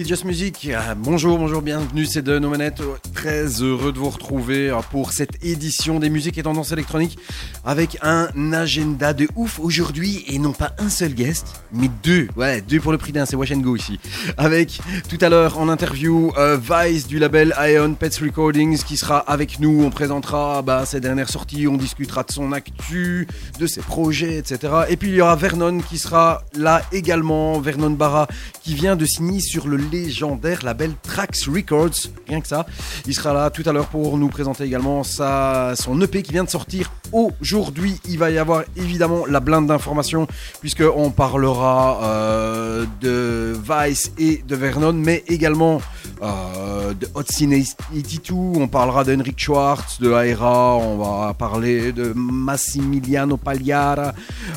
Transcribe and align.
It's 0.00 0.08
Just 0.08 0.24
Music, 0.24 0.66
euh, 0.72 0.94
bonjour, 0.96 1.36
bonjour, 1.36 1.60
bienvenue, 1.60 2.06
c'est 2.06 2.22
De 2.22 2.38
nos 2.38 2.48
manettes. 2.48 2.80
Très 3.12 3.44
heureux 3.60 3.92
de 3.92 3.98
vous 3.98 4.08
retrouver 4.08 4.70
euh, 4.70 4.78
pour 4.90 5.12
cette 5.12 5.44
édition 5.44 6.00
des 6.00 6.08
musiques 6.08 6.38
et 6.38 6.42
tendances 6.42 6.72
électroniques 6.72 7.18
avec 7.66 7.98
un 8.00 8.30
agenda 8.54 9.12
de 9.12 9.28
ouf 9.36 9.60
aujourd'hui 9.60 10.24
et 10.26 10.38
non 10.38 10.54
pas 10.54 10.72
un 10.78 10.88
seul 10.88 11.12
guest, 11.12 11.62
mais 11.70 11.90
deux. 12.02 12.28
Ouais, 12.34 12.62
deux 12.62 12.80
pour 12.80 12.92
le 12.92 12.98
prix 12.98 13.12
d'un, 13.12 13.26
c'est 13.26 13.36
Wash 13.36 13.52
and 13.52 13.58
Go 13.58 13.76
ici. 13.76 14.00
Avec 14.38 14.80
tout 15.10 15.18
à 15.20 15.28
l'heure 15.28 15.58
en 15.58 15.68
interview 15.68 16.32
euh, 16.38 16.56
Vice 16.56 17.06
du 17.06 17.18
label 17.18 17.54
Ion 17.60 17.92
Pets 17.92 18.16
Recordings 18.22 18.78
qui 18.78 18.96
sera 18.96 19.18
avec 19.18 19.60
nous. 19.60 19.84
On 19.84 19.90
présentera 19.90 20.62
bah, 20.62 20.86
ses 20.86 21.00
dernières 21.00 21.28
sorties, 21.28 21.68
on 21.68 21.76
discutera 21.76 22.22
de 22.22 22.32
son 22.32 22.52
actu, 22.52 23.28
de 23.58 23.66
ses 23.66 23.82
projets, 23.82 24.38
etc. 24.38 24.72
Et 24.88 24.96
puis 24.96 25.10
il 25.10 25.16
y 25.16 25.20
aura 25.20 25.36
Vernon 25.36 25.80
qui 25.80 25.98
sera 25.98 26.42
là 26.56 26.80
également, 26.90 27.60
Vernon 27.60 27.90
Barra 27.90 28.28
qui 28.62 28.74
vient 28.74 28.96
de 28.96 29.04
signer 29.04 29.40
sur 29.40 29.68
le 29.68 29.89
légendaire 29.90 30.64
label 30.64 30.92
Trax 31.02 31.48
Records, 31.48 32.08
rien 32.28 32.40
que 32.40 32.48
ça. 32.48 32.66
Il 33.06 33.14
sera 33.14 33.32
là 33.32 33.50
tout 33.50 33.62
à 33.66 33.72
l'heure 33.72 33.88
pour 33.88 34.16
nous 34.18 34.28
présenter 34.28 34.64
également 34.64 35.02
sa, 35.02 35.74
son 35.76 36.00
EP 36.00 36.22
qui 36.22 36.32
vient 36.32 36.44
de 36.44 36.50
sortir 36.50 36.92
aujourd'hui. 37.12 38.00
Il 38.08 38.18
va 38.18 38.30
y 38.30 38.38
avoir 38.38 38.62
évidemment 38.76 39.26
la 39.26 39.40
blinde 39.40 39.66
d'informations 39.66 40.26
puisqu'on 40.60 41.10
parlera 41.10 42.00
euh, 42.02 42.86
de 43.00 43.56
Vice 43.68 44.12
et 44.18 44.42
de 44.46 44.56
Vernon, 44.56 44.92
mais 44.92 45.24
également 45.28 45.80
euh, 46.22 46.94
de 46.94 47.08
Hot 47.14 47.24
Scene 47.28 47.50
82. 47.50 48.60
On 48.60 48.68
parlera 48.68 49.04
d'Henrik 49.04 49.38
Schwartz, 49.38 50.00
de 50.00 50.10
Aera, 50.12 50.76
on 50.76 50.98
va 50.98 51.34
parler 51.34 51.92
de 51.92 52.12
Massimiliano 52.14 53.36
Pagliara, 53.36 54.12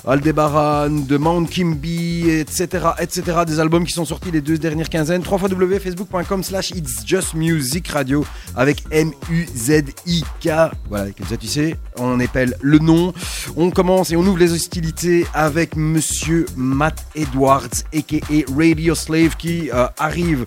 Aldebaran, 0.06 0.90
de 0.90 1.18
Mount 1.18 1.46
Kimby, 1.46 2.30
etc., 2.30 2.88
etc. 3.00 3.40
Des 3.48 3.60
albums 3.60 3.86
qui 3.86 3.94
sont 3.94 4.06
sortis 4.06 4.32
les 4.32 4.42
deux 4.42 4.58
dernières 4.58 4.90
quinzaines. 4.90 5.23
www.facebook.com 5.24 6.44
slash 6.44 6.72
It's 6.72 7.06
Just 7.06 7.34
Music 7.34 7.88
Radio 7.90 8.26
avec 8.56 8.84
M-U-Z-I-K. 8.92 10.50
Voilà, 10.90 11.12
comme 11.12 11.28
ça 11.28 11.38
tu 11.38 11.48
sais, 11.48 11.78
on 11.98 12.20
épelle 12.20 12.56
le 12.62 12.80
nom. 12.80 13.14
On 13.56 13.72
commence 13.72 14.12
et 14.12 14.16
on 14.16 14.22
ouvre 14.22 14.38
les 14.38 14.52
hostilités 14.52 15.26
avec 15.34 15.76
Monsieur 15.76 16.46
Matt 16.56 17.06
Edwards, 17.16 17.84
a.k.a. 17.94 18.54
Radio 18.56 18.96
Slave, 18.96 19.36
qui 19.38 19.72
euh, 19.72 19.88
arrive 19.98 20.46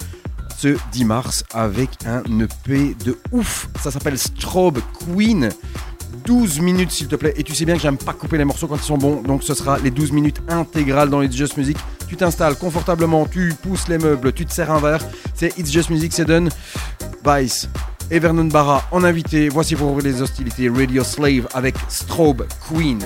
ce 0.57 0.77
10 0.93 1.05
mars 1.05 1.45
avec 1.53 1.91
un 2.07 2.23
EP 2.41 2.95
de 3.05 3.19
ouf. 3.33 3.69
Ça 3.83 3.91
s'appelle 3.91 4.19
Strobe 4.19 4.81
Queen. 4.99 5.51
12 6.25 6.61
minutes 6.61 6.91
s'il 6.91 7.09
te 7.09 7.17
plaît. 7.17 7.35
Et 7.37 7.43
tu 7.43 7.55
sais 7.55 7.65
bien 7.65 7.77
que 7.77 7.81
j'aime 7.81 7.99
pas 7.99 8.13
couper 8.13 8.39
les 8.39 8.45
morceaux 8.45 8.67
quand 8.67 8.77
ils 8.77 8.83
sont 8.83 8.99
bons. 8.99 9.23
Donc 9.23 9.43
ce 9.43 9.55
sera 9.55 9.79
les 9.79 9.91
12 9.91 10.13
minutes 10.13 10.41
intégrales 10.49 11.11
dans 11.11 11.23
It's 11.23 11.35
Just 11.35 11.57
Music. 11.57 11.77
Tu 12.09 12.17
t'installes 12.17 12.57
confortablement, 12.57 13.27
tu 13.27 13.55
pousses 13.63 13.89
les 13.89 13.99
meubles, 13.99 14.33
tu 14.33 14.47
te 14.47 14.53
sers 14.53 14.71
un 14.71 14.81
verre. 14.81 15.05
C'est 15.35 15.59
It's 15.59 15.71
Just 15.71 15.91
Music, 15.91 16.13
c'est 16.13 16.25
done. 16.25 16.51
Vice 17.25 17.69
et 18.11 18.19
Vernon 18.19 18.45
Barra 18.45 18.85
en 18.93 19.05
invité. 19.05 19.49
Voici 19.49 19.75
pour 19.75 19.91
ouvrir 19.91 20.05
les 20.05 20.23
hostilités 20.23 20.69
Radio 20.69 21.03
Slave 21.03 21.49
avec 21.55 21.75
Strobe 21.89 22.47
Queen. 22.69 23.01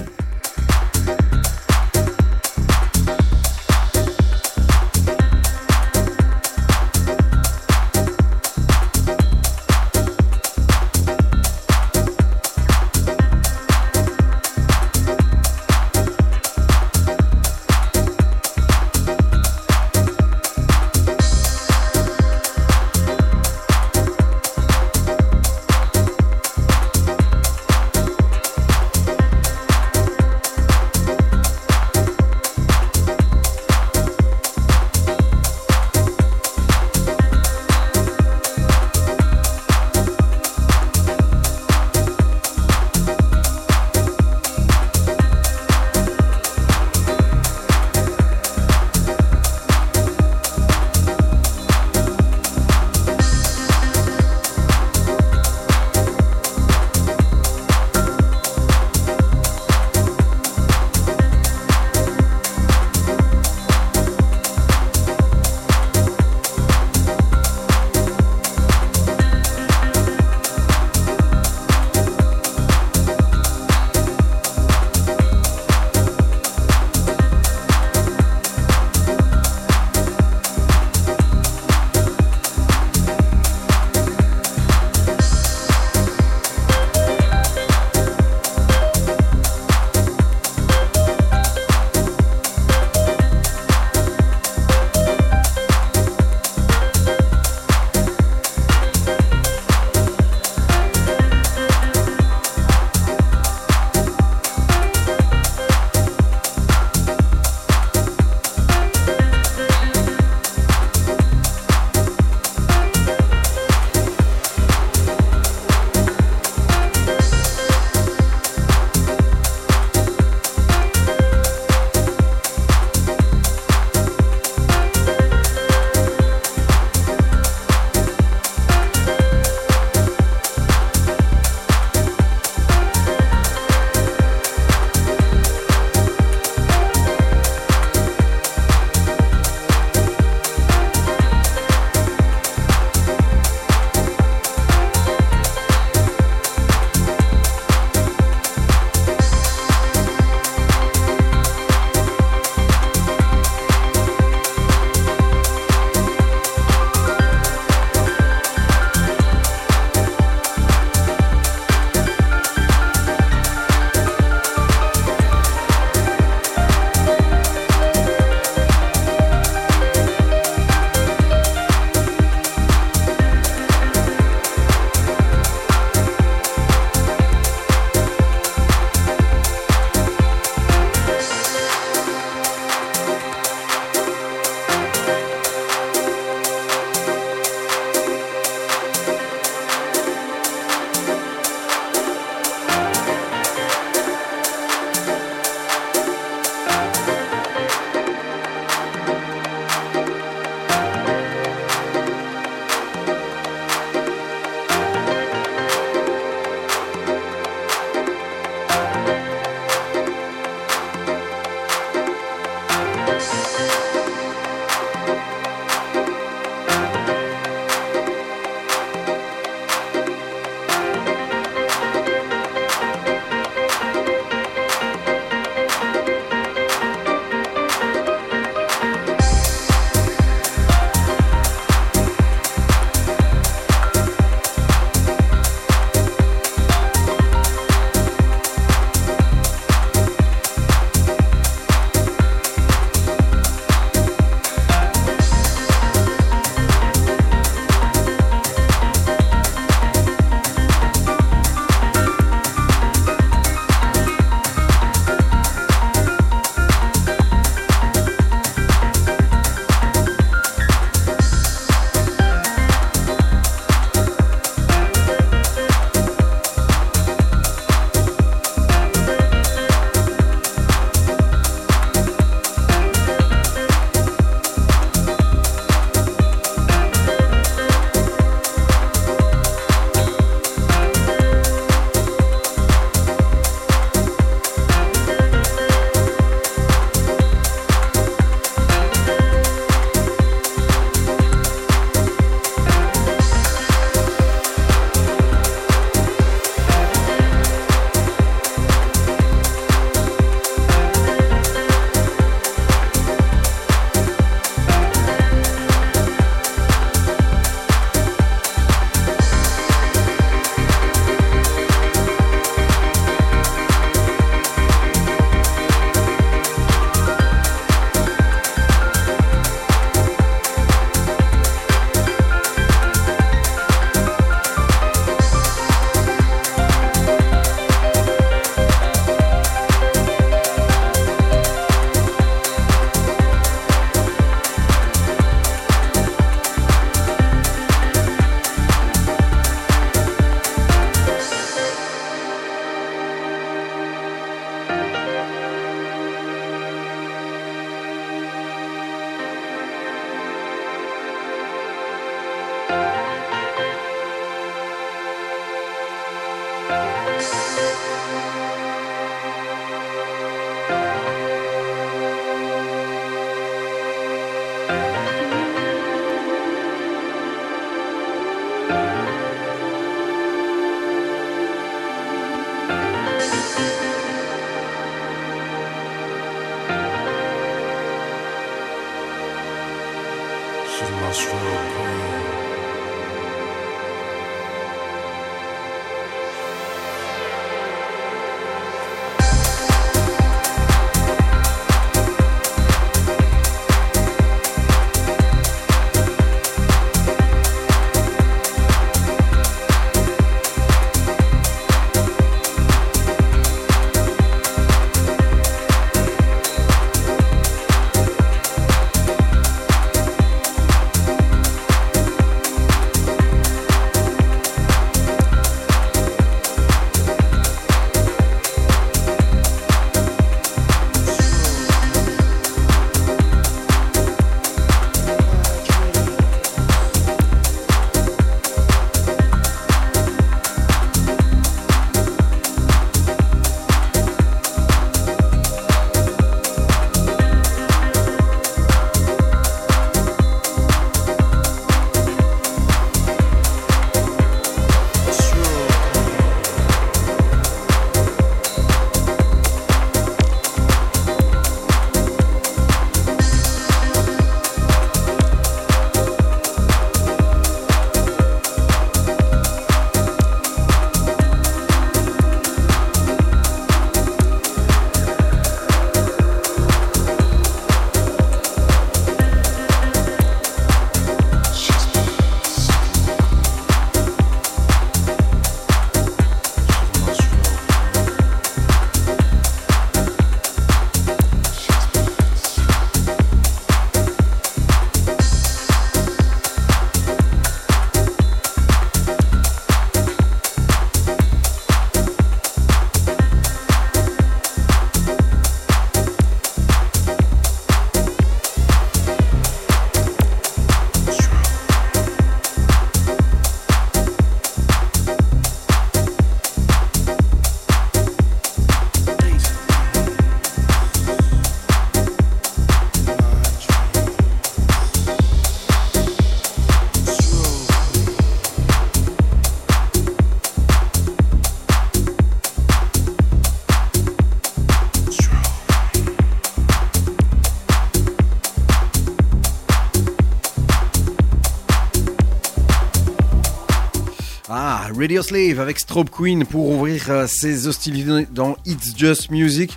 Radio 535.01 535.23
Slave 535.23 535.61
avec 535.61 535.79
Strobe 535.79 536.11
Queen 536.11 536.45
pour 536.45 536.69
ouvrir 536.69 537.07
euh, 537.09 537.27
ses 537.27 537.67
hostilités 537.67 538.29
dans 538.31 538.55
It's 538.67 538.95
Just 538.95 539.31
Music. 539.31 539.75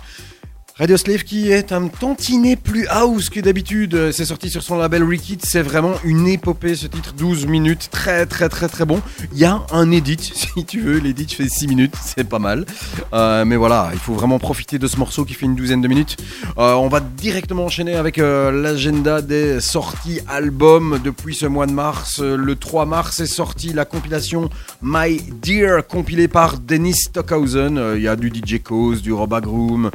Radio 0.76 0.96
Slave 0.96 1.22
qui 1.22 1.52
est 1.52 1.70
un 1.70 1.86
tantinet 1.86 2.56
plus 2.56 2.88
house 2.88 3.30
que 3.30 3.38
d'habitude. 3.38 4.10
C'est 4.10 4.24
sorti 4.24 4.50
sur 4.50 4.60
son 4.60 4.76
label 4.76 5.04
Rickit. 5.04 5.38
C'est 5.44 5.62
vraiment 5.62 5.92
une 6.02 6.26
épopée 6.26 6.74
ce 6.74 6.88
titre. 6.88 7.14
12 7.16 7.46
minutes. 7.46 7.90
Très 7.92 8.26
très 8.26 8.48
très 8.48 8.66
très 8.66 8.84
bon. 8.84 9.00
Il 9.30 9.38
y 9.38 9.44
a 9.44 9.62
un 9.70 9.92
edit 9.92 10.18
si 10.34 10.64
tu 10.64 10.80
veux. 10.80 10.98
L'edit 10.98 11.32
fait 11.32 11.48
6 11.48 11.68
minutes. 11.68 11.94
C'est 12.02 12.28
pas 12.28 12.40
mal. 12.40 12.66
Euh, 13.12 13.44
mais 13.44 13.54
voilà, 13.54 13.90
il 13.92 14.00
faut 14.00 14.14
vraiment 14.14 14.40
profiter 14.40 14.80
de 14.80 14.88
ce 14.88 14.96
morceau 14.96 15.24
qui 15.24 15.34
fait 15.34 15.46
une 15.46 15.54
douzaine 15.54 15.80
de 15.80 15.86
minutes. 15.86 16.16
Euh, 16.58 16.72
on 16.72 16.88
va 16.88 16.98
directement 16.98 17.66
enchaîner 17.66 17.94
avec 17.94 18.18
euh, 18.18 18.50
l'agenda 18.50 19.22
des 19.22 19.60
sorties 19.60 20.22
albums 20.26 20.98
depuis 21.04 21.36
ce 21.36 21.46
mois 21.46 21.66
de 21.66 21.72
mars. 21.72 22.18
Le 22.20 22.56
3 22.56 22.84
mars 22.84 23.20
est 23.20 23.26
sorti 23.26 23.72
la 23.72 23.84
compilation 23.84 24.50
My 24.82 25.22
Dear 25.40 25.86
compilée 25.86 26.26
par 26.26 26.58
Dennis 26.58 26.96
Stockhausen. 27.04 27.80
Il 27.94 28.02
y 28.02 28.08
a 28.08 28.16
du 28.16 28.32
DJ 28.34 28.60
Cause, 28.60 29.02
du 29.02 29.12
Roba 29.12 29.40
Groom, 29.40 29.92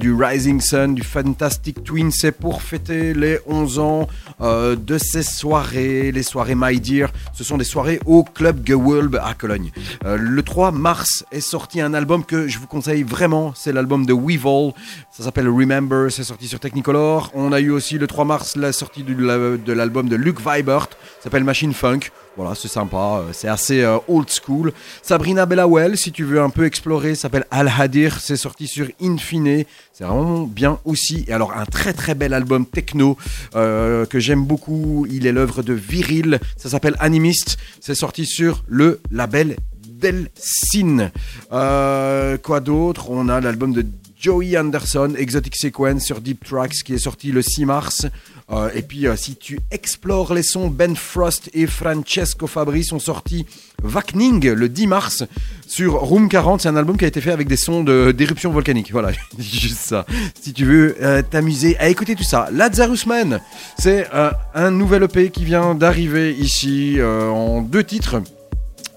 du 0.00 0.21
Rising 0.22 0.60
Sun, 0.60 0.94
du 0.94 1.02
Fantastic 1.02 1.82
Twin. 1.82 2.10
C'est 2.12 2.32
pour 2.32 2.62
fêter 2.62 3.12
les 3.14 3.38
11 3.46 3.78
ans 3.78 4.08
euh, 4.40 4.76
de 4.76 4.98
ces 4.98 5.22
soirées, 5.22 6.12
les 6.12 6.22
soirées 6.22 6.54
My 6.56 6.80
Dear. 6.80 7.10
Ce 7.32 7.42
sont 7.44 7.58
des 7.58 7.64
soirées 7.64 7.98
au 8.06 8.22
Club 8.22 8.66
Gewölbe 8.66 9.16
à 9.22 9.34
Cologne. 9.34 9.72
Euh, 10.04 10.16
le 10.16 10.42
3 10.42 10.70
mars 10.70 11.24
est 11.32 11.40
sorti 11.40 11.80
un 11.80 11.94
album 11.94 12.24
que 12.24 12.46
je 12.46 12.58
vous 12.58 12.66
conseille 12.66 13.02
vraiment. 13.02 13.52
C'est 13.56 13.72
l'album 13.72 14.06
de 14.06 14.12
Weevil. 14.12 14.72
Ça 15.10 15.24
s'appelle 15.24 15.48
Remember. 15.48 16.10
C'est 16.10 16.24
sorti 16.24 16.46
sur 16.46 16.60
Technicolor. 16.60 17.30
On 17.34 17.52
a 17.52 17.60
eu 17.60 17.70
aussi 17.70 17.98
le 17.98 18.06
3 18.06 18.24
mars 18.24 18.56
la 18.56 18.72
sortie 18.72 19.02
de 19.02 19.72
l'album 19.72 20.08
de 20.08 20.16
Luke 20.16 20.38
Vibert. 20.40 20.88
Ça 21.18 21.24
s'appelle 21.24 21.44
Machine 21.44 21.74
Funk. 21.74 22.00
Voilà, 22.36 22.54
c'est 22.54 22.68
sympa, 22.68 23.20
euh, 23.20 23.32
c'est 23.32 23.48
assez 23.48 23.84
old 24.08 24.28
school. 24.30 24.72
Sabrina 25.02 25.44
Bellawell, 25.44 25.98
si 25.98 26.12
tu 26.12 26.24
veux 26.24 26.40
un 26.40 26.50
peu 26.50 26.64
explorer, 26.64 27.14
s'appelle 27.14 27.44
Al 27.50 27.70
Hadir, 27.78 28.20
c'est 28.20 28.36
sorti 28.36 28.66
sur 28.66 28.88
Infine. 29.02 29.64
C'est 29.92 30.04
vraiment 30.04 30.44
bien 30.44 30.78
aussi. 30.84 31.24
Et 31.28 31.32
alors, 31.32 31.52
un 31.56 31.66
très 31.66 31.92
très 31.92 32.14
bel 32.14 32.32
album 32.32 32.64
techno 32.64 33.16
euh, 33.54 34.06
que 34.06 34.18
j'aime 34.18 34.44
beaucoup. 34.44 35.06
Il 35.10 35.26
est 35.26 35.32
l'œuvre 35.32 35.62
de 35.62 35.74
Viril. 35.74 36.40
Ça 36.56 36.68
s'appelle 36.68 36.96
Animist. 36.98 37.58
C'est 37.80 37.94
sorti 37.94 38.24
sur 38.24 38.64
le 38.66 39.00
label 39.10 39.56
Delcine. 39.86 41.10
Euh, 41.52 42.38
quoi 42.38 42.60
d'autre? 42.60 43.10
On 43.10 43.28
a 43.28 43.40
l'album 43.40 43.72
de 43.72 43.84
Joey 44.18 44.56
Anderson, 44.56 45.14
Exotic 45.16 45.56
Sequence 45.56 46.04
sur 46.04 46.20
Deep 46.20 46.44
Tracks, 46.44 46.82
qui 46.84 46.94
est 46.94 46.98
sorti 46.98 47.32
le 47.32 47.42
6 47.42 47.66
mars. 47.66 48.06
Euh, 48.50 48.70
et 48.74 48.82
puis, 48.82 49.06
si 49.16 49.36
tu 49.36 49.60
explores 49.70 50.34
les 50.34 50.42
sons, 50.42 50.68
Ben 50.68 50.96
Frost 50.96 51.50
et 51.54 51.66
Francesco 51.66 52.46
Fabri 52.46 52.84
sont 52.84 52.98
sortis 52.98 53.46
Vakning 53.82 54.50
le 54.50 54.68
10 54.68 54.86
mars 54.86 55.24
sur 55.66 55.94
Room 55.94 56.28
40. 56.28 56.60
C'est 56.60 56.68
un 56.68 56.76
album 56.76 56.96
qui 56.96 57.04
a 57.04 57.08
été 57.08 57.20
fait 57.20 57.32
avec 57.32 57.48
des 57.48 57.56
sons 57.56 57.82
d'éruption 57.84 58.50
volcanique. 58.50 58.92
Voilà, 58.92 59.10
juste 59.38 59.80
ça. 59.80 60.06
Si 60.40 60.52
tu 60.52 60.64
veux 60.64 60.96
euh, 61.02 61.22
t'amuser 61.22 61.76
à 61.78 61.88
écouter 61.88 62.14
tout 62.14 62.24
ça. 62.24 62.48
Lazarus 62.52 63.06
Man, 63.06 63.40
c'est 63.78 64.06
euh, 64.14 64.30
un 64.54 64.70
nouvel 64.70 65.04
EP 65.04 65.30
qui 65.30 65.44
vient 65.44 65.74
d'arriver 65.74 66.32
ici 66.34 66.96
euh, 66.98 67.28
en 67.28 67.62
deux 67.62 67.84
titres. 67.84 68.22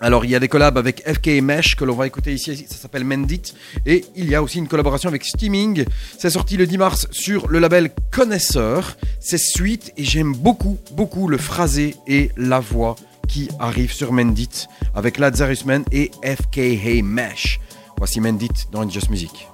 Alors 0.05 0.23
il 0.23 0.29
y 0.29 0.35
a 0.35 0.39
des 0.39 0.47
collabs 0.47 0.77
avec 0.77 1.01
FK 1.01 1.41
Mesh 1.41 1.75
que 1.75 1.83
l'on 1.83 1.95
va 1.95 2.05
écouter 2.05 2.31
ici, 2.31 2.67
ça 2.69 2.75
s'appelle 2.75 3.03
Mendit. 3.03 3.41
Et 3.87 4.05
il 4.15 4.29
y 4.29 4.35
a 4.35 4.43
aussi 4.43 4.59
une 4.59 4.67
collaboration 4.67 5.09
avec 5.09 5.25
Steaming. 5.25 5.83
C'est 6.19 6.29
sorti 6.29 6.57
le 6.57 6.67
10 6.67 6.77
mars 6.77 7.07
sur 7.09 7.47
le 7.47 7.57
label 7.57 7.89
Connaisseur. 8.11 8.97
C'est 9.19 9.39
suite 9.39 9.93
et 9.97 10.03
j'aime 10.03 10.35
beaucoup, 10.35 10.77
beaucoup 10.91 11.27
le 11.27 11.39
phrasé 11.39 11.95
et 12.05 12.29
la 12.37 12.59
voix 12.59 12.95
qui 13.27 13.49
arrive 13.57 13.91
sur 13.91 14.13
Mendit 14.13 14.67
avec 14.93 15.17
Lazarus 15.17 15.65
Man 15.65 15.83
et 15.91 16.11
FKH 16.23 17.01
Mesh. 17.01 17.59
Voici 17.97 18.19
Mendit 18.21 18.67
dans 18.71 18.87
Just 18.87 19.09
Music. 19.09 19.47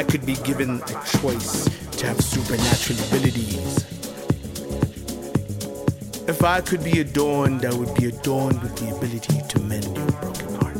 I 0.00 0.02
could 0.02 0.24
be 0.24 0.36
given 0.36 0.80
a 0.80 1.04
choice 1.18 1.68
to 1.98 2.06
have 2.06 2.18
supernatural 2.22 2.98
abilities. 3.08 3.84
If 6.26 6.42
I 6.42 6.62
could 6.62 6.82
be 6.82 7.00
adorned, 7.00 7.66
I 7.66 7.74
would 7.74 7.94
be 7.96 8.06
adorned 8.06 8.62
with 8.62 8.74
the 8.78 8.96
ability 8.96 9.42
to 9.46 9.60
mend 9.60 9.94
your 9.94 10.10
broken 10.12 10.54
heart. 10.54 10.78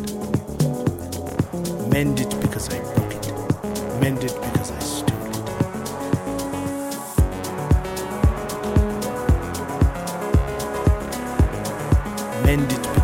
Mend 1.90 2.20
it 2.20 2.30
because 2.40 2.70
I 2.70 2.78
broke 2.94 3.12
it. 3.12 3.34
Mend 4.00 4.24
it 4.24 4.34
because 4.40 4.70
I 4.70 4.80
it. 5.04 5.16
Mend 12.46 12.72
it 12.72 12.99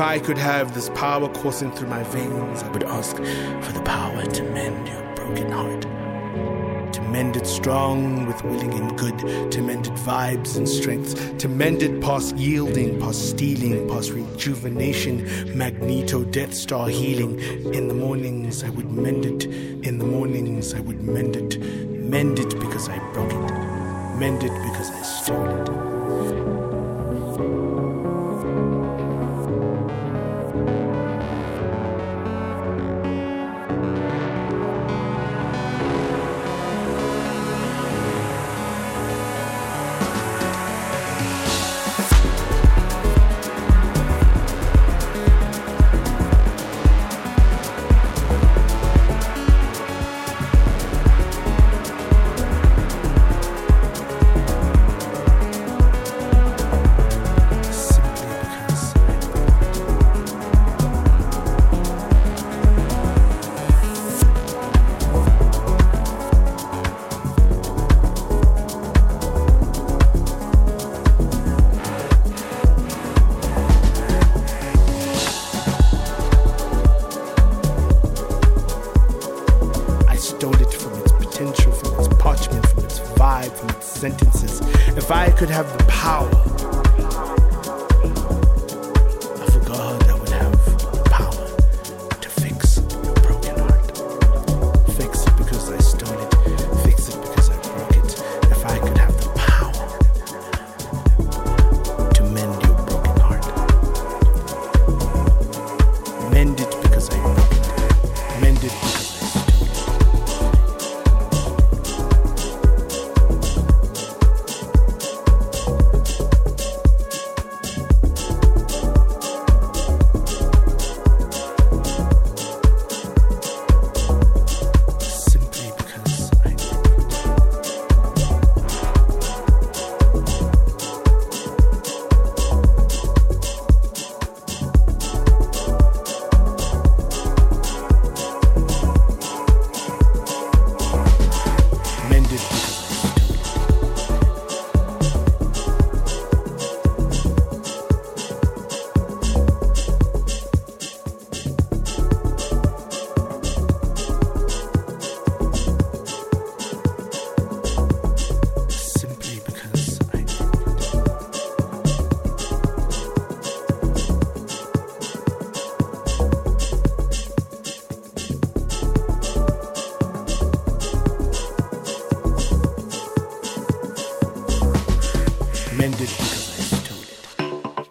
If 0.00 0.06
I 0.06 0.18
could 0.18 0.38
have 0.38 0.72
this 0.72 0.88
power 0.94 1.28
coursing 1.28 1.70
through 1.72 1.88
my 1.88 2.02
veins, 2.04 2.62
I 2.62 2.68
would 2.70 2.84
ask 2.84 3.16
for 3.16 3.72
the 3.72 3.82
power 3.84 4.24
to 4.24 4.42
mend 4.44 4.88
your 4.88 5.14
broken 5.14 5.52
heart. 5.52 5.82
To 6.94 7.02
mend 7.02 7.36
it 7.36 7.46
strong 7.46 8.24
with 8.24 8.42
willing 8.42 8.72
and 8.72 8.98
good, 8.98 9.18
to 9.52 9.60
mend 9.60 9.88
it 9.88 9.92
vibes 9.96 10.56
and 10.56 10.66
strength, 10.66 11.36
to 11.36 11.48
mend 11.48 11.82
it 11.82 12.00
past 12.00 12.34
yielding, 12.38 12.98
past 12.98 13.28
stealing, 13.28 13.86
past 13.90 14.12
rejuvenation, 14.12 15.54
magneto, 15.54 16.24
Death 16.24 16.54
Star 16.54 16.88
healing. 16.88 17.38
In 17.74 17.88
the 17.88 17.94
mornings 17.94 18.64
I 18.64 18.70
would 18.70 18.90
mend 18.90 19.26
it, 19.26 19.44
in 19.86 19.98
the 19.98 20.06
mornings 20.06 20.72
I 20.72 20.80
would 20.80 21.02
mend 21.02 21.36
it, 21.36 21.60
mend 21.60 22.38
it 22.38 22.58
because 22.58 22.88
I 22.88 22.98
broke 23.12 23.34
it, 23.34 23.50
mend 24.18 24.44
it 24.44 24.52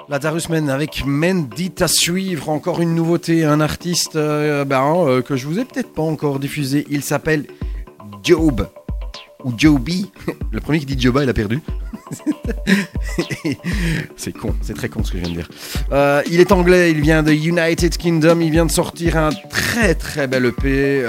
Lazarus 0.10 0.50
Men 0.50 0.72
avec 0.72 1.04
Mendy 1.06 1.72
à 1.82 1.88
suivre, 1.88 2.50
encore 2.50 2.82
une 2.82 2.96
nouveauté, 2.96 3.46
un 3.46 3.62
artiste 3.62 4.16
euh, 4.16 4.66
ben, 4.66 5.06
euh, 5.06 5.22
que 5.22 5.36
je 5.36 5.46
vous 5.46 5.60
ai 5.60 5.66
peut-être 5.66 5.94
pas 5.94 6.02
encore 6.02 6.40
diffusé. 6.40 6.88
Il 6.90 7.04
s'appelle 7.04 7.46
Job 8.24 8.68
ou 9.44 9.54
Joby. 9.56 10.12
Le 10.52 10.62
premier 10.62 10.80
qui 10.80 10.88
dit 10.88 11.00
Joba, 11.00 11.24
il 11.24 11.30
a 11.30 11.34
perdu. 11.34 11.62
c'est 14.18 14.32
con, 14.32 14.56
c'est 14.62 14.74
très 14.74 14.90
con 14.90 15.04
ce 15.04 15.12
que 15.12 15.20
je 15.20 15.24
viens 15.24 15.32
de 15.32 15.38
dire. 15.38 15.50
Euh, 15.92 16.24
il 16.32 16.40
est 16.40 16.52
anglais, 16.52 16.90
il 16.90 17.02
vient 17.02 17.22
de 17.22 17.32
United 17.32 17.96
Kingdom, 17.98 18.40
il 18.40 18.50
vient 18.50 18.66
de 18.66 18.72
sortir 18.72 19.16
un 19.16 19.30
très 19.50 19.94
très 19.94 20.26
bel 20.26 20.46
EP. 20.46 21.06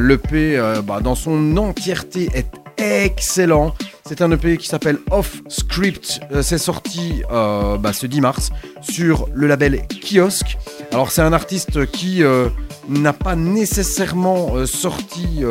L'EP 0.00 0.56
euh, 0.56 0.80
bah, 0.80 1.00
dans 1.00 1.14
son 1.14 1.56
entièreté 1.58 2.30
est 2.34 2.50
excellent. 2.78 3.74
C'est 4.06 4.22
un 4.22 4.30
EP 4.30 4.56
qui 4.56 4.66
s'appelle 4.66 4.98
Off 5.10 5.42
Script. 5.48 6.20
Euh, 6.32 6.42
c'est 6.42 6.58
sorti 6.58 7.22
euh, 7.30 7.76
bah, 7.76 7.92
ce 7.92 8.06
10 8.06 8.20
mars 8.22 8.50
sur 8.80 9.28
le 9.34 9.46
label 9.46 9.86
Kiosk. 9.88 10.56
Alors 10.92 11.10
c'est 11.10 11.20
un 11.20 11.32
artiste 11.32 11.84
qui 11.90 12.22
euh, 12.22 12.48
n'a 12.88 13.12
pas 13.12 13.36
nécessairement 13.36 14.64
sorti 14.64 15.42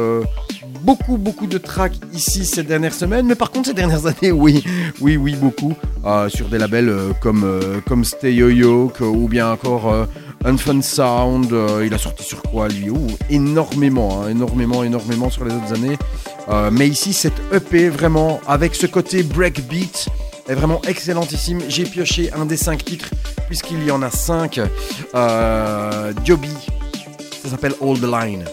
beaucoup 0.81 1.17
beaucoup 1.17 1.47
de 1.47 1.57
tracks 1.57 1.93
ici 2.13 2.45
ces 2.45 2.63
dernières 2.63 2.93
semaines, 2.93 3.25
mais 3.27 3.35
par 3.35 3.51
contre 3.51 3.67
ces 3.69 3.73
dernières 3.73 4.05
années, 4.11 4.31
oui, 4.31 4.63
oui, 5.01 5.17
oui, 5.17 5.35
beaucoup. 5.35 5.73
euh, 6.05 6.29
sur 6.29 6.47
des 6.47 6.57
labels 6.57 6.89
euh, 6.89 7.11
comme, 7.21 7.43
euh, 7.43 7.79
comme 7.87 8.03
Stay 8.05 8.33
Yo 8.35 8.91
ou 9.01 9.27
bien 9.27 9.51
encore 9.51 9.91
euh, 9.91 10.05
Unfun 10.45 10.81
Sound. 10.81 11.53
Il 11.85 11.93
a 11.93 11.97
sorti 11.97 12.23
sur 12.23 12.41
quoi 12.41 12.67
lui? 12.69 12.91
Énormément, 13.29 14.21
hein, 14.23 14.29
énormément, 14.29 14.83
énormément 14.83 15.29
sur 15.29 15.43
les 15.45 15.53
autres 15.53 15.73
années. 15.73 15.97
Mais 16.71 16.87
ici, 16.87 17.11
cette 17.11 17.41
EP 17.51 17.89
vraiment 17.89 18.39
avec 18.47 18.73
ce 18.75 18.85
côté 18.87 19.23
breakbeat 19.23 20.07
est 20.47 20.53
vraiment 20.53 20.81
excellentissime. 20.87 21.59
J'ai 21.67 21.83
pioché 21.83 22.31
un 22.31 22.45
des 22.45 22.55
cinq 22.55 22.85
titres 22.85 23.09
puisqu'il 23.47 23.83
y 23.83 23.91
en 23.91 24.01
a 24.01 24.09
cinq. 24.11 24.61
Diobi, 26.23 26.53
ça 27.43 27.49
s'appelle 27.49 27.73
All 27.81 27.99
the 27.99 28.03
Line. 28.03 28.45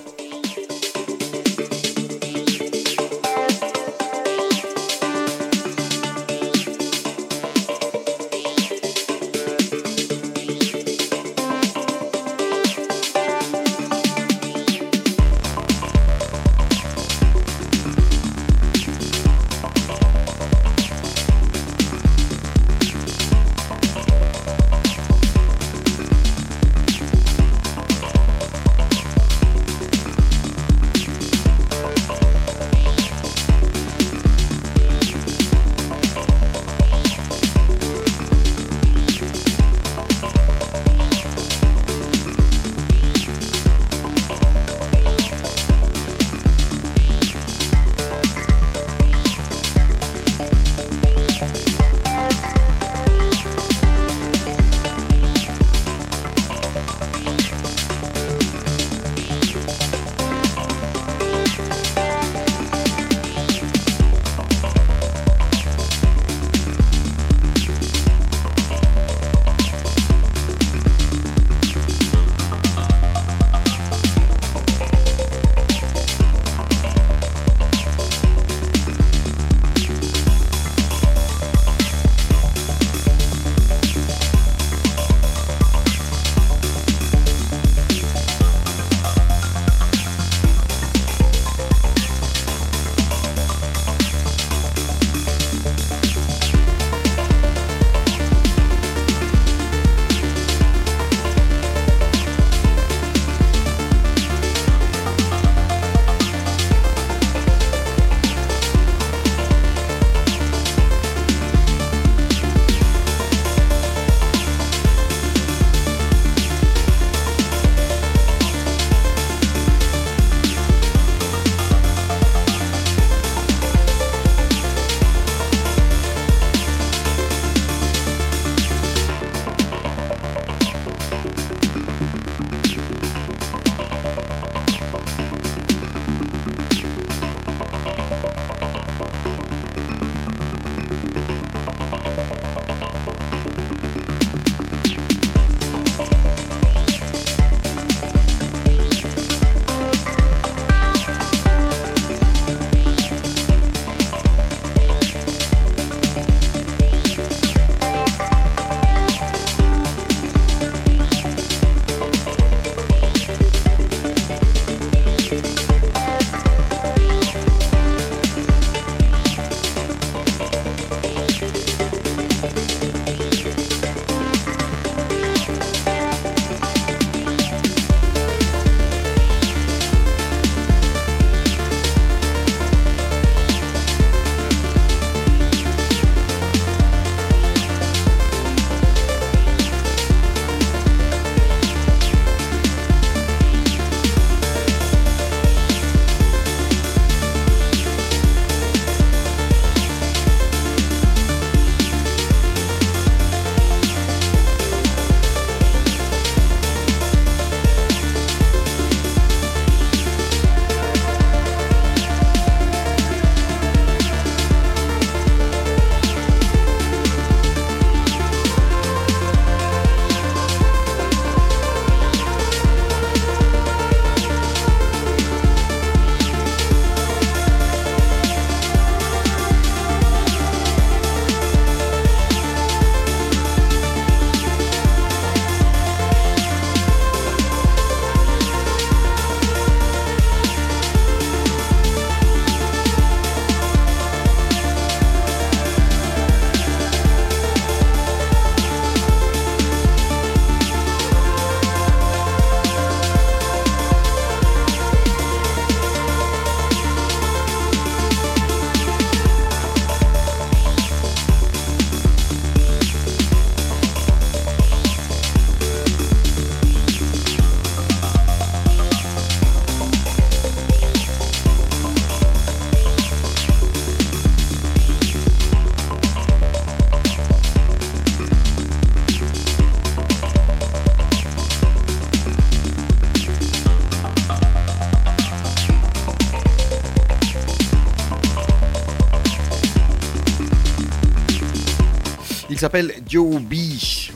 S'appelle 292.65 292.95
B. 293.11 293.55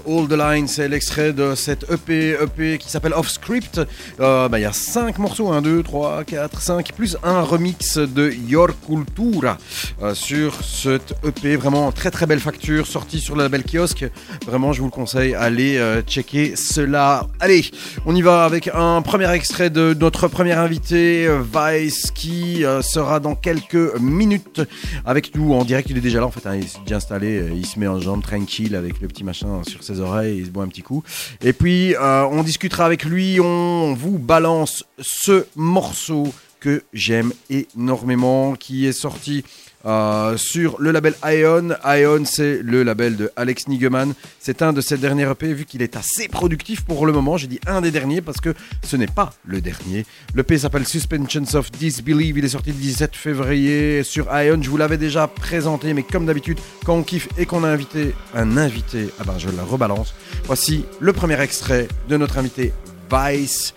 All 0.08 0.26
the 0.26 0.32
Line, 0.32 0.68
c'est 0.68 0.88
l'extrait 0.88 1.34
de 1.34 1.54
cette 1.54 1.84
EP, 1.90 2.30
EP 2.30 2.78
qui 2.78 2.88
s'appelle 2.88 3.12
Off 3.12 3.28
Script. 3.28 3.78
Euh, 4.20 4.48
bah, 4.48 4.58
Il 4.58 4.62
y 4.62 4.64
a 4.64 4.72
5 4.72 5.18
morceaux, 5.18 5.52
1, 5.52 5.60
2, 5.60 5.82
3, 5.82 6.24
4, 6.24 6.62
5, 6.62 6.92
plus 6.94 7.18
un 7.22 7.42
remix 7.42 7.98
de 7.98 8.30
Your 8.30 8.70
Cultura 8.86 9.58
euh, 10.02 10.14
sur 10.14 10.54
cette 10.64 11.14
EP. 11.26 11.56
Vraiment 11.56 11.92
très 11.92 12.10
très 12.10 12.24
belle 12.24 12.40
facture, 12.40 12.86
sortie 12.86 13.20
sur 13.20 13.36
le 13.36 13.42
label 13.42 13.64
kiosque. 13.64 14.06
Vraiment, 14.46 14.72
je 14.72 14.80
vous 14.80 14.86
le 14.86 14.92
conseille, 14.92 15.34
allez 15.34 15.76
euh, 15.76 16.00
checker 16.00 16.56
cela. 16.56 17.26
Allez, 17.40 17.66
on 18.06 18.16
y 18.16 18.22
va 18.22 18.44
avec 18.46 18.70
un 18.72 19.02
premier 19.02 19.30
extrait 19.30 19.68
de 19.68 19.94
notre 20.00 20.26
premier 20.28 20.54
invité, 20.54 21.28
Vice, 21.54 22.07
qui 22.18 22.64
euh, 22.64 22.82
sera 22.82 23.20
dans 23.20 23.36
quelques 23.36 23.96
minutes 24.00 24.60
avec 25.06 25.36
nous 25.36 25.54
en 25.54 25.64
direct. 25.64 25.88
Il 25.88 25.96
est 25.96 26.00
déjà 26.00 26.18
là 26.18 26.26
en 26.26 26.32
fait, 26.32 26.46
hein, 26.48 26.56
il 26.56 26.66
s'est 26.68 26.80
déjà 26.82 26.96
installé, 26.96 27.38
euh, 27.38 27.52
il 27.54 27.64
se 27.64 27.78
met 27.78 27.86
en 27.86 28.00
jambe 28.00 28.22
tranquille 28.22 28.74
avec 28.74 29.00
le 29.00 29.06
petit 29.06 29.22
machin 29.22 29.62
sur 29.68 29.84
ses 29.84 30.00
oreilles, 30.00 30.38
il 30.38 30.46
se 30.46 30.50
boit 30.50 30.64
un 30.64 30.68
petit 30.68 30.82
coup. 30.82 31.04
Et 31.40 31.52
puis 31.52 31.94
euh, 31.94 32.24
on 32.24 32.42
discutera 32.42 32.86
avec 32.86 33.04
lui, 33.04 33.38
on 33.40 33.94
vous 33.94 34.18
balance 34.18 34.84
ce 34.98 35.46
morceau 35.54 36.34
que 36.58 36.82
j'aime 36.92 37.32
énormément, 37.50 38.56
qui 38.56 38.86
est 38.86 38.92
sorti 38.92 39.44
euh, 39.86 40.36
sur 40.36 40.80
le 40.80 40.90
label 40.90 41.14
Ion. 41.24 41.70
Ion, 41.84 42.24
c'est 42.24 42.60
le 42.62 42.82
label 42.82 43.16
de 43.16 43.30
Alex 43.36 43.68
Nigeman. 43.68 44.14
C'est 44.40 44.62
un 44.62 44.72
de 44.72 44.80
ses 44.80 44.98
derniers 44.98 45.30
EP, 45.30 45.52
vu 45.52 45.64
qu'il 45.64 45.82
est 45.82 45.96
assez 45.96 46.28
productif 46.28 46.84
pour 46.84 47.06
le 47.06 47.12
moment. 47.12 47.36
J'ai 47.36 47.46
dit 47.46 47.60
un 47.66 47.80
des 47.80 47.90
derniers 47.90 48.20
parce 48.20 48.40
que 48.40 48.54
ce 48.82 48.96
n'est 48.96 49.06
pas 49.06 49.32
le 49.46 49.60
dernier. 49.60 50.04
Le 50.34 50.42
P 50.42 50.58
s'appelle 50.58 50.86
Suspensions 50.86 51.54
of 51.54 51.70
Disbelief. 51.72 52.36
Il 52.36 52.44
est 52.44 52.50
sorti 52.50 52.70
le 52.70 52.76
17 52.76 53.14
février 53.14 54.02
sur 54.02 54.26
Ion. 54.36 54.60
Je 54.60 54.70
vous 54.70 54.76
l'avais 54.76 54.98
déjà 54.98 55.26
présenté, 55.28 55.94
mais 55.94 56.02
comme 56.02 56.26
d'habitude, 56.26 56.58
quand 56.84 56.94
on 56.94 57.02
kiffe 57.02 57.28
et 57.38 57.46
qu'on 57.46 57.64
a 57.64 57.68
invité 57.68 58.14
un 58.34 58.56
invité, 58.56 59.08
ah 59.20 59.24
ben 59.24 59.38
je 59.38 59.48
la 59.50 59.62
rebalance. 59.62 60.14
Voici 60.44 60.84
le 61.00 61.12
premier 61.12 61.40
extrait 61.40 61.88
de 62.08 62.16
notre 62.16 62.38
invité 62.38 62.72
Vice. 63.10 63.74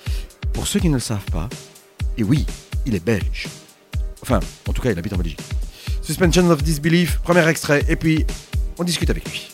Pour 0.53 0.67
ceux 0.67 0.79
qui 0.79 0.89
ne 0.89 0.95
le 0.95 0.99
savent 0.99 1.29
pas, 1.31 1.47
et 2.17 2.23
oui, 2.23 2.45
il 2.85 2.95
est 2.95 3.03
belge. 3.03 3.47
Enfin, 4.21 4.39
en 4.67 4.73
tout 4.73 4.81
cas, 4.81 4.91
il 4.91 4.99
habite 4.99 5.13
en 5.13 5.17
Belgique. 5.17 5.39
Suspension 6.11 6.49
of 6.51 6.61
Disbelief, 6.61 7.19
premier 7.19 7.47
extrait, 7.47 7.85
et 7.87 7.95
puis 7.95 8.25
on 8.77 8.83
discute 8.83 9.09
avec 9.09 9.23
lui. 9.29 9.50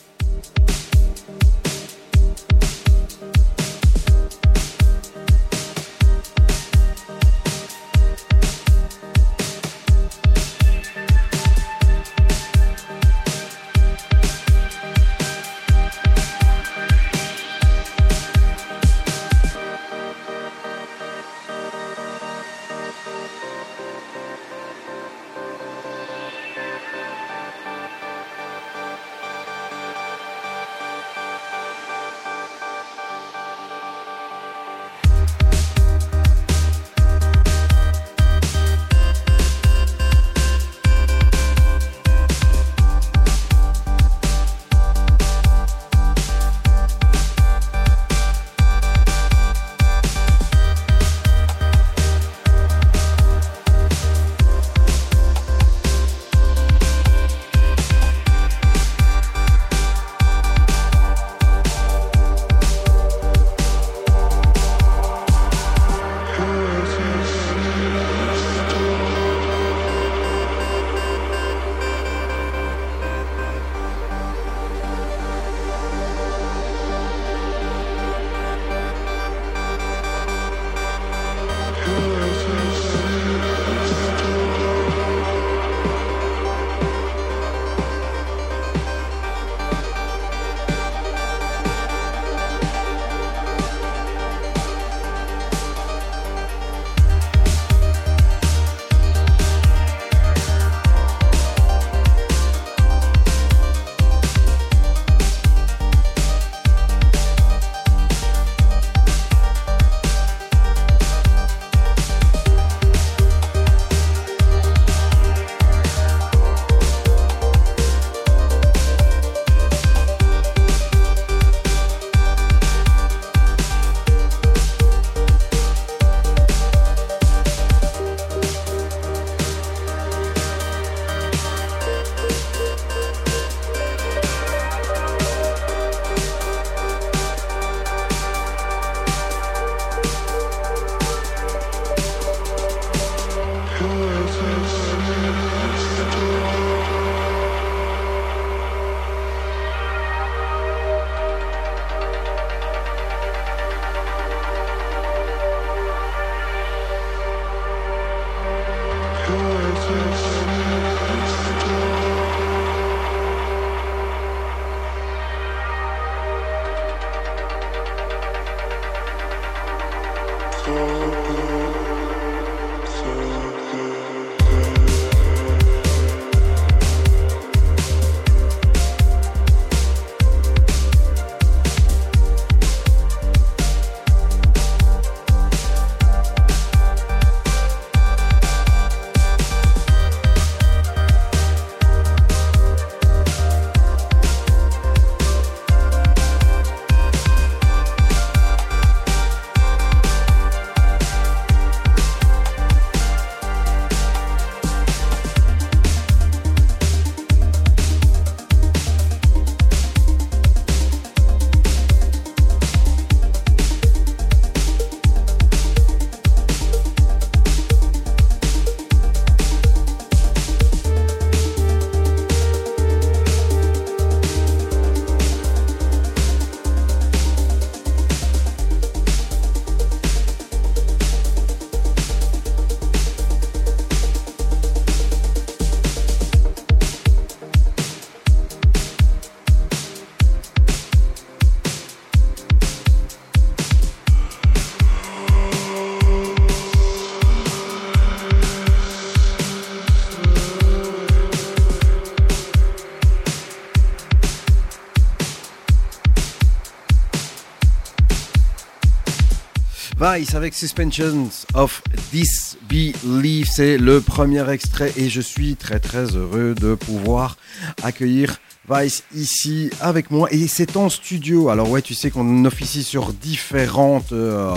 Vice 260.00 260.36
avec 260.36 260.54
Suspensions 260.54 261.28
of 261.56 261.82
Disbelief, 262.12 263.50
c'est 263.52 263.80
le 263.80 264.00
premier 264.00 264.48
extrait 264.52 264.94
et 264.96 265.10
je 265.10 265.22
suis 265.22 265.56
très 265.56 265.80
très 265.80 266.16
heureux 266.16 266.54
de 266.54 266.76
pouvoir 266.76 267.36
accueillir 267.82 268.38
Vice 268.70 269.04
ici 269.16 269.72
avec 269.82 270.12
moi. 270.12 270.28
Et 270.32 270.48
c'est 270.48 270.78
en 270.78 270.90
studio. 270.90 271.50
Alors 271.50 271.72
ouais, 271.72 271.82
tu 271.82 271.96
sais 271.96 272.12
qu'on 272.12 272.46
officie 272.46 272.84
sur 272.84 273.12
différentes 273.12 274.12
euh, 274.12 274.54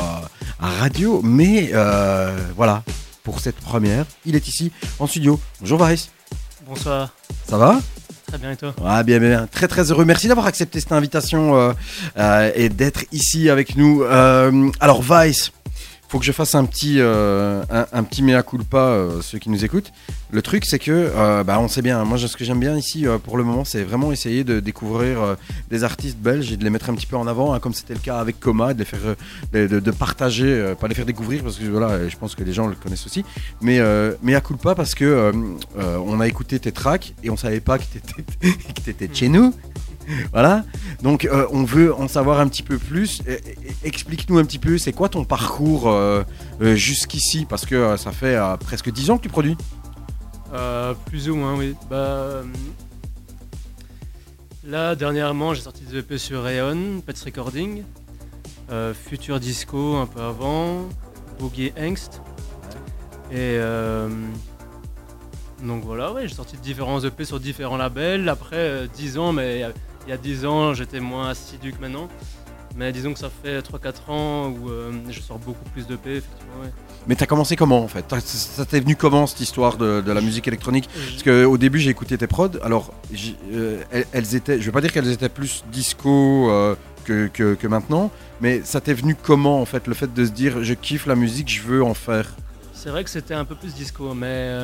radios, 0.58 1.22
mais 1.22 1.70
euh, 1.72 2.36
voilà, 2.54 2.82
pour 3.22 3.40
cette 3.40 3.56
première, 3.56 4.04
il 4.26 4.36
est 4.36 4.46
ici 4.46 4.72
en 4.98 5.06
studio. 5.06 5.40
Bonjour 5.60 5.82
Vice, 5.84 6.10
Bonsoir, 6.66 7.14
ça 7.48 7.56
va? 7.56 7.80
Très 8.30 8.38
bien 8.38 8.52
et 8.52 8.56
toi? 8.56 8.74
Ah 8.84 9.02
bien. 9.02 9.48
Très, 9.50 9.66
très 9.66 9.90
heureux. 9.90 10.04
Merci 10.04 10.28
d'avoir 10.28 10.46
accepté 10.46 10.78
cette 10.78 10.92
invitation 10.92 11.56
euh, 11.56 11.72
euh, 12.16 12.50
et 12.54 12.68
d'être 12.68 13.04
ici 13.12 13.50
avec 13.50 13.76
nous. 13.76 14.02
Euh, 14.04 14.70
alors, 14.78 15.02
Vice, 15.02 15.50
faut 16.10 16.18
que 16.18 16.24
je 16.24 16.32
fasse 16.32 16.56
un 16.56 16.64
petit, 16.64 16.96
euh, 16.98 17.62
un, 17.70 18.02
petit 18.02 18.24
mea 18.24 18.42
culpa, 18.42 18.78
euh, 18.78 19.22
ceux 19.22 19.38
qui 19.38 19.48
nous 19.48 19.64
écoutent. 19.64 19.92
Le 20.32 20.42
truc, 20.42 20.64
c'est 20.64 20.80
que, 20.80 20.90
euh, 20.90 21.44
bah, 21.44 21.60
on 21.60 21.68
sait 21.68 21.82
bien, 21.82 22.02
moi, 22.02 22.18
ce 22.18 22.36
que 22.36 22.44
j'aime 22.44 22.58
bien 22.58 22.76
ici, 22.76 23.06
euh, 23.06 23.18
pour 23.18 23.38
le 23.38 23.44
moment, 23.44 23.64
c'est 23.64 23.84
vraiment 23.84 24.10
essayer 24.10 24.42
de 24.42 24.58
découvrir 24.58 25.36
des 25.70 25.84
artistes 25.84 26.18
belges 26.18 26.50
et 26.50 26.56
de 26.56 26.64
les 26.64 26.70
mettre 26.70 26.90
un 26.90 26.94
petit 26.94 27.06
peu 27.06 27.16
en 27.16 27.28
avant, 27.28 27.52
hein, 27.54 27.60
comme 27.60 27.74
c'était 27.74 27.94
le 27.94 28.00
cas 28.00 28.18
avec 28.18 28.40
Coma, 28.40 28.74
de 28.74 28.80
les 28.80 28.84
faire, 28.84 29.14
de, 29.52 29.66
de- 29.68 29.90
partager, 29.92 30.74
pas 30.80 30.88
les 30.88 30.96
faire 30.96 31.06
découvrir, 31.06 31.44
parce 31.44 31.56
que 31.56 31.64
voilà, 31.66 32.08
je 32.08 32.16
pense 32.16 32.34
que 32.34 32.42
les 32.42 32.52
gens 32.52 32.66
le 32.66 32.74
connaissent 32.74 33.06
aussi, 33.06 33.24
mais 33.60 33.78
mea 34.22 34.40
culpa 34.40 34.74
parce 34.74 34.94
que 34.94 35.32
on 35.76 36.20
a 36.20 36.26
écouté 36.26 36.58
tes 36.58 36.72
tracks 36.72 37.14
et 37.22 37.30
on 37.30 37.36
savait 37.36 37.60
pas 37.60 37.78
que 37.78 37.84
t'étais 37.84 38.22
que 38.74 38.80
t'étais 38.80 39.10
chez 39.12 39.28
nous. 39.28 39.54
Voilà, 40.32 40.64
donc 41.02 41.24
euh, 41.24 41.46
on 41.50 41.64
veut 41.64 41.94
en 41.94 42.08
savoir 42.08 42.40
un 42.40 42.48
petit 42.48 42.62
peu 42.62 42.78
plus. 42.78 43.22
Explique-nous 43.84 44.38
un 44.38 44.44
petit 44.44 44.58
peu, 44.58 44.78
c'est 44.78 44.92
quoi 44.92 45.08
ton 45.08 45.24
parcours 45.24 45.88
euh, 45.88 46.22
euh, 46.60 46.74
jusqu'ici? 46.74 47.46
Parce 47.48 47.66
que 47.66 47.96
ça 47.96 48.12
fait 48.12 48.38
presque 48.60 48.90
10 48.90 49.10
ans 49.10 49.18
que 49.18 49.22
tu 49.22 49.28
produis. 49.28 49.56
Plus 51.06 51.28
ou 51.28 51.36
moins, 51.36 51.54
oui. 51.54 51.74
Bah, 51.88 52.42
là, 54.64 54.94
dernièrement, 54.96 55.54
j'ai 55.54 55.62
sorti 55.62 55.84
des 55.84 55.98
EP 55.98 56.18
sur 56.18 56.42
Rayon, 56.42 57.00
Pets 57.06 57.22
Recording, 57.24 57.82
Future 58.94 59.38
Disco 59.38 59.96
un 59.96 60.06
peu 60.06 60.20
avant, 60.20 60.88
Boogie 61.38 61.72
Angst. 61.78 62.20
Et 63.32 63.58
donc 65.64 65.84
voilà, 65.84 66.14
j'ai 66.22 66.34
sorti 66.34 66.56
différents 66.56 67.00
EP 67.04 67.24
sur 67.24 67.38
différents 67.38 67.76
labels. 67.76 68.28
Après 68.28 68.56
euh, 68.56 68.86
10 68.86 69.18
ans, 69.18 69.32
mais 69.32 69.64
il 70.10 70.14
y 70.14 70.16
a- 70.16 70.16
il 70.16 70.28
y 70.28 70.34
a 70.34 70.36
10 70.36 70.44
ans, 70.46 70.74
j'étais 70.74 71.00
moins 71.00 71.28
assidu 71.30 71.72
que 71.72 71.80
maintenant. 71.80 72.08
Mais 72.76 72.92
disons 72.92 73.12
que 73.12 73.18
ça 73.18 73.30
fait 73.42 73.60
3-4 73.62 74.10
ans 74.10 74.48
où 74.48 74.68
euh, 74.70 74.92
je 75.08 75.20
sors 75.20 75.38
beaucoup 75.40 75.68
plus 75.72 75.86
d'EP, 75.88 76.06
effectivement. 76.18 76.62
ouais. 76.62 76.70
Mais 77.08 77.16
t'as 77.16 77.26
commencé 77.26 77.56
comment 77.56 77.82
en 77.82 77.88
fait? 77.88 78.04
Ça 78.20 78.64
t'est 78.64 78.78
venu 78.80 78.94
comment 78.94 79.26
cette 79.26 79.40
histoire 79.40 79.76
de, 79.76 80.00
de 80.00 80.12
la 80.12 80.20
musique 80.20 80.46
électronique? 80.46 80.88
Parce 80.94 81.22
qu'au 81.24 81.58
début 81.58 81.80
j'ai 81.80 81.90
écouté 81.90 82.16
tes 82.16 82.26
prods, 82.28 82.58
alors 82.62 82.92
euh, 83.52 83.82
elles, 83.90 84.06
elles 84.12 84.34
étaient, 84.36 84.60
je 84.60 84.66
vais 84.66 84.70
pas 84.72 84.80
dire 84.82 84.92
qu'elles 84.92 85.10
étaient 85.10 85.28
plus 85.30 85.64
disco 85.72 86.48
euh, 86.50 86.76
que, 87.04 87.26
que- 87.28 87.54
que 87.54 87.66
maintenant, 87.66 88.10
mais 88.40 88.60
ça 88.64 88.80
t'est 88.80 88.94
venu 88.94 89.16
comment 89.20 89.60
en 89.60 89.64
fait 89.64 89.86
le 89.88 89.94
fait 89.94 90.12
de 90.14 90.24
se 90.24 90.30
dire 90.30 90.62
je 90.62 90.74
kiffe 90.74 91.06
la 91.06 91.16
musique, 91.16 91.48
je 91.50 91.62
veux 91.62 91.82
en 91.82 91.94
faire? 91.94 92.28
C'est 92.72 92.90
vrai 92.90 93.02
que 93.02 93.10
c'était 93.10 93.34
un 93.34 93.44
peu 93.44 93.56
plus 93.56 93.74
disco, 93.74 94.14
mais 94.14 94.58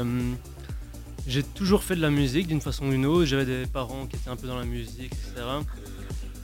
j'ai 1.27 1.43
toujours 1.43 1.83
fait 1.83 1.97
de 1.97 2.01
la 2.01 2.11
musique 2.11 2.47
d'une 2.47 2.61
façon 2.61 2.87
ou 2.87 2.91
d'une 2.91 3.07
autre. 3.07 3.25
J'avais 3.25 3.45
des 3.45 3.67
parents 3.67 4.07
qui 4.07 4.17
étaient 4.17 4.31
un 4.31 4.37
peu 4.37 4.47
dans 4.47 4.59
la 4.59 4.65
musique, 4.65 5.13
etc. 5.13 5.45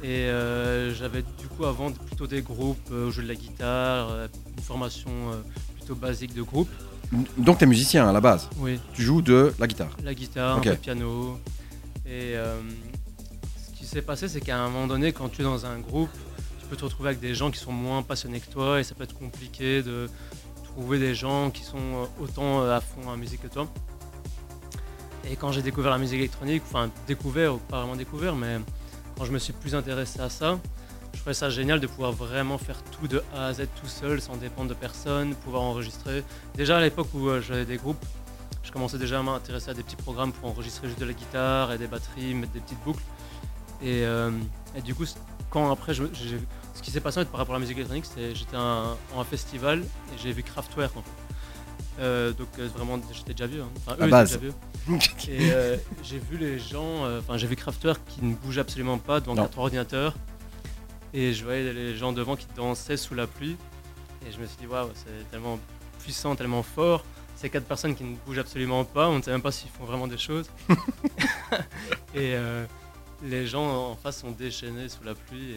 Et 0.03 0.09
euh, 0.27 0.93
j'avais 0.95 1.23
du 1.39 1.47
coup 1.47 1.65
avant 1.65 1.93
plutôt 1.93 2.27
des 2.27 2.43
groupes 2.43 2.77
euh, 2.91 3.07
où 3.07 3.11
je 3.11 3.17
jouais 3.17 3.23
de 3.25 3.29
la 3.29 3.35
guitare, 3.37 4.11
euh, 4.11 4.27
une 4.57 4.63
formation 4.63 5.11
plutôt 5.77 5.95
basique 5.95 6.35
de 6.35 6.43
groupe. 6.43 6.69
Donc 7.37 7.59
t'es 7.59 7.67
musicien 7.67 8.09
à 8.09 8.13
la 8.13 8.21
base, 8.21 8.49
Oui, 8.59 8.81
tu 8.95 9.03
joues 9.03 9.23
de 9.23 9.53
la 9.59 9.67
guitare? 9.67 9.91
la 10.03 10.15
guitare, 10.15 10.57
Ok. 10.59 10.67
un 10.67 10.71
peu 10.71 10.77
de 10.77 10.81
piano. 10.81 11.39
Et 12.07 12.35
euh, 12.37 12.59
ce 13.65 13.79
qui 13.79 13.85
s'est 13.87 14.03
passé, 14.03 14.29
c'est 14.29 14.41
qu'à 14.41 14.59
un 14.59 14.69
moment 14.71 14.87
donné, 14.89 15.13
quand 15.13 15.29
tu 15.29 15.43
es 15.43 15.45
dans 15.45 15.67
un 15.67 15.79
groupe, 15.79 16.11
tu 16.61 16.67
peux 16.67 16.77
te 16.77 16.85
retrouver 16.85 17.11
avec 17.11 17.21
des 17.21 17.35
gens 17.35 17.51
qui 17.51 17.59
sont 17.61 17.71
moins 17.73 18.03
passionnés 18.03 18.41
que 18.41 18.51
toi 18.51 18.81
et 18.81 18.83
ça 18.85 18.95
peut 18.95 19.05
être 19.05 19.17
compliqué 19.17 19.83
de 19.83 20.09
trouver 20.65 20.99
des 20.99 21.15
gens 21.15 21.51
qui 21.51 21.63
sont 21.63 22.09
autant 22.19 22.63
à 22.69 22.81
fond 22.81 23.09
en 23.09 23.17
musique 23.17 23.43
que 23.43 23.49
toi. 23.49 23.69
Et 25.25 25.37
quand 25.37 25.53
j'ai 25.53 25.63
découvert 25.63 25.91
la 25.91 25.99
musique 25.99 26.19
électronique, 26.19 26.63
enfin 26.67 26.91
découvert 27.07 27.55
ou 27.55 27.59
pas 27.59 27.79
vraiment 27.79 27.97
découvert, 27.97 28.35
mais 28.35 28.59
quand 29.17 29.25
je 29.25 29.33
me 29.33 29.39
suis 29.39 29.53
plus 29.53 29.75
intéressé 29.75 30.21
à 30.21 30.29
ça, 30.29 30.59
je 31.13 31.19
trouvais 31.19 31.35
ça 31.35 31.51
génial 31.51 31.79
de 31.79 31.87
pouvoir 31.87 32.13
vraiment 32.13 32.59
faire 32.59 32.83
tout 32.85 33.07
de 33.07 33.23
A 33.35 33.47
à 33.47 33.53
Z 33.53 33.69
tout 33.81 33.87
seul, 33.87 34.21
sans 34.21 34.37
dépendre 34.37 34.69
de 34.71 34.75
personne, 34.75 35.35
pouvoir 35.37 35.63
enregistrer. 35.63 36.25
Déjà 36.57 36.79
à 36.79 36.81
l'époque 36.81 37.09
où 37.15 37.29
euh, 37.29 37.41
j'avais 37.41 37.65
des 37.65 37.77
groupes, 37.77 38.05
je 38.63 38.73
commençais 38.73 38.99
déjà 38.99 39.21
à 39.21 39.23
m'intéresser 39.23 39.71
à 39.71 39.75
des 39.75 39.83
petits 39.83 39.97
programmes 39.97 40.33
pour 40.33 40.49
enregistrer 40.49 40.89
juste 40.89 40.99
de 40.99 41.05
la 41.05 41.13
guitare 41.13 41.73
et 41.73 41.79
des 41.79 41.87
batteries, 41.87 42.35
mettre 42.35 42.53
des 42.53 42.61
petites 42.61 42.83
boucles. 42.85 43.03
Et, 43.83 44.05
euh, 44.05 44.31
du 44.85 44.95
coup, 44.95 45.05
quand 45.51 45.71
après, 45.71 45.95
ce 45.95 46.83
qui 46.83 46.91
s'est 46.91 47.01
passé 47.01 47.21
en 47.21 47.25
par 47.25 47.39
rapport 47.39 47.55
à 47.55 47.59
la 47.59 47.61
musique 47.61 47.77
électronique, 47.77 48.07
c'est 48.07 48.35
j'étais 48.35 48.57
à 48.57 48.61
un, 48.61 48.93
un 49.19 49.25
festival 49.25 49.81
et 49.81 50.19
j'ai 50.23 50.33
vu 50.33 50.43
Kraftwerk 50.43 50.97
en 50.97 51.03
fait. 51.03 51.22
Euh, 51.99 52.33
donc 52.33 52.49
euh, 52.59 52.69
vraiment, 52.75 52.99
j'étais 53.13 53.33
déjà 53.35 53.47
vieux. 53.47 53.63
hein. 53.63 53.69
Enfin, 53.77 53.97
eux, 54.01 54.09
étaient 54.09 54.25
déjà 54.25 54.37
vieux. 54.39 54.55
Et 55.29 55.53
euh, 55.53 55.77
j'ai 56.03 56.19
vu 56.19 56.39
les 56.39 56.59
gens, 56.59 57.05
euh, 57.05 57.21
enfin 57.21 57.37
j'ai 57.37 57.47
vu 57.47 57.55
Kraftwerk 57.55 58.01
qui 58.07 58.25
ne 58.25 58.35
bougeait 58.35 58.61
absolument 58.63 58.99
pas 58.99 59.21
devant 59.21 59.35
Non. 59.35 59.43
quatre 59.43 59.59
ordinateurs. 59.59 60.15
Et 61.15 61.35
je 61.35 61.45
voyais 61.45 61.73
les 61.73 61.95
gens 61.97 62.13
devant 62.13 62.37
qui 62.37 62.47
dansaient 62.57 62.97
sous 62.97 63.15
la 63.15 63.27
pluie. 63.27 63.57
Et 64.27 64.33
je 64.33 64.39
me 64.39 64.47
suis 64.47 64.57
dit, 64.59 64.67
waouh, 64.67 64.89
c'est 64.95 65.31
tellement 65.31 65.59
puissant, 66.03 66.35
tellement 66.35 66.63
fort. 66.63 67.05
Ces 67.37 67.51
quatre 67.51 67.67
personnes 67.67 67.95
qui 67.95 68.05
ne 68.05 68.15
bougent 68.25 68.39
absolument 68.39 68.85
pas, 68.85 69.09
on 69.09 69.19
ne 69.19 69.23
sait 69.23 69.31
même 69.33 69.43
pas 69.43 69.53
s'ils 69.53 69.69
font 69.71 69.85
vraiment 69.85 70.07
des 70.07 70.17
choses. 70.19 70.47
et 72.15 72.35
les 73.23 73.47
gens 73.47 73.91
en 73.91 73.97
face 73.97 74.21
sont 74.21 74.31
déchaînés 74.31 74.89
sous 74.89 75.05
la 75.05 75.15
pluie. 75.15 75.53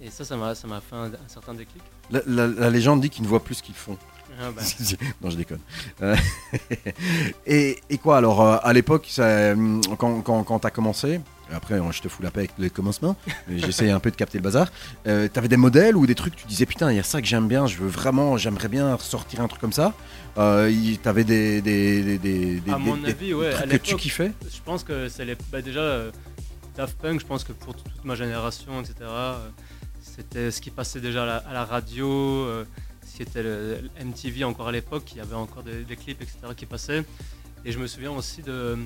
Et, 0.00 0.06
et 0.06 0.10
ça, 0.10 0.24
ça 0.24 0.36
m'a 0.36 0.54
ça 0.54 0.66
m'a 0.66 0.80
fait 0.80 0.94
un, 0.96 1.06
un 1.12 1.28
certain 1.28 1.54
déclic. 1.54 1.82
La, 2.10 2.20
la- 2.26 2.46
la 2.46 2.70
légende 2.70 3.00
dit 3.00 3.10
qu'ils 3.10 3.22
ne 3.24 3.28
voient 3.28 3.42
plus 3.42 3.56
ce 3.56 3.62
qu'ils 3.62 3.74
font. 3.74 3.98
Ah 4.40 4.50
bah, 4.54 4.62
non, 5.22 5.30
je 5.30 5.36
déconne. 5.36 5.60
Euh, 6.02 6.16
et, 7.46 7.78
et 7.90 7.98
quoi 7.98 8.18
alors 8.18 8.40
euh, 8.42 8.56
à 8.62 8.72
l'époque, 8.72 9.08
hum, 9.18 9.80
quand, 9.98 10.20
quand, 10.22 10.42
quand 10.44 10.58
t'as 10.58 10.70
commencé, 10.70 11.20
après 11.52 11.74
euh, 11.74 11.92
je 11.92 12.02
te 12.02 12.08
fous 12.08 12.22
la 12.22 12.30
paix 12.30 12.40
avec 12.40 12.52
les 12.58 12.70
commencements, 12.70 13.16
mais 13.48 13.58
j'essaye 13.58 13.90
un 13.90 14.00
peu 14.00 14.10
de 14.10 14.16
capter 14.16 14.38
le 14.38 14.42
bazar. 14.44 14.68
Euh, 15.06 15.28
T'avais 15.28 15.48
des 15.48 15.56
modèles 15.56 15.96
ou 15.96 16.06
des 16.06 16.14
trucs, 16.14 16.36
tu 16.36 16.46
disais 16.46 16.66
putain, 16.66 16.90
il 16.92 16.96
y 16.96 17.00
a 17.00 17.02
ça 17.04 17.20
que 17.20 17.26
j'aime 17.26 17.48
bien, 17.48 17.66
je 17.66 17.76
veux 17.78 17.88
vraiment, 17.88 18.36
j'aimerais 18.36 18.68
bien 18.68 18.96
sortir 18.98 19.40
un 19.40 19.48
truc 19.48 19.60
comme 19.60 19.72
ça. 19.72 19.94
Euh, 20.38 20.70
T'avais 21.02 21.24
des, 21.24 21.62
des, 21.62 22.18
des, 22.18 22.60
des, 22.60 22.72
À 22.72 22.78
mon 22.78 22.96
des- 22.96 23.10
avis, 23.10 23.34
ouais, 23.34 23.54
à 23.54 23.58
trucs 23.66 23.70
que 23.70 23.76
tu 23.88 23.96
kiffais. 23.96 24.32
Je 24.42 24.60
pense 24.64 24.82
que 24.84 25.08
c'est 25.08 25.24
les. 25.24 25.36
bah 25.50 25.62
déjà, 25.62 25.80
euh, 25.80 26.10
Daft 26.76 26.98
Punk, 26.98 27.20
je 27.20 27.26
pense 27.26 27.42
que 27.44 27.52
pour 27.52 27.74
toute 27.74 28.04
ma 28.04 28.14
génération, 28.14 28.80
etc., 28.80 28.94
euh, 29.02 29.48
c'était 30.02 30.50
ce 30.50 30.60
qui 30.60 30.70
passait 30.70 31.00
déjà 31.00 31.22
à 31.22 31.26
la, 31.26 31.36
à 31.36 31.52
la 31.54 31.64
radio. 31.64 32.46
Euh, 33.20 33.24
C'était 33.26 33.42
le, 33.42 33.80
le 33.98 34.04
MTV 34.04 34.44
encore 34.44 34.68
à 34.68 34.72
l'époque, 34.72 35.04
il 35.12 35.18
y 35.18 35.20
avait 35.20 35.34
encore 35.34 35.62
des, 35.62 35.84
des 35.84 35.96
clips, 35.96 36.20
etc., 36.22 36.38
qui 36.56 36.66
passaient. 36.66 37.04
Et 37.64 37.72
je 37.72 37.78
me 37.78 37.86
souviens 37.86 38.12
aussi 38.12 38.42
de. 38.42 38.76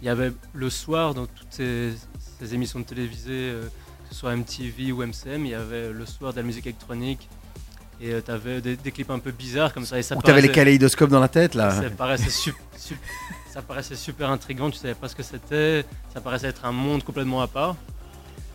Il 0.00 0.06
y 0.06 0.08
avait 0.08 0.32
le 0.54 0.70
soir, 0.70 1.12
dans 1.14 1.26
toutes 1.26 1.48
ces, 1.52 1.92
ces 2.40 2.54
émissions 2.54 2.78
de 2.80 2.84
télévisée, 2.84 3.50
euh, 3.50 3.62
que 4.08 4.14
ce 4.14 4.14
soit 4.14 4.34
MTV 4.36 4.92
ou 4.92 5.02
MCM, 5.04 5.44
il 5.44 5.50
y 5.50 5.54
avait 5.54 5.92
le 5.92 6.06
soir 6.06 6.32
de 6.32 6.36
la 6.38 6.42
musique 6.44 6.66
électronique. 6.66 7.28
Et 8.00 8.12
tu 8.24 8.30
avais 8.30 8.60
des, 8.60 8.76
des 8.76 8.92
clips 8.92 9.10
un 9.10 9.18
peu 9.18 9.32
bizarres 9.32 9.74
comme 9.74 9.84
ça. 9.84 9.98
Et 9.98 10.02
ça 10.04 10.16
Ou 10.16 10.22
t'avais 10.22 10.40
les 10.40 10.52
kaléidoscopes 10.52 11.10
dans 11.10 11.18
la 11.18 11.26
tête 11.26 11.56
là. 11.56 11.72
ça 11.82 11.90
paraissait, 11.90 12.30
sup- 12.44 12.54
sup- 12.76 12.96
ça 13.50 13.60
paraissait 13.60 13.96
super 13.96 14.30
intriguant, 14.30 14.70
tu 14.70 14.78
savais 14.78 14.94
pas 14.94 15.08
ce 15.08 15.16
que 15.16 15.24
c'était, 15.24 15.84
ça 16.14 16.20
paraissait 16.20 16.46
être 16.46 16.64
un 16.64 16.70
monde 16.70 17.02
complètement 17.02 17.42
à 17.42 17.48
part. 17.48 17.74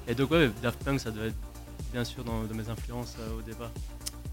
Et 0.08 0.16
donc 0.16 0.32
ouais, 0.32 0.50
Daft 0.62 0.82
Punk, 0.86 1.02
ça 1.02 1.12
devait 1.12 1.28
être 1.28 1.36
bien 1.92 2.06
sûr 2.06 2.24
dans 2.24 2.40
mes 2.54 2.70
influences 2.70 3.16
euh, 3.20 3.38
au 3.40 3.42
départ. 3.42 3.72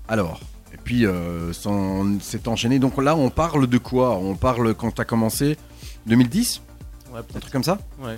Alors, 0.06 0.40
et 0.72 0.76
puis 0.82 1.06
euh, 1.06 1.52
c'est 1.52 2.48
enchaîné. 2.48 2.78
Donc 2.78 2.96
là, 3.02 3.16
on 3.16 3.30
parle 3.30 3.66
de 3.66 3.78
quoi? 3.78 4.16
On 4.16 4.34
parle 4.34 4.74
quand 4.74 4.90
t'as 4.92 5.04
commencé? 5.04 5.56
2010 6.06 6.62
Ouais, 7.12 7.20
Un 7.34 7.40
truc 7.40 7.52
comme 7.52 7.64
ça? 7.64 7.78
Ouais. 8.00 8.16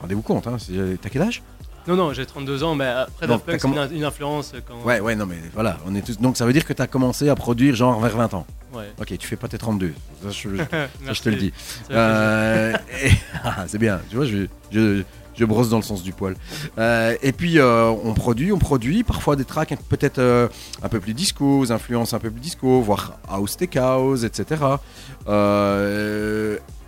Rendez-vous 0.00 0.22
compte, 0.22 0.46
hein, 0.46 0.56
t'as 1.00 1.08
quel 1.08 1.22
âge? 1.22 1.42
Non, 1.88 1.94
non, 1.94 2.12
j'ai 2.12 2.26
32 2.26 2.64
ans, 2.64 2.74
mais 2.74 2.86
après 2.86 3.26
Daft 3.28 3.46
Punk, 3.46 3.60
c'est 3.60 3.68
une, 3.68 3.96
une 3.98 4.04
influence 4.04 4.52
quand. 4.66 4.82
Ouais, 4.84 4.98
ouais, 5.00 5.14
non, 5.14 5.24
mais 5.24 5.38
voilà, 5.54 5.78
on 5.86 5.94
est 5.94 6.02
tous. 6.04 6.18
Donc 6.18 6.36
ça 6.36 6.44
veut 6.44 6.52
dire 6.52 6.64
que 6.64 6.72
t'as 6.72 6.88
commencé 6.88 7.28
à 7.28 7.34
produire 7.36 7.74
genre 7.76 8.00
vers 8.00 8.16
20 8.16 8.34
ans? 8.34 8.46
Ouais. 8.74 8.90
Ok, 9.00 9.16
tu 9.16 9.26
fais 9.26 9.36
pas 9.36 9.46
tes 9.48 9.56
32. 9.56 9.94
Ça, 10.22 10.30
je, 10.30 10.48
ça, 10.56 10.66
je 11.00 11.04
Merci. 11.04 11.22
te 11.22 11.28
le 11.28 11.36
dis. 11.36 11.52
Euh, 11.92 12.72
ah, 13.44 13.64
c'est 13.68 13.78
bien, 13.78 14.00
tu 14.10 14.16
vois, 14.16 14.26
je, 14.26 14.46
je, 14.72 15.02
je 15.36 15.44
brosse 15.44 15.68
dans 15.68 15.76
le 15.76 15.82
sens 15.82 16.02
du 16.02 16.12
poil. 16.12 16.34
Euh, 16.78 17.16
et 17.22 17.32
puis 17.32 17.58
euh, 17.58 17.88
on 17.88 18.14
produit, 18.14 18.52
on 18.52 18.58
produit, 18.58 19.04
parfois 19.04 19.36
des 19.36 19.44
tracks 19.44 19.74
peut-être 19.88 20.18
euh, 20.18 20.48
un 20.82 20.88
peu 20.88 21.00
plus 21.00 21.14
disco, 21.14 21.60
aux 21.60 21.72
influences 21.72 22.14
un 22.14 22.18
peu 22.18 22.30
plus 22.30 22.40
disco, 22.40 22.80
voire 22.80 23.18
house 23.28 23.56
tech 23.56 23.76
house, 23.76 24.24
etc. 24.24 24.62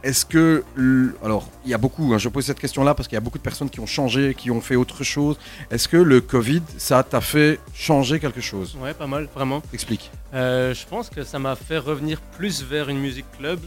Est-ce 0.05 0.25
que. 0.25 0.65
Alors, 1.25 1.49
il 1.65 1.73
y 1.73 1.75
a 1.75 1.79
beaucoup, 1.79 2.15
hein, 2.15 2.19
je 2.19 2.29
pose 2.29 2.45
cette 2.45 2.61
question-là 2.61 2.95
parce 2.95 3.09
qu'il 3.09 3.17
y 3.17 3.19
a 3.19 3.21
beaucoup 3.21 3.39
de 3.39 3.43
personnes 3.43 3.69
qui 3.69 3.81
ont 3.81 3.87
changé, 3.87 4.35
qui 4.35 4.51
ont 4.51 4.61
fait 4.61 4.77
autre 4.77 5.03
chose. 5.03 5.37
Est-ce 5.73 5.89
que 5.89 5.97
le 5.97 6.21
Covid, 6.21 6.63
ça 6.77 7.03
t'a 7.03 7.21
fait 7.21 7.59
changer 7.75 8.21
quelque 8.21 8.41
chose? 8.41 8.79
Ouais, 8.81 8.95
pas 8.95 9.09
mal, 9.09 9.29
vraiment. 9.35 9.61
Explique. 9.73 10.13
Je 10.33 10.87
pense 10.89 11.11
que 11.11 11.25
ça 11.25 11.41
m'a 11.41 11.57
fait 11.57 11.79
revenir 11.79 12.21
plus 12.21 12.63
vers 12.63 12.89
une 12.89 13.01
musique 13.01 13.27
club. 13.37 13.59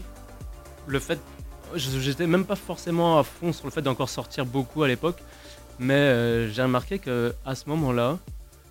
Le 0.86 0.98
fait, 0.98 1.20
j'étais 1.76 2.26
même 2.26 2.44
pas 2.44 2.56
forcément 2.56 3.18
à 3.18 3.22
fond 3.24 3.52
sur 3.52 3.66
le 3.66 3.70
fait 3.70 3.82
d'encore 3.82 4.08
sortir 4.08 4.46
beaucoup 4.46 4.82
à 4.82 4.88
l'époque, 4.88 5.22
mais 5.78 5.94
euh, 5.94 6.50
j'ai 6.50 6.62
remarqué 6.62 6.98
que 6.98 7.34
à 7.44 7.54
ce 7.54 7.68
moment-là, 7.68 8.18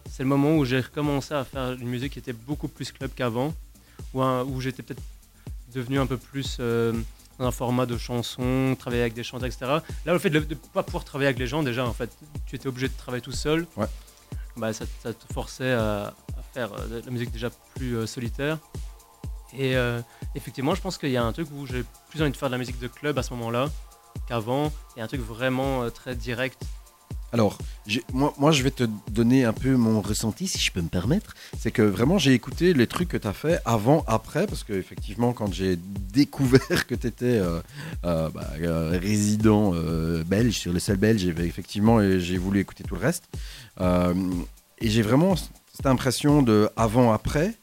c'est 0.09 0.23
le 0.23 0.29
moment 0.29 0.55
où 0.57 0.65
j'ai 0.65 0.79
recommencé 0.79 1.33
à 1.33 1.43
faire 1.43 1.73
une 1.73 1.87
musique 1.87 2.13
qui 2.13 2.19
était 2.19 2.33
beaucoup 2.33 2.67
plus 2.67 2.91
club 2.91 3.11
qu'avant, 3.15 3.53
où, 4.13 4.21
où 4.21 4.61
j'étais 4.61 4.83
peut-être 4.83 5.01
devenu 5.73 5.99
un 5.99 6.05
peu 6.05 6.17
plus 6.17 6.57
euh, 6.59 6.93
dans 7.39 7.45
un 7.45 7.51
format 7.51 7.85
de 7.85 7.97
chanson, 7.97 8.75
travailler 8.77 9.01
avec 9.03 9.13
des 9.13 9.23
chanteurs, 9.23 9.47
etc. 9.47 9.65
Là, 10.05 10.13
le 10.13 10.19
fait 10.19 10.29
de 10.29 10.39
ne 10.39 10.55
pas 10.73 10.83
pouvoir 10.83 11.03
travailler 11.03 11.27
avec 11.27 11.39
les 11.39 11.47
gens, 11.47 11.63
déjà, 11.63 11.85
en 11.85 11.93
fait, 11.93 12.09
tu 12.45 12.55
étais 12.55 12.67
obligé 12.67 12.87
de 12.87 12.93
travailler 12.97 13.21
tout 13.21 13.31
seul. 13.31 13.65
Ouais. 13.77 13.87
Bah, 14.57 14.73
ça, 14.73 14.85
ça 15.01 15.13
te 15.13 15.33
forçait 15.33 15.71
à, 15.71 16.13
à 16.37 16.41
faire 16.53 16.73
euh, 16.73 16.99
de 17.01 17.05
la 17.05 17.11
musique 17.11 17.31
déjà 17.31 17.49
plus 17.75 18.05
solitaire. 18.05 18.57
Et 19.57 19.75
euh, 19.75 19.99
effectivement, 20.35 20.75
je 20.75 20.81
pense 20.81 20.97
qu'il 20.97 21.09
y 21.11 21.17
a 21.17 21.23
un 21.23 21.33
truc 21.33 21.47
où 21.53 21.65
j'ai 21.65 21.83
plus 22.09 22.21
envie 22.21 22.31
de 22.31 22.37
faire 22.37 22.49
de 22.49 22.53
la 22.53 22.57
musique 22.59 22.79
de 22.79 22.87
club 22.87 23.17
à 23.17 23.23
ce 23.23 23.33
moment-là 23.33 23.69
qu'avant. 24.27 24.71
Il 24.95 24.99
y 24.99 25.01
a 25.01 25.05
un 25.05 25.07
truc 25.07 25.21
vraiment 25.21 25.83
euh, 25.83 25.89
très 25.89 26.15
direct. 26.15 26.61
Alors, 27.33 27.57
moi, 28.13 28.51
je 28.51 28.61
vais 28.61 28.71
te 28.71 28.83
donner 29.09 29.45
un 29.45 29.53
peu 29.53 29.77
mon 29.77 30.01
ressenti, 30.01 30.47
si 30.47 30.59
je 30.59 30.69
peux 30.69 30.81
me 30.81 30.89
permettre. 30.89 31.33
C'est 31.57 31.71
que 31.71 31.81
vraiment, 31.81 32.17
j'ai 32.17 32.33
écouté 32.33 32.73
les 32.73 32.87
trucs 32.87 33.07
que 33.07 33.15
tu 33.15 33.25
as 33.25 33.31
fait 33.31 33.61
avant, 33.63 34.03
après, 34.05 34.45
parce 34.47 34.65
que 34.65 34.73
effectivement, 34.73 35.31
quand 35.31 35.53
j'ai 35.53 35.77
découvert 36.13 36.87
que 36.87 36.93
tu 36.95 37.07
étais 37.07 37.39
résident 38.97 39.71
euh, 39.73 40.23
belge, 40.25 40.55
sur 40.55 40.73
le 40.73 40.79
sol 40.79 40.97
belge, 40.97 41.21
j'ai- 41.21 41.45
effectivement, 41.45 41.99
j'ai 42.19 42.37
voulu 42.37 42.59
écouter 42.59 42.83
tout 42.83 42.95
le 42.95 43.01
reste. 43.01 43.23
Et 43.79 44.89
j'ai 44.89 45.01
vraiment 45.01 45.35
cette 45.35 45.85
impression 45.85 46.41
de 46.41 46.69
avant-après, 46.75 47.53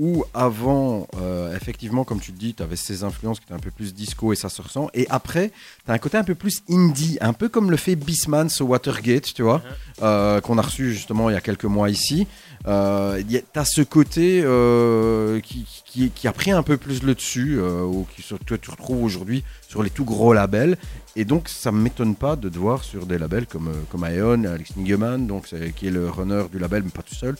où 0.00 0.24
avant, 0.32 1.06
euh, 1.20 1.54
effectivement, 1.54 2.04
comme 2.04 2.20
tu 2.20 2.32
le 2.32 2.38
dis, 2.38 2.54
tu 2.54 2.62
avais 2.62 2.74
ces 2.76 3.04
influences 3.04 3.38
qui 3.38 3.44
étaient 3.44 3.52
un 3.54 3.58
peu 3.58 3.70
plus 3.70 3.92
disco 3.92 4.32
et 4.32 4.36
ça 4.36 4.48
se 4.48 4.62
ressent. 4.62 4.88
Et 4.94 5.06
après, 5.10 5.50
tu 5.84 5.90
as 5.90 5.94
un 5.94 5.98
côté 5.98 6.16
un 6.16 6.24
peu 6.24 6.34
plus 6.34 6.62
indie, 6.70 7.18
un 7.20 7.34
peu 7.34 7.50
comme 7.50 7.70
le 7.70 7.76
fait 7.76 7.96
Bisman 7.96 8.48
sur 8.48 8.68
Watergate, 8.70 9.34
tu 9.34 9.42
vois, 9.42 9.58
Mhm. 9.58 9.62
euh, 10.04 10.40
qu'on 10.40 10.56
a 10.56 10.62
reçu 10.62 10.94
justement 10.94 11.28
il 11.28 11.34
y 11.34 11.36
a 11.36 11.42
quelques 11.42 11.66
mois 11.66 11.90
ici. 11.90 12.26
Euh, 12.66 13.22
tu 13.22 13.58
as 13.58 13.64
ce 13.64 13.80
côté 13.82 14.42
euh, 14.44 15.40
qui, 15.40 16.28
a 16.28 16.32
pris 16.32 16.50
un 16.50 16.62
peu 16.62 16.76
plus 16.76 17.02
le 17.02 17.14
dessus, 17.14 17.58
euh, 17.58 17.82
ou 17.82 18.06
qui 18.14 18.22
se, 18.22 18.34
que 18.34 18.54
tu 18.54 18.70
retrouves 18.70 19.02
aujourd'hui 19.02 19.44
sur 19.68 19.82
les 19.82 19.90
tout 19.90 20.04
gros 20.04 20.32
labels. 20.32 20.76
Et 21.16 21.24
donc, 21.24 21.48
ça 21.48 21.72
ne 21.72 21.78
m'étonne 21.78 22.14
pas 22.14 22.36
de 22.36 22.48
te 22.48 22.58
voir 22.58 22.84
sur 22.84 23.06
des 23.06 23.18
labels 23.18 23.46
comme, 23.46 23.68
euh, 23.68 23.82
comme 23.90 24.06
Ion, 24.08 24.44
Alex 24.44 24.76
Nigeman, 24.76 25.26
donc, 25.26 25.52
qui 25.74 25.86
est 25.86 25.90
le 25.90 26.08
runner 26.08 26.44
du 26.52 26.58
label, 26.58 26.82
mais 26.84 26.90
pas 26.90 27.02
tout 27.02 27.14
seul. 27.14 27.36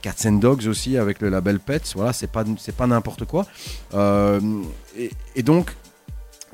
Cats 0.00 0.28
and 0.28 0.32
Dogs 0.34 0.66
aussi, 0.66 0.96
avec 0.96 1.20
le 1.20 1.28
label 1.28 1.58
Pets. 1.58 1.92
Voilà, 1.94 2.12
c'est 2.12 2.30
pas, 2.30 2.44
pas 2.76 2.86
n'importe 2.86 3.24
quoi. 3.24 3.46
Et, 4.96 5.42
donc, 5.42 5.74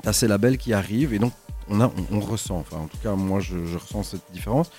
tu 0.01 0.09
as 0.09 0.13
ces 0.13 0.27
labels 0.27 0.57
qui 0.57 0.73
arrivent, 0.73 1.13
et 1.13 1.19
donc, 1.19 1.33
on, 1.71 1.81
a, 1.81 1.91
on, 2.11 2.19
ressent, 2.19 2.57
enfin, 2.57 2.77
en 2.77 2.87
tout 2.87 2.97
cas, 2.97 3.13
moi, 3.13 3.39
je, 3.39 3.55
ressens 3.77 4.03
cette 4.03 4.31
différence. 4.33 4.71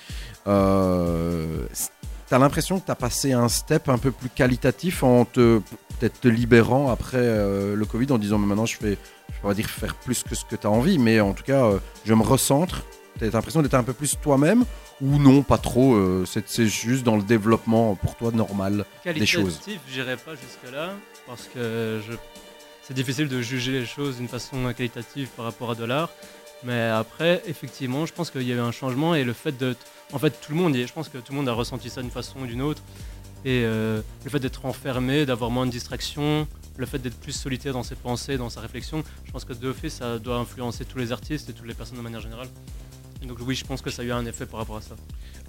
Tu 2.31 2.35
as 2.35 2.39
l'impression 2.39 2.79
que 2.79 2.85
tu 2.85 2.91
as 2.91 2.95
passé 2.95 3.33
un 3.33 3.49
step 3.49 3.89
un 3.89 3.97
peu 3.97 4.09
plus 4.09 4.29
qualitatif 4.29 5.03
en 5.03 5.25
te 5.25 5.59
peut-être 5.99 6.21
te 6.21 6.29
libérant 6.29 6.89
après 6.89 7.17
euh, 7.17 7.75
le 7.75 7.85
Covid 7.85 8.09
en 8.13 8.17
disant 8.17 8.37
mais 8.37 8.47
maintenant 8.47 8.65
je 8.65 8.77
fais 8.77 8.97
je 9.27 9.35
vais 9.35 9.49
pas 9.49 9.53
dire 9.53 9.69
faire 9.69 9.95
plus 9.95 10.23
que 10.23 10.33
ce 10.33 10.45
que 10.45 10.55
tu 10.55 10.65
as 10.65 10.69
envie 10.69 10.97
mais 10.97 11.19
en 11.19 11.33
tout 11.33 11.43
cas 11.43 11.65
euh, 11.65 11.79
je 12.05 12.13
me 12.13 12.23
recentre 12.23 12.85
tu 13.19 13.25
as 13.25 13.29
l'impression 13.31 13.61
d'être 13.61 13.73
un 13.73 13.83
peu 13.83 13.91
plus 13.91 14.17
toi-même 14.21 14.63
ou 15.01 15.17
non 15.17 15.43
pas 15.43 15.57
trop 15.57 15.93
euh, 15.93 16.23
c'est 16.25 16.67
juste 16.67 17.03
dans 17.03 17.17
le 17.17 17.23
développement 17.23 17.95
pour 17.95 18.15
toi 18.15 18.31
normal 18.31 18.85
choses? 19.25 19.59
Qualitatif, 19.59 19.81
j'irai 19.91 20.15
pas 20.15 20.31
jusque-là, 20.31 20.93
parce 21.27 21.49
que 21.53 21.99
je... 22.07 22.13
c'est 22.81 22.93
difficile 22.93 23.27
de 23.27 23.41
juger 23.41 23.73
les 23.73 23.85
choses 23.85 24.17
d'une 24.17 24.29
façon 24.29 24.71
qualitative 24.71 25.27
par 25.35 25.43
rapport 25.43 25.71
à 25.71 25.75
de 25.75 25.83
l'art. 25.83 26.09
Mais 26.63 26.89
après, 26.89 27.41
effectivement, 27.47 28.05
je 28.05 28.13
pense 28.13 28.29
qu'il 28.29 28.43
y 28.43 28.51
a 28.51 28.55
eu 28.55 28.59
un 28.59 28.71
changement 28.71 29.15
et 29.15 29.23
le 29.23 29.33
fait 29.33 29.57
de. 29.57 29.75
En 30.13 30.19
fait, 30.19 30.31
tout 30.41 30.51
le 30.51 30.57
monde, 30.57 30.75
je 30.75 30.93
pense 30.93 31.09
que 31.09 31.17
tout 31.17 31.31
le 31.31 31.37
monde 31.37 31.49
a 31.49 31.53
ressenti 31.53 31.89
ça 31.89 32.01
d'une 32.01 32.11
façon 32.11 32.39
ou 32.41 32.45
d'une 32.45 32.61
autre. 32.61 32.83
Et 33.43 33.63
euh, 33.63 34.01
le 34.23 34.29
fait 34.29 34.39
d'être 34.39 34.65
enfermé, 34.65 35.25
d'avoir 35.25 35.49
moins 35.49 35.65
de 35.65 35.71
distractions, 35.71 36.47
le 36.77 36.85
fait 36.85 36.99
d'être 36.99 37.19
plus 37.19 37.31
solitaire 37.31 37.73
dans 37.73 37.83
ses 37.83 37.95
pensées, 37.95 38.37
dans 38.37 38.49
sa 38.49 38.61
réflexion, 38.61 39.03
je 39.25 39.31
pense 39.31 39.45
que 39.45 39.53
de 39.53 39.73
fait, 39.73 39.89
ça 39.89 40.19
doit 40.19 40.37
influencer 40.37 40.85
tous 40.85 40.99
les 40.99 41.11
artistes 41.11 41.49
et 41.49 41.53
toutes 41.53 41.67
les 41.67 41.73
personnes 41.73 41.97
de 41.97 42.03
manière 42.03 42.21
générale. 42.21 42.47
Donc, 43.23 43.37
oui, 43.41 43.55
je 43.55 43.65
pense 43.65 43.81
que 43.81 43.89
ça 43.89 44.03
a 44.03 44.05
eu 44.05 44.11
un 44.11 44.25
effet 44.25 44.45
par 44.45 44.59
rapport 44.59 44.77
à 44.77 44.81
ça. 44.81 44.95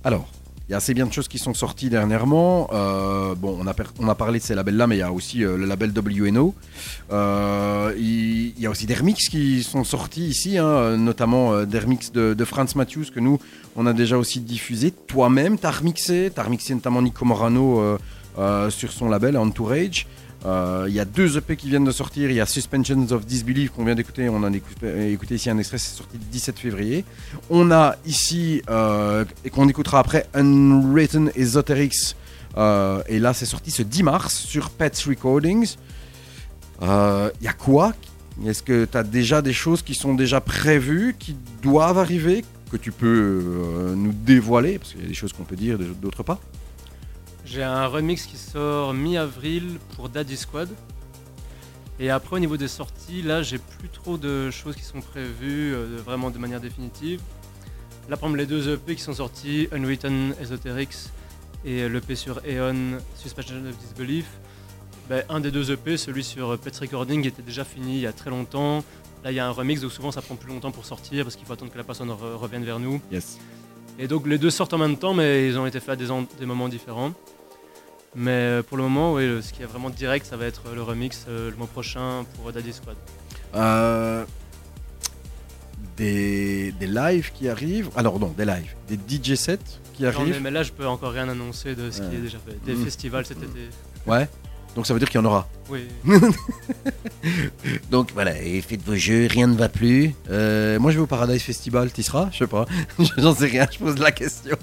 Alors, 0.05 0.29
il 0.69 0.73
y 0.73 0.75
a 0.75 0.77
assez 0.77 0.95
bien 0.95 1.07
de 1.07 1.13
choses 1.13 1.29
qui 1.29 1.39
sont 1.39 1.55
sorties 1.55 1.91
dernièrement. 1.91 2.69
Euh, 2.73 3.35
bon, 3.35 3.59
on 3.61 4.09
a, 4.09 4.15
parlé 4.15 4.39
de 4.39 4.45
ces 4.45 4.55
labels-là, 4.55 4.87
mais 4.87 4.97
il 4.97 5.01
y 5.01 5.03
a 5.03 5.13
aussi 5.13 5.45
euh, 5.45 5.57
le 5.57 5.67
label 5.67 5.93
WNO. 5.95 6.55
Euh, 7.11 7.93
Il 7.99 8.59
y 8.59 8.67
a 8.67 8.71
aussi 8.71 8.87
des 8.87 8.95
remixes 8.95 9.29
qui 9.29 9.63
sont 9.63 9.85
sortis 9.85 10.29
ici, 10.29 10.59
hein, 10.59 10.97
notamment 10.97 11.65
des 11.65 11.79
remixes 11.79 12.13
de, 12.13 12.45
Franz 12.45 12.75
Matthews 12.77 13.07
que 13.15 13.21
nous, 13.21 13.39
on 13.77 13.87
a 13.87 13.93
déjà 13.93 14.17
aussi 14.19 14.41
diffusé. 14.41 14.93
Toi-même, 14.93 15.59
tu 15.59 15.67
as 15.67 15.71
remixé. 15.71 16.31
Tu 16.33 16.41
as 16.41 16.45
remixé 16.45 16.75
notamment 16.75 17.03
Nico 17.03 17.25
Morano 17.25 17.99
sur 18.71 18.93
son 18.93 19.09
label 19.09 19.37
Entourage. 19.37 20.07
Euh, 20.45 20.87
Il 20.89 20.95
y 20.95 21.01
a 21.01 21.05
deux 21.05 21.37
EP 21.39 21.57
qui 21.57 21.69
viennent 21.69 21.85
de 21.85 21.93
sortir. 21.93 22.31
Il 22.31 22.37
y 22.37 22.41
a 22.41 22.47
Suspensions 22.47 23.07
of 23.11 23.25
Disbelief 23.27 23.71
qu'on 23.71 23.85
vient 23.85 23.95
d'écouter. 23.95 24.29
On 24.29 24.43
a 24.43 24.51
écouté, 24.51 25.13
écouté 25.13 25.35
ici 25.37 25.51
un 25.51 25.59
extrait, 25.59 25.79
c'est 25.79 25.97
sorti 25.97 26.19
le 26.19 26.25
17 26.31 26.59
février. 26.59 27.05
On 27.51 27.71
a 27.71 27.97
ici, 28.07 28.63
euh, 28.69 29.25
et 29.45 29.51
qu'on 29.51 29.69
écoutera 29.69 29.99
après, 29.99 30.27
Unwritten 30.35 31.31
Esoterics. 31.35 32.17
Euh, 32.57 33.03
et 33.09 33.19
là, 33.19 33.33
c'est 33.33 33.47
sorti 33.47 33.71
ce 33.71 33.83
10 33.83 34.03
mars 34.03 34.35
sur 34.35 34.71
Pets 34.71 35.05
Recordings. 35.07 35.77
Il 36.81 37.45
y 37.45 37.49
a 37.49 37.53
quoi? 37.57 37.95
Est-ce 38.47 38.63
que 38.63 38.87
tu 38.91 38.97
as 38.97 39.03
déjà 39.03 39.43
des 39.43 39.53
choses 39.53 39.83
qui 39.83 39.95
sont 39.95 40.15
déjà 40.15 40.41
prévues, 40.41 41.15
qui 41.19 41.37
doivent 41.63 41.99
arriver, 41.99 42.45
que 42.71 42.77
tu 42.77 42.91
peux 42.91 43.43
euh, 43.45 43.95
nous 43.95 44.13
dévoiler? 44.13 44.79
Parce 44.79 44.93
qu'il 44.93 45.03
y 45.03 45.05
a 45.05 45.09
des 45.09 45.15
choses 45.15 45.33
qu'on 45.33 45.45
peut 45.45 45.57
dire, 45.57 45.79
d'autres 45.79 46.23
pas. 46.23 46.41
J'ai 47.53 47.63
un 47.63 47.87
remix 47.87 48.25
qui 48.25 48.39
sort 48.39 48.95
mi-avril 48.95 49.79
pour 49.95 50.09
Daddy 50.09 50.39
Squad. 50.39 50.71
Et 52.01 52.09
après, 52.09 52.37
au 52.37 52.39
niveau 52.39 52.57
des 52.57 52.67
sorties, 52.67 53.21
là, 53.21 53.43
j'ai 53.43 53.59
plus 53.59 53.91
trop 53.91 54.17
de 54.17 54.51
choses 54.51 54.75
qui 54.75 54.85
sont 54.85 55.03
prévues 55.03 55.75
euh, 55.75 55.99
vraiment 56.03 56.31
de 56.31 56.39
manière 56.39 56.63
définitive. 56.63 57.21
Là, 58.09 58.17
par 58.17 58.31
exemple, 58.31 58.39
les 58.39 58.47
deux 58.47 58.73
EP 58.73 58.97
qui 58.97 59.03
sont 59.03 59.13
sortis, 59.13 59.69
Unwritten 59.71 60.35
Esoterics 60.41 60.97
et 61.67 61.87
l'EP 61.91 62.15
sur 62.17 62.41
Aeon, 62.47 62.97
Suspension 63.17 63.57
of 63.69 63.77
Disbelief, 63.77 64.25
ben, 65.11 65.23
un 65.29 65.41
des 65.41 65.51
deux 65.51 65.71
EP, 65.73 65.99
celui 65.99 66.25
sur 66.25 66.59
Pets 66.59 66.79
Recording, 66.79 67.27
était 67.27 67.43
déjà 67.43 67.65
fini 67.65 67.97
il 67.97 68.01
y 68.01 68.07
a 68.07 68.15
très 68.15 68.31
longtemps. 68.31 68.83
Là, 69.25 69.31
il 69.31 69.35
y 69.35 69.41
a 69.41 69.47
un 69.47 69.51
remix, 69.51 69.83
donc 69.83 69.93
souvent 69.93 70.11
ça 70.11 70.23
prend 70.23 70.37
plus 70.37 70.49
longtemps 70.51 70.73
pour 70.73 70.87
sortir 70.87 71.25
parce 71.27 71.37
qu'il 71.37 71.45
faut 71.47 71.53
attendre 71.53 71.71
que 71.71 71.77
la 71.77 71.85
personne 71.85 72.09
re- 72.09 72.35
revienne 72.35 72.65
vers 72.65 72.79
nous. 72.79 73.03
Yes. 73.13 73.39
Et 73.99 74.09
donc 74.09 74.27
les 74.27 74.39
deux 74.39 74.49
sortent 74.51 74.73
en 74.73 74.79
même 74.79 74.97
temps, 74.97 75.13
mais 75.13 75.47
ils 75.47 75.59
ont 75.59 75.67
été 75.67 75.81
faits 75.81 76.01
à 76.01 76.25
des 76.39 76.47
moments 76.47 76.71
différents. 76.71 77.13
Mais 78.15 78.31
euh, 78.31 78.63
pour 78.63 78.77
le 78.77 78.83
moment, 78.83 79.15
oui, 79.15 79.43
ce 79.43 79.53
qui 79.53 79.63
est 79.63 79.67
vraiment 79.67 79.91
direct, 79.91 80.27
ça 80.27 80.37
va 80.37 80.45
être 80.47 80.63
le 80.75 80.83
remix 80.83 81.25
euh, 81.29 81.51
le 81.51 81.57
mois 81.57 81.67
prochain 81.67 82.25
pour 82.35 82.53
Daddy 82.53 82.73
Squad. 82.73 82.97
Euh, 83.55 84.25
des, 85.97 86.73
des 86.73 86.87
lives 86.87 87.33
qui 87.33 87.49
arrivent. 87.49 87.91
Alors, 87.97 88.19
non, 88.19 88.35
des 88.37 88.45
lives. 88.45 88.75
Des 88.89 88.97
DJ 88.97 89.35
sets 89.35 89.59
qui 89.95 90.07
arrivent. 90.07 90.41
mais 90.43 90.51
là, 90.51 90.63
je 90.63 90.73
peux 90.73 90.87
encore 90.87 91.13
rien 91.13 91.29
annoncer 91.29 91.75
de 91.75 91.91
ce 91.91 92.03
qui 92.03 92.17
est 92.17 92.21
déjà 92.21 92.39
fait. 92.39 92.59
Des 92.65 92.77
festivals 92.77 93.25
cet 93.27 93.39
été. 93.43 93.69
Ouais. 94.07 94.29
Donc, 94.75 94.87
ça 94.87 94.95
veut 94.95 94.99
dire 94.99 95.09
qu'il 95.11 95.21
y 95.21 95.23
en 95.23 95.27
aura. 95.27 95.49
Oui. 95.69 95.87
Donc 97.91 98.11
voilà, 98.13 98.41
et 98.43 98.61
faites 98.61 98.83
vos 98.83 98.97
jeux, 98.97 99.27
rien 99.27 99.47
ne 99.47 99.55
va 99.55 99.69
plus. 99.69 100.15
Euh, 100.31 100.79
moi 100.79 100.91
je 100.91 100.97
vais 100.97 101.03
au 101.03 101.07
Paradise 101.07 101.43
Festival, 101.43 101.91
t'y 101.93 102.03
seras? 102.03 102.29
Je 102.33 102.39
sais 102.39 102.47
pas, 102.47 102.67
j'en 103.19 103.35
sais 103.35 103.47
rien, 103.47 103.67
je 103.71 103.79
pose 103.79 103.99
la 103.99 104.13
question. 104.13 104.57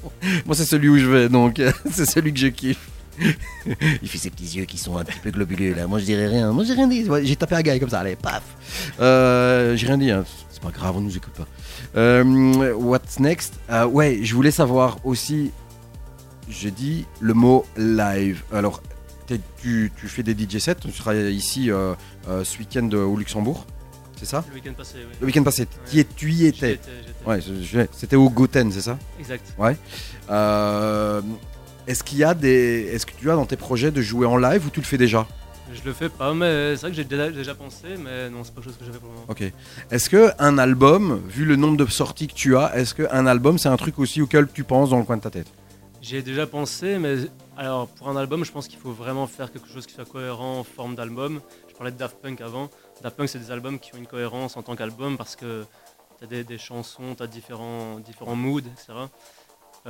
Moi 0.45 0.55
c'est 0.55 0.65
celui 0.65 0.89
où 0.89 0.97
je 0.97 1.05
vais, 1.05 1.29
donc 1.29 1.59
euh, 1.59 1.71
c'est 1.91 2.05
celui 2.05 2.33
que 2.33 2.39
je 2.39 2.47
kiffe. 2.47 2.89
Il 4.01 4.07
fait 4.07 4.17
ses 4.17 4.29
petits 4.29 4.57
yeux 4.57 4.65
qui 4.65 4.77
sont 4.77 4.97
un 4.97 5.03
petit 5.03 5.19
peu 5.19 5.31
globuleux 5.31 5.73
là. 5.73 5.87
Moi 5.87 5.99
je 5.99 6.05
dirais 6.05 6.27
rien, 6.27 6.51
moi 6.51 6.63
j'ai 6.63 6.73
rien 6.73 6.87
dit. 6.87 7.03
Ouais, 7.09 7.25
j'ai 7.25 7.35
tapé 7.35 7.55
un 7.55 7.61
gars 7.61 7.77
comme 7.79 7.89
ça, 7.89 7.99
allez, 7.99 8.15
paf. 8.15 8.43
Euh, 8.99 9.75
j'ai 9.75 9.87
rien 9.87 9.97
dit, 9.97 10.11
hein. 10.11 10.25
c'est 10.51 10.61
pas 10.61 10.71
grave, 10.71 10.95
on 10.97 11.01
nous 11.01 11.15
écoute 11.17 11.33
pas. 11.33 11.47
Euh, 11.95 12.73
what's 12.75 13.19
next? 13.19 13.55
Euh, 13.69 13.85
Ouais, 13.85 14.19
je 14.21 14.33
voulais 14.35 14.51
savoir 14.51 14.97
aussi, 15.05 15.51
j'ai 16.49 16.71
dit 16.71 17.05
le 17.19 17.33
mot 17.33 17.65
live. 17.77 18.41
Alors, 18.53 18.81
tu, 19.61 19.91
tu 19.99 20.07
fais 20.07 20.23
des 20.23 20.33
DJ 20.33 20.57
sets, 20.59 20.75
tu 20.75 20.91
seras 20.91 21.13
ici 21.15 21.69
ce 22.25 22.57
week-end 22.57 22.89
au 22.93 23.15
Luxembourg, 23.17 23.65
c'est 24.17 24.25
ça? 24.25 24.43
Le 24.49 24.55
week-end 24.55 24.73
passé, 24.73 24.95
oui. 24.97 25.15
Le 25.21 25.25
week-end 25.27 25.43
passé, 25.43 25.67
tu 25.89 25.97
y, 25.97 25.99
es- 25.99 26.07
tu 26.15 26.31
y 26.31 26.45
étais 26.47 26.79
J'y. 27.61 27.77
Ouais, 27.77 27.87
c'était 27.93 28.15
au 28.15 28.29
Goten, 28.29 28.71
c'est 28.71 28.81
ça? 28.81 28.97
Exact. 29.19 29.53
Euh, 30.29 31.21
Est-ce 31.89 32.03
qu'il 32.03 32.19
y 32.19 32.23
a 32.23 32.35
des. 32.35 32.87
Est-ce 32.93 33.07
que 33.07 33.13
tu 33.17 33.31
as 33.31 33.35
dans 33.35 33.47
tes 33.47 33.57
projets 33.57 33.89
de 33.89 33.99
jouer 33.99 34.27
en 34.27 34.37
live 34.37 34.63
ou 34.67 34.69
tu 34.69 34.79
le 34.79 34.85
fais 34.85 34.99
déjà? 34.99 35.25
Je 35.73 35.81
le 35.83 35.91
fais 35.91 36.09
pas, 36.09 36.35
mais 36.35 36.75
c'est 36.75 36.81
vrai 36.81 36.91
que 36.91 36.95
j'ai 36.95 37.03
déjà, 37.03 37.31
déjà 37.31 37.55
pensé, 37.55 37.87
mais 37.97 38.29
non, 38.29 38.43
c'est 38.43 38.53
pas 38.53 38.61
quelque 38.61 38.69
chose 38.69 38.77
que 38.77 38.85
j'ai 38.85 38.91
fait 38.91 38.99
pour 38.99 39.09
le 39.09 39.15
moment. 39.15 39.25
Ok. 39.27 39.43
Est-ce 39.89 40.07
que 40.07 40.31
un 40.37 40.59
album, 40.59 41.19
vu 41.27 41.45
le 41.45 41.55
nombre 41.55 41.77
de 41.77 41.87
sorties 41.87 42.27
que 42.27 42.35
tu 42.35 42.55
as, 42.55 42.77
est-ce 42.77 42.93
qu'un 42.93 43.25
album 43.25 43.57
c'est 43.57 43.69
un 43.69 43.77
truc 43.77 43.97
aussi 43.97 44.21
auquel 44.21 44.47
tu 44.53 44.63
penses 44.63 44.91
dans 44.91 44.99
le 44.99 45.03
coin 45.03 45.17
de 45.17 45.23
ta 45.23 45.31
tête? 45.31 45.47
J'y 45.99 46.17
ai 46.17 46.21
déjà 46.21 46.45
pensé, 46.45 46.99
mais 46.99 47.15
alors 47.57 47.87
pour 47.87 48.07
un 48.07 48.15
album, 48.15 48.45
je 48.45 48.51
pense 48.51 48.67
qu'il 48.67 48.77
faut 48.77 48.91
vraiment 48.91 49.25
faire 49.25 49.51
quelque 49.51 49.67
chose 49.67 49.87
qui 49.87 49.95
soit 49.95 50.05
cohérent 50.05 50.59
en 50.59 50.63
forme 50.63 50.93
d'album. 50.93 51.41
Je 51.69 51.73
parlais 51.73 51.91
de 51.91 51.97
Daft 51.97 52.17
Punk 52.21 52.39
avant. 52.41 52.69
Daft 53.01 53.17
Punk, 53.17 53.29
c'est 53.29 53.39
des 53.39 53.49
albums 53.49 53.79
qui 53.79 53.95
ont 53.95 53.97
une 53.97 54.05
cohérence 54.05 54.57
en 54.57 54.61
tant 54.61 54.75
qu'album 54.75 55.17
parce 55.17 55.35
que 55.35 55.65
tu 56.19 56.25
as 56.25 56.27
des, 56.27 56.43
des 56.43 56.59
chansons, 56.59 57.15
tu 57.17 57.23
as 57.23 57.27
différents, 57.27 57.99
différents 57.99 58.35
moods, 58.35 58.59
etc. 58.59 58.93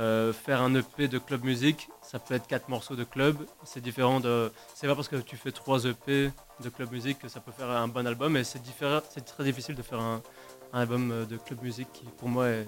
Euh, 0.00 0.32
faire 0.32 0.62
un 0.62 0.74
EP 0.74 1.06
de 1.08 1.18
club 1.18 1.44
musique, 1.44 1.88
ça 2.02 2.18
peut 2.18 2.34
être 2.34 2.46
quatre 2.46 2.68
morceaux 2.70 2.96
de 2.96 3.04
club. 3.04 3.36
C'est 3.64 3.82
différent 3.82 4.18
de. 4.18 4.50
C'est 4.74 4.86
pas 4.86 4.94
parce 4.96 5.08
que 5.08 5.16
tu 5.16 5.36
fais 5.36 5.52
trois 5.52 5.84
EP 5.84 6.30
de 6.64 6.68
club 6.70 6.90
musique 6.90 7.18
que 7.18 7.28
ça 7.28 7.38
peut 7.40 7.52
faire 7.52 7.68
un 7.70 7.86
bon 7.86 8.06
album, 8.06 8.32
mais 8.32 8.42
c'est 8.44 8.62
différent. 8.62 9.00
C'est 9.12 9.24
très 9.24 9.44
difficile 9.44 9.74
de 9.74 9.82
faire 9.82 10.00
un, 10.00 10.22
un 10.72 10.80
album 10.80 11.10
euh, 11.12 11.24
de 11.26 11.36
club 11.36 11.62
musique 11.62 11.88
qui, 11.92 12.04
pour 12.16 12.28
moi, 12.30 12.48
est- 12.48 12.66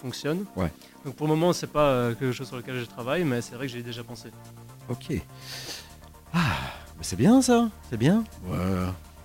fonctionne. 0.00 0.44
Ouais. 0.56 0.70
Donc 1.04 1.16
pour 1.16 1.26
le 1.26 1.34
moment, 1.34 1.52
c'est 1.52 1.66
pas 1.66 1.88
euh, 1.90 2.14
quelque 2.14 2.32
chose 2.32 2.46
sur 2.46 2.56
lequel 2.56 2.78
je 2.78 2.84
travaille, 2.84 3.24
mais 3.24 3.42
c'est 3.42 3.54
vrai 3.56 3.66
que 3.66 3.72
j'ai 3.72 3.82
déjà 3.82 4.04
pensé. 4.04 4.30
Ok. 4.88 5.12
Ah, 6.32 6.56
c'est 7.00 7.16
bien 7.16 7.42
ça, 7.42 7.68
c'est 7.90 7.96
bien. 7.96 8.24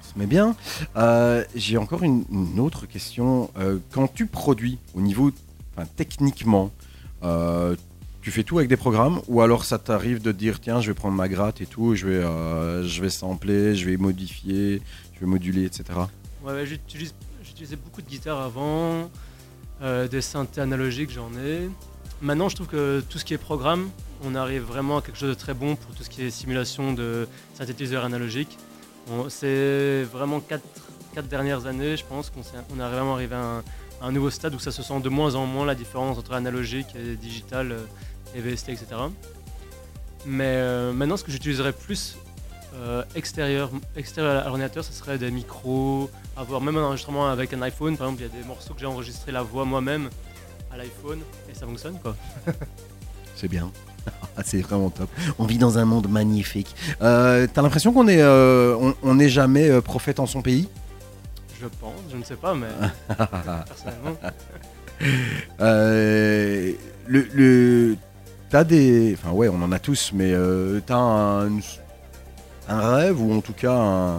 Se 0.01 0.17
met 0.19 0.25
bien. 0.25 0.55
Euh, 0.97 1.43
J'ai 1.55 1.77
encore 1.77 2.03
une, 2.03 2.25
une 2.31 2.59
autre 2.59 2.85
question. 2.87 3.51
Euh, 3.57 3.77
quand 3.91 4.07
tu 4.13 4.25
produis 4.25 4.79
au 4.95 5.01
niveau, 5.01 5.31
enfin, 5.75 5.87
techniquement, 5.95 6.71
euh, 7.23 7.75
tu 8.21 8.31
fais 8.31 8.43
tout 8.43 8.57
avec 8.57 8.69
des 8.69 8.77
programmes 8.77 9.21
ou 9.27 9.41
alors 9.41 9.65
ça 9.65 9.77
t'arrive 9.77 10.21
de 10.21 10.31
dire 10.31 10.59
tiens 10.59 10.81
je 10.81 10.87
vais 10.87 10.93
prendre 10.93 11.15
ma 11.15 11.27
gratte 11.27 11.61
et 11.61 11.65
tout, 11.65 11.95
je 11.95 12.07
vais, 12.07 12.15
euh, 12.15 12.83
je 12.83 13.01
vais 13.01 13.09
sampler, 13.09 13.75
je 13.75 13.89
vais 13.89 13.97
modifier, 13.97 14.81
je 15.13 15.19
vais 15.19 15.25
moduler, 15.25 15.65
etc. 15.65 15.99
Ouais, 16.43 16.65
j'utilisais 16.65 17.75
beaucoup 17.75 18.01
de 18.01 18.07
guitare 18.07 18.41
avant, 18.41 19.09
euh, 19.81 20.07
des 20.07 20.21
synthés 20.21 20.61
analogiques, 20.61 21.11
j'en 21.11 21.31
ai. 21.37 21.69
Maintenant, 22.21 22.49
je 22.49 22.55
trouve 22.55 22.67
que 22.67 23.03
tout 23.09 23.19
ce 23.19 23.25
qui 23.25 23.33
est 23.33 23.37
programme, 23.37 23.89
on 24.23 24.35
arrive 24.35 24.63
vraiment 24.63 24.97
à 24.97 25.01
quelque 25.01 25.17
chose 25.17 25.29
de 25.29 25.39
très 25.39 25.53
bon 25.53 25.75
pour 25.75 25.93
tout 25.93 26.03
ce 26.03 26.09
qui 26.09 26.23
est 26.23 26.29
simulation 26.29 26.93
de 26.93 27.27
synthétiseurs 27.53 28.05
analogiques. 28.05 28.57
C'est 29.29 30.03
vraiment 30.11 30.39
quatre, 30.39 30.63
quatre 31.13 31.27
dernières 31.27 31.67
années, 31.67 31.95
je 31.95 32.05
pense 32.05 32.31
qu'on 32.31 32.41
est 32.41 32.89
vraiment 32.89 33.13
arrivé 33.13 33.35
à 33.35 33.57
un, 33.57 33.63
un 34.01 34.11
nouveau 34.11 34.29
stade 34.29 34.53
où 34.53 34.59
ça 34.59 34.71
se 34.71 34.83
sent 34.83 34.99
de 34.99 35.09
moins 35.09 35.35
en 35.35 35.45
moins 35.45 35.65
la 35.65 35.75
différence 35.75 36.17
entre 36.17 36.33
analogique 36.33 36.87
et 36.95 37.15
digital 37.15 37.71
euh, 37.71 37.79
et 38.35 38.41
VST, 38.41 38.69
etc. 38.69 38.87
Mais 40.25 40.43
euh, 40.45 40.91
maintenant, 40.93 41.17
ce 41.17 41.23
que 41.23 41.31
j'utiliserais 41.31 41.71
plus 41.73 42.17
euh, 42.75 43.03
extérieur, 43.15 43.69
extérieur 43.95 44.41
à 44.41 44.45
l'ordinateur, 44.45 44.83
ce 44.83 44.91
serait 44.91 45.17
des 45.17 45.31
micros, 45.31 46.09
avoir 46.35 46.61
même 46.61 46.75
un 46.77 46.83
enregistrement 46.83 47.27
avec 47.29 47.53
un 47.53 47.61
iPhone. 47.61 47.95
Par 47.97 48.07
exemple, 48.07 48.23
il 48.23 48.35
y 48.35 48.37
a 48.37 48.41
des 48.41 48.47
morceaux 48.47 48.73
que 48.73 48.79
j'ai 48.79 48.85
enregistré 48.85 49.31
la 49.31 49.43
voix 49.43 49.63
moi-même 49.65 50.09
à 50.73 50.77
l'iPhone 50.77 51.19
et 51.49 51.55
ça 51.57 51.65
fonctionne 51.65 51.97
quoi. 52.01 52.15
C'est 53.35 53.47
bien. 53.47 53.71
C'est 54.45 54.61
vraiment 54.61 54.89
top. 54.89 55.09
On 55.39 55.45
vit 55.45 55.57
dans 55.57 55.77
un 55.77 55.85
monde 55.85 56.07
magnifique. 56.09 56.75
T'as 56.99 57.47
l'impression 57.61 57.93
qu'on 57.93 58.07
est, 58.07 58.23
on- 58.23 58.93
on 59.03 59.15
n'est 59.15 59.29
jamais 59.29 59.81
prophète 59.81 60.19
en 60.19 60.25
son 60.25 60.41
pays? 60.41 60.67
Je 61.61 61.67
pense, 61.79 61.93
je 62.11 62.17
ne 62.17 62.23
sais 62.23 62.35
pas, 62.35 62.53
mais 62.53 62.67
personnellement. 63.65 64.17
Euh, 65.61 66.71
le, 67.07 67.27
le- 67.33 67.97
t'as 68.49 68.63
des, 68.63 69.15
enfin 69.17 69.31
ouais, 69.31 69.47
on 69.49 69.61
en 69.61 69.71
a 69.71 69.79
tous, 69.79 70.11
mais 70.13 70.31
euh, 70.33 70.79
t'as 70.85 70.95
un, 70.97 71.49
un 72.67 72.95
rêve 72.95 73.21
ou 73.21 73.33
en 73.33 73.41
tout 73.41 73.53
cas 73.53 73.73
un, 73.73 74.17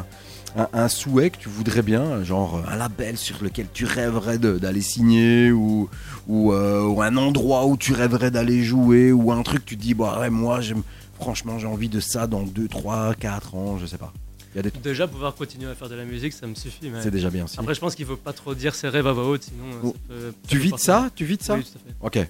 un- 0.57 0.69
un 0.73 0.89
souhait 0.89 1.31
que 1.31 1.39
tu 1.39 1.49
voudrais 1.49 1.83
bien, 1.83 2.23
genre 2.25 2.63
un 2.69 2.77
label 2.77 3.17
sur 3.17 3.43
lequel 3.43 3.67
tu 3.73 3.85
rêverais 3.85 4.39
d'aller 4.39 4.81
signer 4.83 5.51
ou 5.53 5.89
ou, 6.29 6.53
euh, 6.53 6.83
ou 6.83 7.03
un 7.03 7.17
endroit 7.17 7.67
où 7.67 7.77
tu 7.77 7.93
rêverais 7.93 8.31
d'aller 8.31 8.63
jouer 8.63 9.13
ou 9.13 9.31
un 9.33 9.43
truc 9.43 9.65
que 9.65 9.69
tu 9.71 9.77
te 9.77 9.83
dis 9.83 9.95
bah 9.95 10.19
ouais 10.21 10.31
moi 10.31 10.61
j'aime, 10.61 10.83
franchement 11.21 11.59
j'ai 11.59 11.67
envie 11.69 11.89
de 11.89 12.01
ça 12.01 12.27
dans 12.27 12.43
2, 12.43 12.67
3, 12.69 13.15
4 13.15 13.55
ans, 13.55 13.79
je 13.79 13.87
sais 13.87 13.99
pas. 13.99 14.13
Il 14.57 14.61
y 14.61 14.61
a 14.61 14.63
des 14.63 14.71
trucs, 14.71 14.83
Déjà, 14.83 15.07
pouvoir 15.07 15.35
continuer 15.35 15.71
à 15.71 15.75
faire 15.75 15.91
de 15.91 15.95
la 15.97 16.07
musique, 16.07 16.33
ça 16.33 16.47
me 16.47 16.55
suffit. 16.55 16.89
mais- 16.89 17.03
c'est 17.03 17.11
déjà 17.11 17.29
bien 17.29 17.45
aussi. 17.45 17.61
Après, 17.61 17.75
je 17.75 17.81
pense 17.81 17.95
qu'il 17.95 18.07
faut 18.07 18.17
pas 18.17 18.33
trop 18.33 18.55
dire 18.55 18.75
ses 18.75 18.89
rêves 18.89 19.07
à 19.07 19.13
voix 19.13 19.29
haute, 19.29 19.43
sinon. 19.43 19.67
euh, 19.71 19.81
Oh. 19.83 19.95
ça 19.95 20.15
peut- 20.15 20.35
tu 20.49 20.59
vis 20.59 20.73
de 20.73 20.79
ça, 20.79 21.11
tu 21.15 21.27
vis 21.27 21.37
de 21.37 21.43
ça. 21.43 21.57
Oui, 21.57 21.63
tout 21.65 21.79
à 22.09 22.11
fait. 22.11 22.21
Ok. 22.23 22.29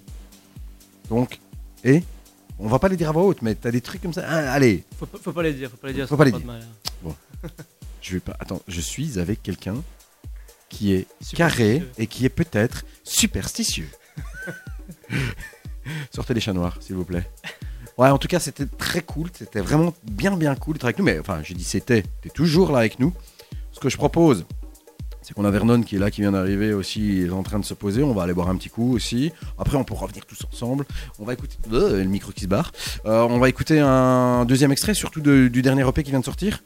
Donc 1.08 1.38
et 1.84 2.02
on 2.58 2.66
va 2.66 2.80
pas 2.80 2.88
les 2.88 2.96
dire 2.96 3.10
à 3.10 3.12
voix 3.12 3.22
haute, 3.22 3.42
mais 3.42 3.54
t'as 3.54 3.70
des 3.70 3.80
trucs 3.80 4.02
comme 4.02 4.12
ça. 4.12 4.24
Ah, 4.26 4.52
allez, 4.54 4.82
Faut, 4.98 5.06
pas- 5.06 5.18
faut 5.22 5.32
pas 5.32 5.44
les 5.44 5.52
dire, 5.52 5.70
faut 5.70 5.76
pas 5.76 5.86
les 5.86 5.94
dire. 5.94 6.08
Faut 6.08 6.16
pas 6.16 6.24
les 6.24 6.32
mal. 6.32 6.64
hein. 7.06 7.10
Je 8.02 8.14
vais 8.14 8.20
pas. 8.20 8.36
Attends, 8.40 8.60
je 8.66 8.80
suis 8.80 9.20
avec 9.20 9.40
quelqu'un 9.44 9.76
qui 10.68 10.94
est 10.94 11.06
carré 11.36 11.84
et 11.96 12.08
qui 12.08 12.24
est 12.24 12.28
peut-être 12.28 12.84
superstitieux. 13.04 13.88
Sortez 16.12 16.34
les 16.34 16.40
chats 16.40 16.52
noirs, 16.52 16.76
s'il 16.80 16.96
vous 16.96 17.04
plaît. 17.04 17.30
Ouais, 17.99 18.09
en 18.11 18.18
tout 18.18 18.28
cas, 18.28 18.40
c'était 18.40 18.66
très 18.66 19.01
cool. 19.01 19.28
C'était 19.32 19.61
vraiment 19.61 19.94
bien, 20.05 20.36
bien 20.36 20.55
cool 20.55 20.74
d'être 20.74 20.84
avec 20.84 20.99
nous. 20.99 21.05
Mais 21.05 21.18
enfin, 21.18 21.40
j'ai 21.42 21.55
dit 21.55 21.64
c'était. 21.64 22.05
T'es 22.22 22.28
toujours 22.28 22.72
là 22.72 22.80
avec 22.80 23.01
nous. 23.01 23.12
Ce 23.72 23.80
que 23.80 23.88
je 23.88 23.97
propose, 23.97 24.44
c'est 25.22 25.34
qu'on 25.34 25.44
a 25.44 25.51
Vernon 25.51 25.82
qui 25.82 25.97
est 25.97 25.99
là, 25.99 26.11
qui 26.11 26.20
vient 26.20 26.32
d'arriver 26.32 26.72
aussi, 26.72 27.22
il 27.22 27.26
est 27.26 27.30
en 27.30 27.42
train 27.42 27.59
de 27.59 27.64
se 27.64 27.74
poser. 27.74 28.03
On 28.03 28.12
va 28.12 28.22
aller 28.22 28.32
boire 28.32 28.49
un 28.49 28.57
petit 28.57 28.68
coup 28.68 28.94
aussi. 28.94 29.32
Après, 29.59 29.76
on 29.76 29.84
pourra 29.84 30.03
revenir 30.03 30.24
tous 30.26 30.38
ensemble. 30.53 30.86
On 31.18 31.24
va 31.24 31.32
écouter. 31.32 31.57
Euh, 31.72 31.99
le 31.99 32.09
micro 32.09 32.32
qui 32.32 32.42
se 32.42 32.47
barre. 32.47 32.72
Euh, 33.07 33.22
on 33.22 33.38
va 33.38 33.49
écouter 33.49 33.80
un 33.80 34.44
deuxième 34.44 34.72
extrait, 34.72 34.94
surtout 34.94 35.20
du 35.20 35.62
dernier 35.62 35.88
EP 35.88 36.03
qui 36.03 36.11
vient 36.11 36.20
de 36.20 36.24
sortir. 36.24 36.62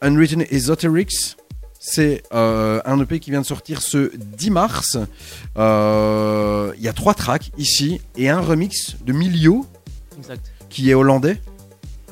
Unwritten 0.00 0.44
Esoterics. 0.50 1.36
C'est 1.78 2.22
euh, 2.32 2.80
un 2.84 3.00
EP 3.00 3.20
qui 3.20 3.30
vient 3.30 3.40
de 3.40 3.46
sortir 3.46 3.82
ce 3.82 4.14
10 4.16 4.50
mars. 4.50 4.96
Il 5.56 6.82
y 6.82 6.88
a 6.88 6.92
trois 6.94 7.14
tracks 7.14 7.50
ici 7.58 8.00
et 8.16 8.30
un 8.30 8.40
remix 8.40 8.96
de 9.04 9.12
Milio 9.12 9.66
Exact. 10.16 10.50
Qui 10.70 10.90
est 10.90 10.94
hollandais. 10.94 11.40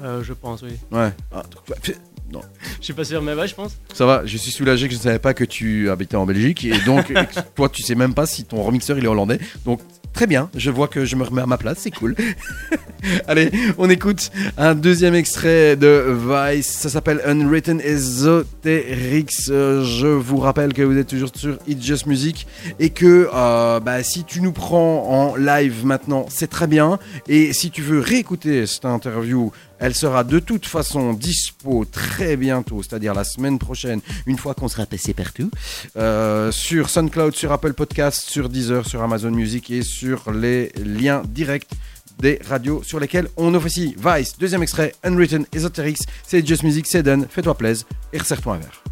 Euh, 0.02 0.22
je 0.22 0.32
pense, 0.32 0.62
oui. 0.62 0.72
Ouais. 0.92 1.10
Ah, 1.32 1.42
non, 2.30 2.40
Je 2.80 2.84
suis 2.84 2.92
pas 2.92 3.04
sûr, 3.04 3.22
mais 3.22 3.32
ouais, 3.34 3.48
je 3.48 3.54
pense. 3.54 3.78
ça 3.94 4.04
va, 4.04 4.26
je 4.26 4.36
suis 4.36 4.50
soulagé 4.50 4.86
que 4.86 4.92
je 4.92 4.98
ne 4.98 5.02
savais 5.02 5.18
pas 5.18 5.32
que 5.32 5.44
tu 5.44 5.88
habitais 5.88 6.16
en 6.16 6.26
Belgique 6.26 6.64
et 6.64 6.78
donc 6.84 7.12
toi 7.54 7.68
tu 7.70 7.82
sais 7.82 7.94
même 7.94 8.12
pas 8.12 8.26
si 8.26 8.44
ton 8.44 8.62
remixeur 8.62 8.98
il 8.98 9.04
est 9.04 9.08
hollandais. 9.08 9.38
Donc 9.64 9.80
très 10.12 10.26
bien, 10.26 10.50
je 10.54 10.70
vois 10.70 10.88
que 10.88 11.04
je 11.04 11.16
me 11.16 11.24
remets 11.24 11.42
à 11.42 11.46
ma 11.46 11.58
place, 11.58 11.78
c'est 11.80 11.90
cool. 11.90 12.14
Allez, 13.28 13.50
on 13.78 13.88
écoute 13.88 14.30
un 14.56 14.74
deuxième 14.74 15.14
extrait 15.14 15.76
de 15.76 16.16
Vice, 16.28 16.66
ça 16.66 16.88
s'appelle 16.88 17.20
Unwritten 17.24 17.80
Esoterics. 17.80 19.48
Euh, 19.50 19.84
je 19.84 20.08
vous 20.08 20.38
rappelle 20.38 20.72
que 20.72 20.82
vous 20.82 20.98
êtes 20.98 21.06
toujours 21.08 21.30
sur 21.34 21.58
It's 21.68 21.84
Just 21.84 22.06
Music 22.06 22.46
et 22.80 22.90
que 22.90 23.28
euh, 23.32 23.80
bah, 23.80 24.02
si 24.02 24.24
tu 24.24 24.40
nous 24.40 24.52
prends 24.52 25.04
en 25.08 25.36
live 25.36 25.86
maintenant, 25.86 26.26
c'est 26.28 26.50
très 26.50 26.66
bien. 26.66 26.98
Et 27.28 27.52
si 27.52 27.70
tu 27.70 27.82
veux 27.82 28.00
réécouter 28.00 28.66
cette 28.66 28.84
interview, 28.84 29.52
elle 29.78 29.94
sera 29.94 30.24
de 30.24 30.38
toute 30.38 30.66
façon 30.66 31.12
dispo 31.12 31.84
très 31.84 32.36
bientôt, 32.36 32.82
c'est-à-dire 32.82 33.14
la 33.14 33.24
semaine 33.24 33.58
prochaine, 33.58 34.00
une 34.26 34.38
fois 34.38 34.54
qu'on 34.54 34.68
sera 34.68 34.86
passé 34.86 35.14
partout, 35.14 35.50
euh, 35.96 36.50
sur 36.52 36.90
SoundCloud, 36.90 37.34
sur 37.34 37.52
Apple 37.52 37.72
Podcast, 37.72 38.28
sur 38.28 38.48
Deezer, 38.48 38.86
sur 38.86 39.02
Amazon 39.02 39.30
Music 39.30 39.70
et 39.70 39.82
sur 39.82 40.30
les 40.30 40.72
liens 40.84 41.22
directs 41.26 41.68
des 42.18 42.40
radios 42.48 42.82
sur 42.82 42.98
lesquelles 42.98 43.28
on 43.36 43.54
officie. 43.54 43.94
Vice, 43.96 44.36
deuxième 44.38 44.62
extrait, 44.62 44.94
Unwritten 45.04 45.46
Esoterics, 45.52 46.00
c'est 46.26 46.46
Just 46.46 46.62
Music, 46.64 46.86
c'est 46.88 47.02
done, 47.02 47.26
fais-toi 47.28 47.56
plaisir 47.56 47.86
et 48.12 48.18
resserre-toi 48.18 48.54
un 48.54 48.58
verre. 48.58 48.82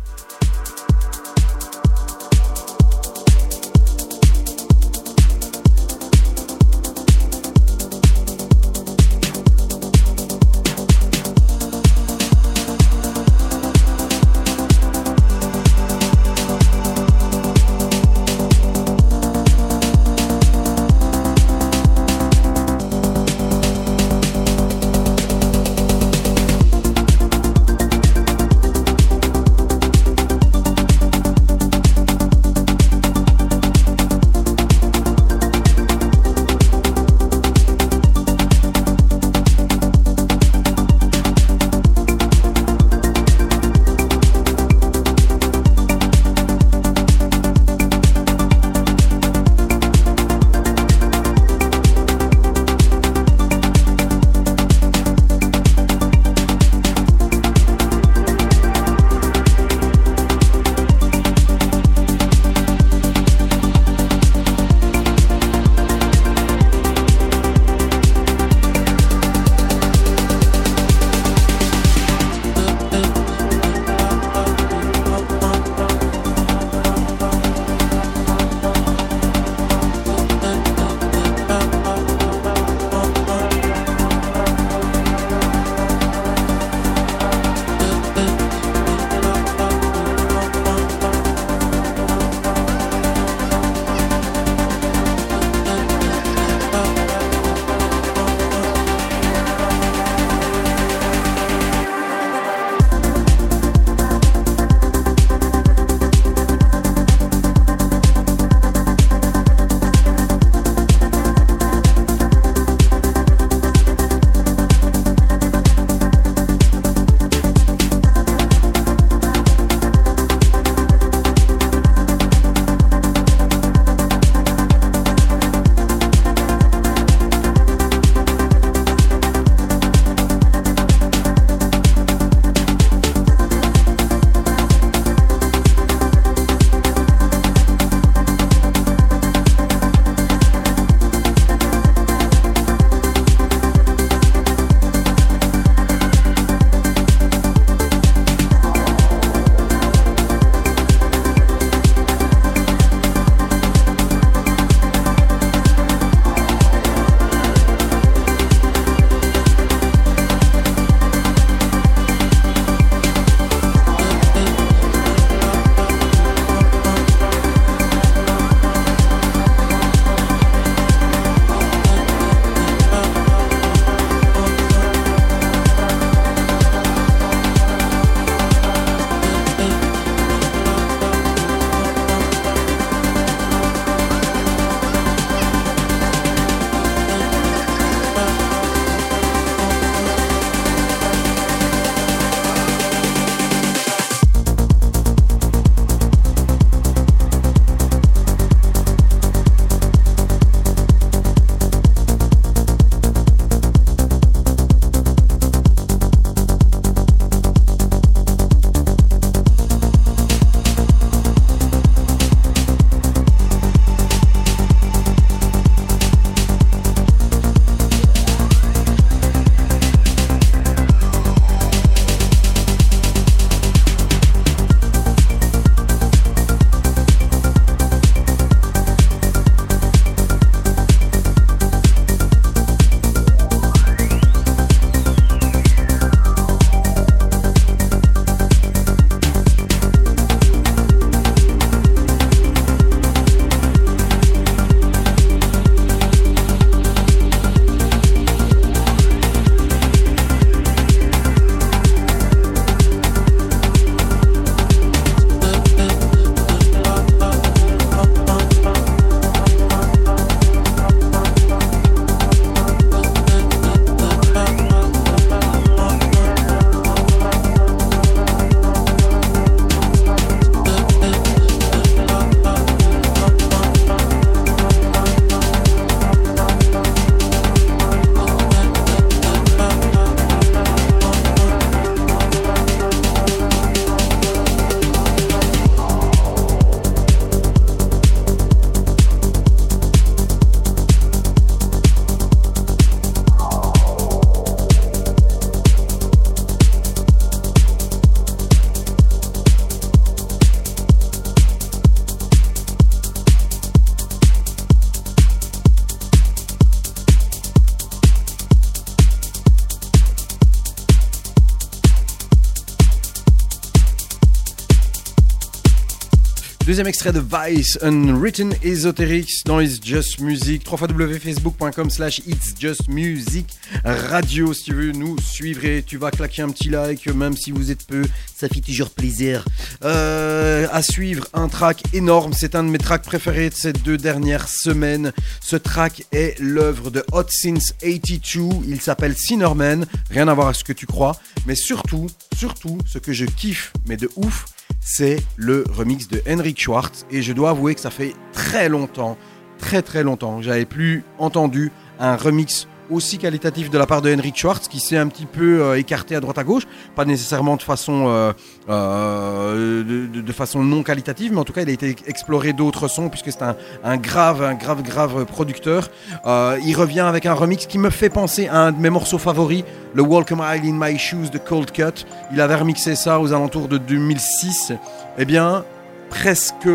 Deuxième 316.67 316.89
extrait 316.89 317.13
de 317.13 317.21
Vice, 317.21 317.79
Unwritten 317.81 318.53
Esoterics 318.61 319.45
dans 319.45 319.61
It's 319.61 319.79
Just 319.81 320.19
Music, 320.19 320.67
www.facebook.com 320.69 321.91
slash 321.91 322.19
It's 322.27 322.55
Just 322.59 322.89
Music 322.89 323.47
Radio. 323.85 324.53
Si 324.53 324.65
tu 324.65 324.75
veux 324.75 324.91
nous 324.91 325.17
suivre 325.21 325.65
et 325.65 325.85
tu 325.85 325.97
vas 325.97 326.11
claquer 326.11 326.43
un 326.43 326.49
petit 326.49 326.69
like, 326.69 327.07
même 327.07 327.37
si 327.37 327.53
vous 327.53 327.71
êtes 327.71 327.87
peu, 327.87 328.03
ça 328.37 328.49
fait 328.49 328.61
toujours 328.61 328.91
plaisir. 328.91 329.45
Euh, 329.85 330.67
à 330.73 330.83
suivre, 330.83 331.29
un 331.35 331.47
track 331.47 331.85
énorme, 331.93 332.33
c'est 332.33 332.57
un 332.57 332.65
de 332.65 332.69
mes 332.69 332.79
tracks 332.79 333.05
préférés 333.05 333.51
de 333.51 333.55
ces 333.55 333.73
deux 333.73 333.97
dernières 333.97 334.49
semaines. 334.49 335.13
Ce 335.41 335.55
track 335.55 336.05
est 336.11 336.37
l'œuvre 336.41 336.91
de 336.91 337.05
Hot 337.13 337.27
Since 337.31 337.75
82, 337.81 338.67
il 338.67 338.81
s'appelle 338.81 339.15
Sinnerman, 339.17 339.87
rien 340.11 340.27
à 340.27 340.35
voir 340.35 340.49
avec 340.49 340.57
ce 340.57 340.65
que 340.65 340.73
tu 340.73 340.87
crois, 340.87 341.17
mais 341.47 341.55
surtout, 341.55 342.09
surtout, 342.37 342.79
ce 342.87 342.99
que 342.99 343.13
je 343.13 343.25
kiffe, 343.25 343.73
mais 343.87 343.97
de 343.97 344.11
ouf, 344.17 344.47
c'est 344.81 345.23
le 345.37 345.65
remix 345.71 346.09
de 346.09 346.23
Henrik 346.29 346.61
Schwartz. 346.61 347.07
Et 347.11 347.23
je 347.23 347.33
dois 347.33 347.51
avouer 347.51 347.75
que 347.75 347.81
ça 347.81 347.91
fait 347.91 348.15
très 348.33 348.69
longtemps, 348.69 349.17
très 349.59 349.83
très 349.83 350.03
longtemps, 350.03 350.43
j'avais 350.43 350.65
plus 350.65 351.05
entendu 351.19 351.73
un 351.99 352.17
remix 352.17 352.69
aussi 352.91 353.19
qualitatif 353.19 353.71
de 353.71 353.79
la 353.79 353.87
part 353.87 354.03
de 354.03 354.13
Henrik 354.13 354.37
Schwartz 354.37 354.69
qui 354.69 354.81
s'est 354.81 354.97
un 354.97 355.09
petit 355.09 355.27
peu 355.27 355.63
euh, 355.63 355.79
écarté 355.79 356.15
à 356.15 356.21
droite 356.21 356.39
à 356.39 356.45
gauche, 356.45 356.65
pas 356.95 357.05
nécessairement 357.05 357.57
de 357.57 357.63
façon 357.63 358.07
euh, 358.09 358.33
euh, 358.69 360.07
de, 360.09 360.33
façon 360.33 360.63
non 360.63 360.83
qualitative, 360.83 361.33
mais 361.33 361.39
en 361.39 361.45
tout 361.45 361.53
cas 361.53 361.63
il 361.63 361.69
a 361.69 361.73
été 361.73 361.97
exploré 362.07 362.53
d'autres 362.53 362.89
sons 362.89 363.09
puisque 363.09 363.33
c'est 363.33 363.43
un, 363.43 363.57
un 363.85 363.97
grave 363.97 364.43
un 364.43 364.55
grave 364.55 364.83
grave 364.83 365.25
producteur. 365.25 365.91
Il 366.25 366.75
revient 366.77 367.01
avec 367.01 367.27
un 367.27 367.35
remix 367.35 367.67
qui 367.67 367.79
me 367.79 367.91
fait 367.91 368.11
penser 368.11 368.49
à 368.49 368.59
un 368.67 368.73
de 368.73 368.79
mes 368.79 368.91
morceaux 368.91 369.19
favoris, 369.19 369.65
le 369.95 370.03
Welcome 370.03 370.43
Isle 370.43 370.69
in 370.69 370.79
My 370.79 370.99
Shoes 370.99 371.31
de 371.33 371.39
Cold 371.39 371.71
Cut. 371.71 372.05
Il 372.33 372.41
avait 372.41 372.57
remixé 372.57 372.95
ça 372.95 373.21
aux 373.21 373.33
alentours 373.33 373.69
de 373.69 373.79
2006. 373.79 374.73
Eh 375.19 375.25
bien, 375.25 375.65
presque 376.11 376.69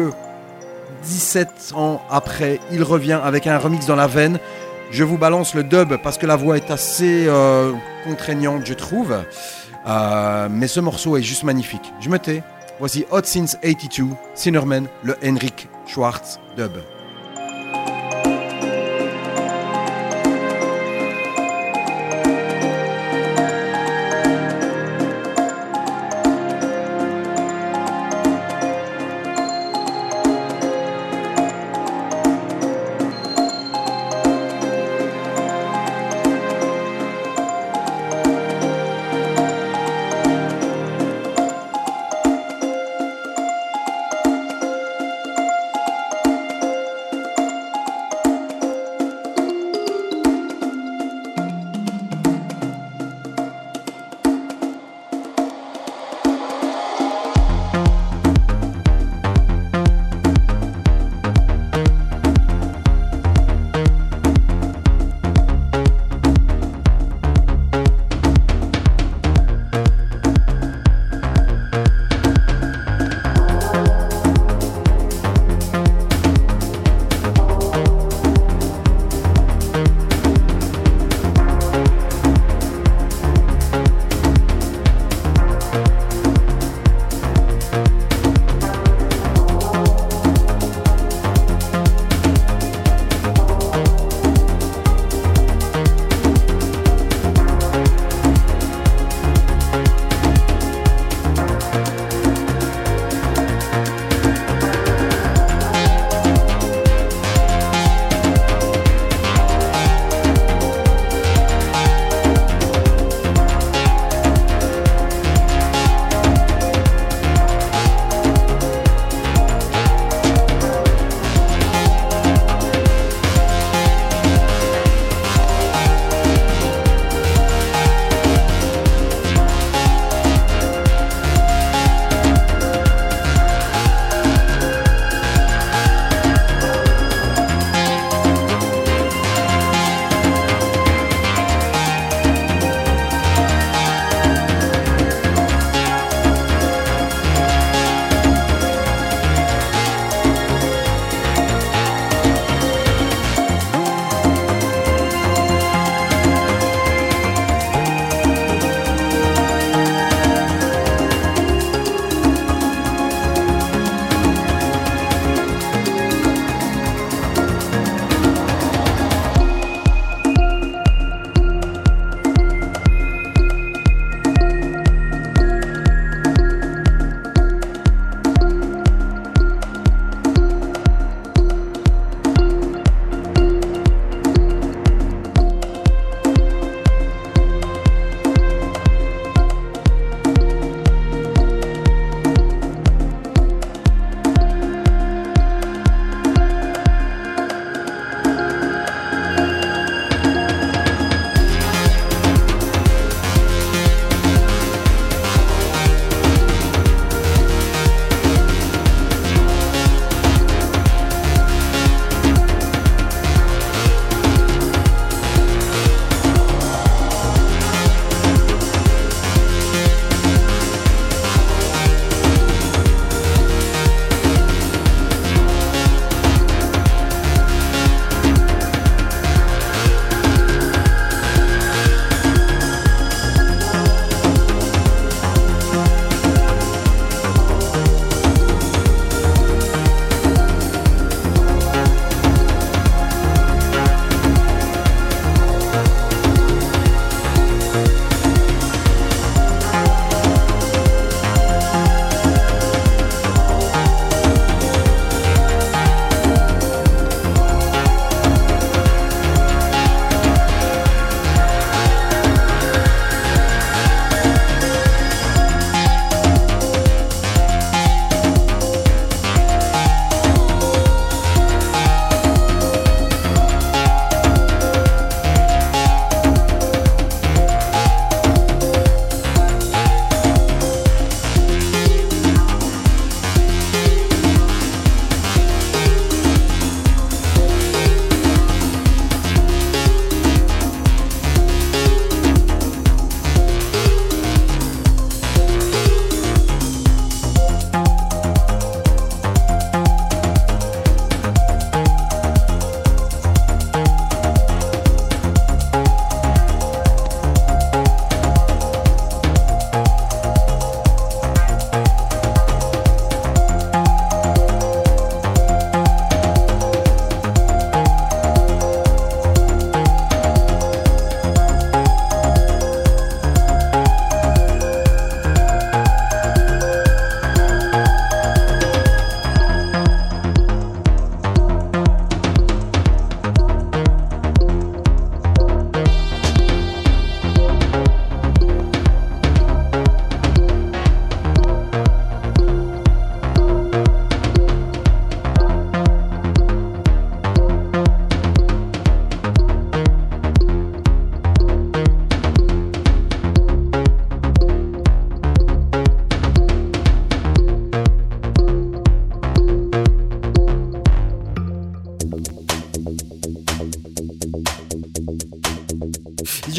17 1.04 1.74
ans 1.76 2.02
après, 2.10 2.60
il 2.72 2.84
revient 2.84 3.20
avec 3.24 3.48
un 3.48 3.58
remix 3.58 3.86
dans 3.86 3.96
la 3.96 4.08
veine. 4.08 4.40
Je 4.92 5.06
vous 5.06 5.18
balance 5.18 5.56
le 5.56 5.64
dub 5.64 5.96
parce 6.04 6.18
que 6.18 6.26
la 6.26 6.36
voix 6.36 6.58
est 6.58 6.70
assez 6.70 7.26
euh, 7.28 7.72
contraignante, 8.04 8.66
je 8.66 8.74
trouve. 8.74 9.16
Euh, 9.88 10.50
mais 10.52 10.68
ce 10.68 10.82
morceau 10.82 11.16
est 11.16 11.22
juste 11.22 11.44
magnifique. 11.44 11.94
Je 12.02 12.10
me 12.10 12.20
tais. 12.20 12.44
Voici 12.78 13.06
Hot 13.10 13.24
Since 13.24 13.58
82, 13.62 14.16
Sinnerman, 14.34 14.88
le 15.04 15.16
Henrik 15.24 15.70
Schwartz 15.88 16.40
dub. 16.58 16.74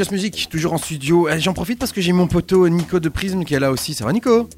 Just 0.03 0.11
Music, 0.11 0.49
toujours 0.51 0.73
en 0.73 0.79
studio. 0.79 1.29
J'en 1.39 1.53
profite 1.53 1.79
parce 1.79 1.93
que 1.93 2.01
j'ai 2.01 2.13
mon 2.13 2.27
poteau 2.27 2.69
Nico 2.69 2.99
de 2.99 3.09
Prism 3.09 3.45
qui 3.45 3.55
est 3.55 3.61
là 3.61 3.71
aussi. 3.71 3.95
Ça 3.95 4.05
va 4.05 4.13
Nico? 4.13 4.49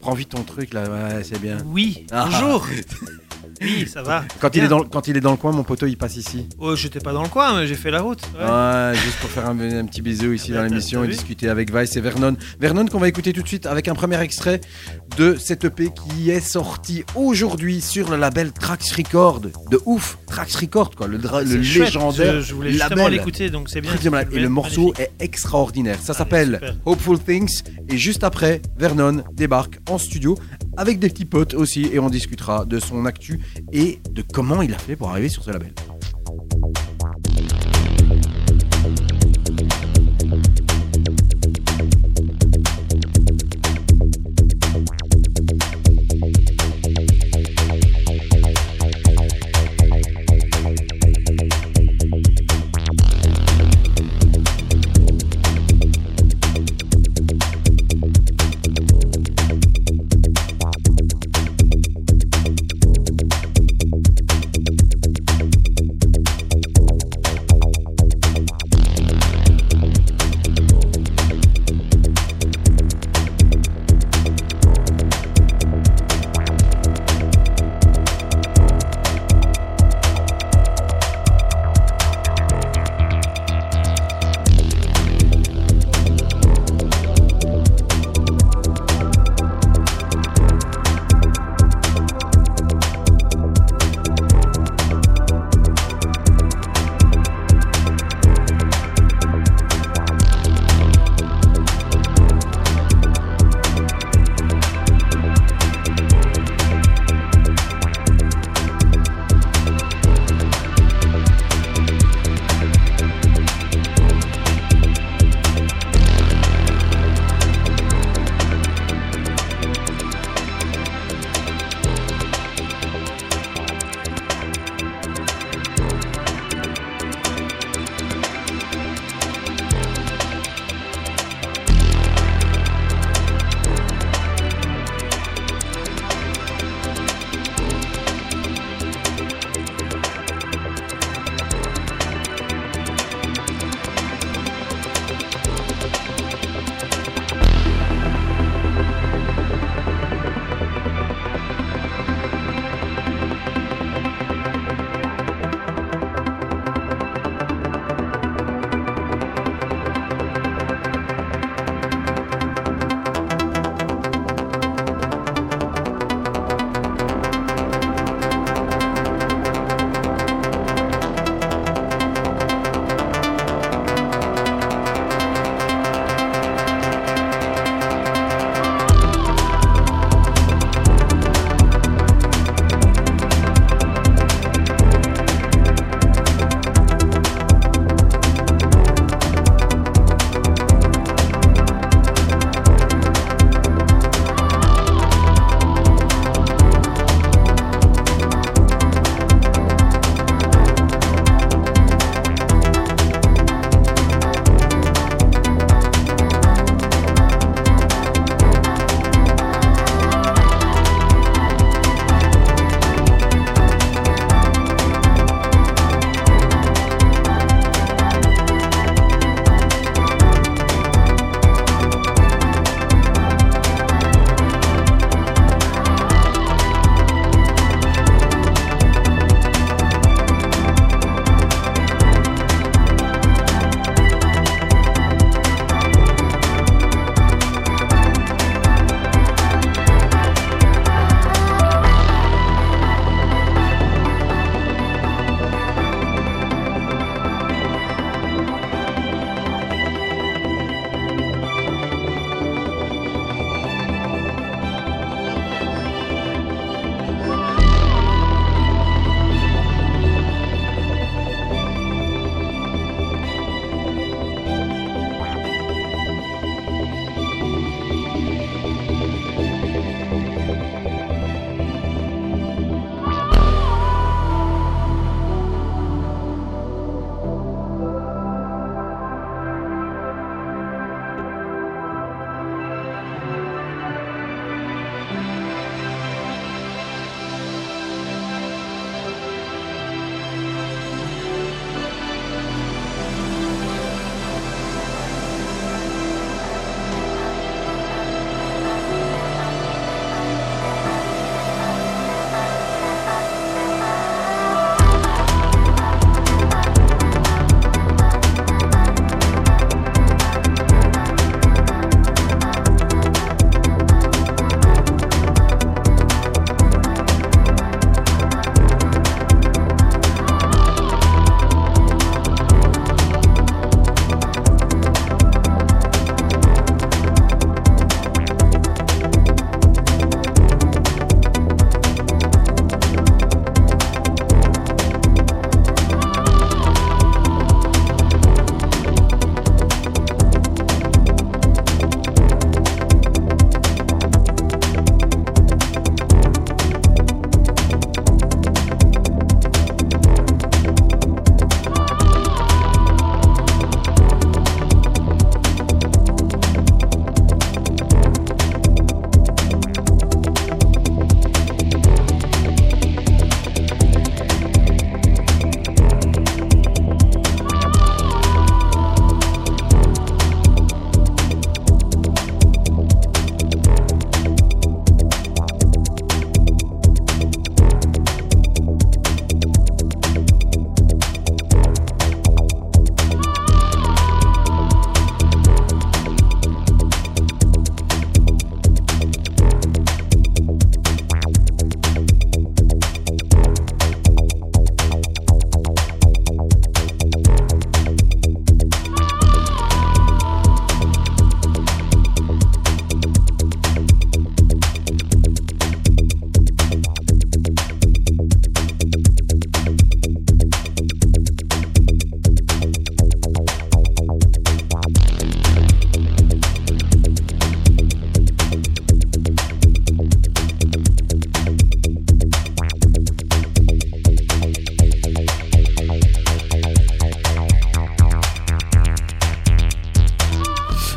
Prends 0.00 0.14
vite 0.14 0.30
ton 0.30 0.42
truc 0.42 0.72
là, 0.72 0.84
ouais, 0.88 1.22
c'est 1.22 1.38
bien. 1.38 1.58
Oui, 1.66 2.06
Ah. 2.10 2.26
bonjour. 2.30 2.66
Oui, 3.64 3.86
ça 3.92 4.02
va. 4.02 4.24
Quand 4.40 4.54
il, 4.54 4.64
est 4.64 4.68
dans, 4.68 4.78
le- 4.80 4.84
quand 4.88 5.08
il 5.08 5.16
est 5.16 5.20
dans 5.20 5.30
le 5.32 5.36
coin, 5.36 5.52
mon 5.52 5.64
poteau 5.64 5.86
il 5.86 5.96
passe 5.96 6.16
ici. 6.16 6.46
Oh, 6.58 6.76
j'étais 6.76 7.00
pas 7.00 7.12
dans 7.12 7.22
le 7.22 7.28
coin, 7.28 7.58
mais 7.58 7.66
j'ai 7.66 7.74
fait 7.74 7.90
la 7.90 8.00
route. 8.02 8.20
Ouais. 8.38 8.44
Ouais, 8.44 8.92
juste 8.94 9.16
pour 9.20 9.30
faire 9.30 9.48
un, 9.48 9.58
un 9.58 9.84
petit 9.86 10.02
bisou 10.02 10.32
ici 10.32 10.50
dans 10.52 10.58
t'as- 10.58 10.68
l'émission 10.68 11.00
t'as 11.00 11.06
et 11.06 11.08
vu 11.08 11.14
discuter 11.14 11.48
avec 11.48 11.74
Vice 11.74 11.96
et 11.96 12.00
Vernon. 12.00 12.36
Vernon 12.60 12.86
qu'on 12.86 12.98
va 12.98 13.08
écouter 13.08 13.32
tout 13.32 13.42
de 13.42 13.48
suite 13.48 13.66
avec 13.66 13.88
un 13.88 13.94
premier 13.94 14.20
extrait 14.20 14.60
de 15.16 15.36
cette 15.38 15.64
EP 15.64 15.90
qui 16.08 16.30
est 16.30 16.40
sorti 16.40 17.04
aujourd'hui 17.14 17.80
sur 17.80 18.10
le 18.10 18.16
label 18.16 18.52
Trax 18.52 18.92
Record. 18.92 19.40
De 19.70 19.80
ouf, 19.86 20.18
Trax 20.26 20.54
Record 20.56 20.90
quoi, 20.94 21.06
le, 21.06 21.18
dra- 21.18 21.42
le 21.42 21.48
C'est 21.48 21.62
chouette, 21.64 21.84
légendaire 21.86 22.34
Je, 22.36 22.40
je 22.40 22.54
voulais 22.54 22.72
justement 22.72 23.04
label. 23.04 23.12
l'écouter, 23.18 23.50
donc 23.50 23.68
c'est 23.70 23.80
bien. 23.80 23.90
Truc 23.90 24.02
de 24.02 24.10
malade. 24.10 24.28
Et 24.32 24.40
le 24.40 24.48
morceau 24.48 24.92
est 24.98 25.10
extraordinaire. 25.20 25.98
Ça 26.02 26.12
Allez, 26.12 26.18
s'appelle 26.18 26.52
super. 26.54 26.74
Hopeful 26.84 27.18
Things. 27.18 27.62
Et 27.88 27.96
juste 27.98 28.24
après, 28.24 28.60
Vernon 28.78 29.22
débarque 29.32 29.78
en 29.88 29.98
studio 29.98 30.36
avec 30.76 30.98
des 30.98 31.08
petits 31.08 31.24
potes 31.24 31.54
aussi. 31.54 31.88
Et 31.92 31.98
on 31.98 32.10
discutera 32.10 32.64
de 32.64 32.78
son 32.78 33.04
actu 33.06 33.40
et 33.72 34.00
de 34.10 34.22
comment 34.22 34.62
il 34.62 34.72
a 34.74 34.78
fait 34.78 34.96
pour 34.96 35.10
arriver 35.10 35.28
sur 35.28 35.42
ce 35.42 35.50
label. 35.50 35.72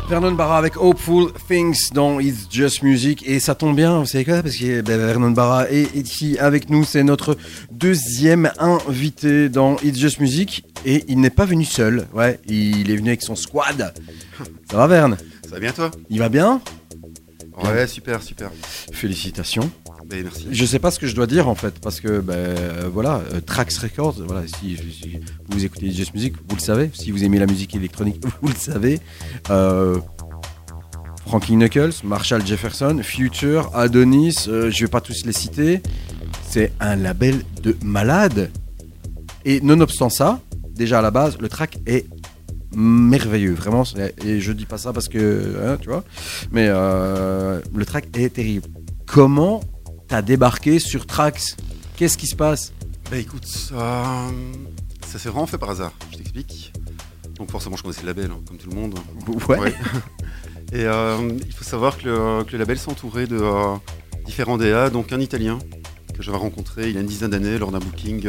Vernon 0.08 0.32
Barra 0.32 0.56
avec 0.56 0.78
Hopeful 0.78 1.32
Things 1.48 1.90
dans 1.92 2.18
It's 2.18 2.46
Just 2.50 2.82
Music. 2.82 3.22
Et 3.26 3.40
ça 3.40 3.54
tombe 3.54 3.76
bien, 3.76 3.98
vous 3.98 4.06
savez 4.06 4.24
quoi? 4.24 4.42
Parce 4.42 4.56
que 4.56 4.80
ben, 4.80 4.96
Vernon 4.96 5.32
Barra 5.32 5.70
est 5.70 5.94
ici 5.94 6.38
avec 6.38 6.70
nous. 6.70 6.82
C'est 6.84 7.02
notre 7.04 7.36
deuxième 7.70 8.50
invité 8.58 9.50
dans 9.50 9.76
It's 9.84 9.98
Just 9.98 10.20
Music. 10.20 10.64
Et 10.86 11.04
il 11.08 11.20
n'est 11.20 11.28
pas 11.28 11.44
venu 11.44 11.66
seul. 11.66 12.06
Ouais, 12.14 12.40
il 12.46 12.90
est 12.90 12.96
venu 12.96 13.10
avec 13.10 13.20
son 13.20 13.36
squad. 13.36 13.92
Ça 14.70 14.76
va, 14.78 14.86
Vern? 14.86 15.18
Ça 15.44 15.50
va 15.50 15.60
bien 15.60 15.72
toi? 15.72 15.90
Il 16.08 16.20
va 16.20 16.30
bien? 16.30 16.62
Ouais, 17.62 17.86
super, 17.86 18.22
super. 18.22 18.50
Félicitations. 18.92 19.70
Ben, 20.08 20.22
merci. 20.22 20.46
Je 20.50 20.64
sais 20.64 20.78
pas 20.78 20.90
ce 20.90 20.98
que 20.98 21.06
je 21.06 21.14
dois 21.14 21.26
dire 21.26 21.48
en 21.48 21.54
fait, 21.54 21.78
parce 21.80 22.00
que 22.00 22.20
ben 22.20 22.34
euh, 22.34 22.88
voilà, 22.90 23.20
euh, 23.34 23.40
Trax 23.44 23.76
Records, 23.76 24.14
voilà, 24.26 24.46
si, 24.46 24.78
vous 25.50 25.64
écoutez 25.66 25.90
Just 25.90 26.14
Music, 26.14 26.34
vous 26.48 26.56
le 26.56 26.62
savez. 26.62 26.90
Si 26.94 27.10
vous 27.10 27.24
aimez 27.24 27.38
la 27.38 27.46
musique 27.46 27.74
électronique, 27.74 28.22
vous 28.42 28.48
le 28.48 28.54
savez. 28.54 29.00
Euh, 29.50 29.98
Frankie 31.26 31.56
Knuckles, 31.56 31.92
Marshall 32.04 32.46
Jefferson, 32.46 33.00
Future, 33.02 33.70
Adonis, 33.74 34.46
euh, 34.48 34.70
je 34.70 34.84
vais 34.84 34.90
pas 34.90 35.02
tous 35.02 35.26
les 35.26 35.34
citer. 35.34 35.82
C'est 36.48 36.72
un 36.80 36.96
label 36.96 37.42
de 37.62 37.76
malade. 37.84 38.50
Et 39.44 39.60
nonobstant 39.60 40.08
ça, 40.08 40.40
déjà 40.70 41.00
à 41.00 41.02
la 41.02 41.10
base, 41.10 41.36
le 41.38 41.50
track 41.50 41.80
est 41.86 42.06
merveilleux, 42.74 43.52
vraiment. 43.52 43.84
Et 44.24 44.40
je 44.40 44.52
dis 44.52 44.64
pas 44.64 44.78
ça 44.78 44.94
parce 44.94 45.08
que, 45.08 45.58
hein, 45.62 45.76
tu 45.78 45.88
vois, 45.88 46.02
mais 46.50 46.68
le 46.68 47.84
track 47.84 48.06
est 48.16 48.30
terrible. 48.30 48.68
Comment 49.06 49.60
t'as 50.08 50.22
débarqué 50.22 50.78
sur 50.78 51.06
Trax 51.06 51.56
Qu'est-ce 51.96 52.16
qui 52.16 52.26
se 52.26 52.36
passe 52.36 52.72
Bah 53.10 53.18
écoute, 53.18 53.46
euh, 53.72 54.28
ça 55.06 55.18
s'est 55.18 55.28
vraiment 55.28 55.46
fait 55.46 55.58
par 55.58 55.70
hasard, 55.70 55.92
je 56.12 56.16
t'explique. 56.16 56.72
Donc 57.36 57.50
forcément 57.50 57.76
je 57.76 57.82
connaissais 57.82 58.02
le 58.02 58.08
label, 58.08 58.30
hein, 58.30 58.40
comme 58.46 58.56
tout 58.56 58.70
le 58.70 58.76
monde. 58.76 58.98
Ouais. 59.48 59.58
Ouais. 59.58 59.74
Et 60.72 60.84
euh, 60.84 61.30
il 61.44 61.52
faut 61.52 61.64
savoir 61.64 61.98
que 61.98 62.04
le, 62.04 62.44
que 62.44 62.52
le 62.52 62.58
label 62.58 62.78
s'entourait 62.78 63.26
de 63.26 63.38
euh, 63.40 63.74
différents 64.26 64.58
DA, 64.58 64.90
donc 64.90 65.12
un 65.12 65.20
Italien 65.20 65.58
que 66.14 66.22
j'avais 66.22 66.36
rencontré 66.36 66.88
il 66.88 66.94
y 66.94 66.98
a 66.98 67.00
une 67.00 67.06
dizaine 67.06 67.30
d'années 67.30 67.58
lors 67.58 67.72
d'un 67.72 67.78
booking. 67.78 68.28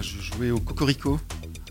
je 0.00 0.20
jouais 0.20 0.50
au 0.50 0.58
Cocorico 0.58 1.20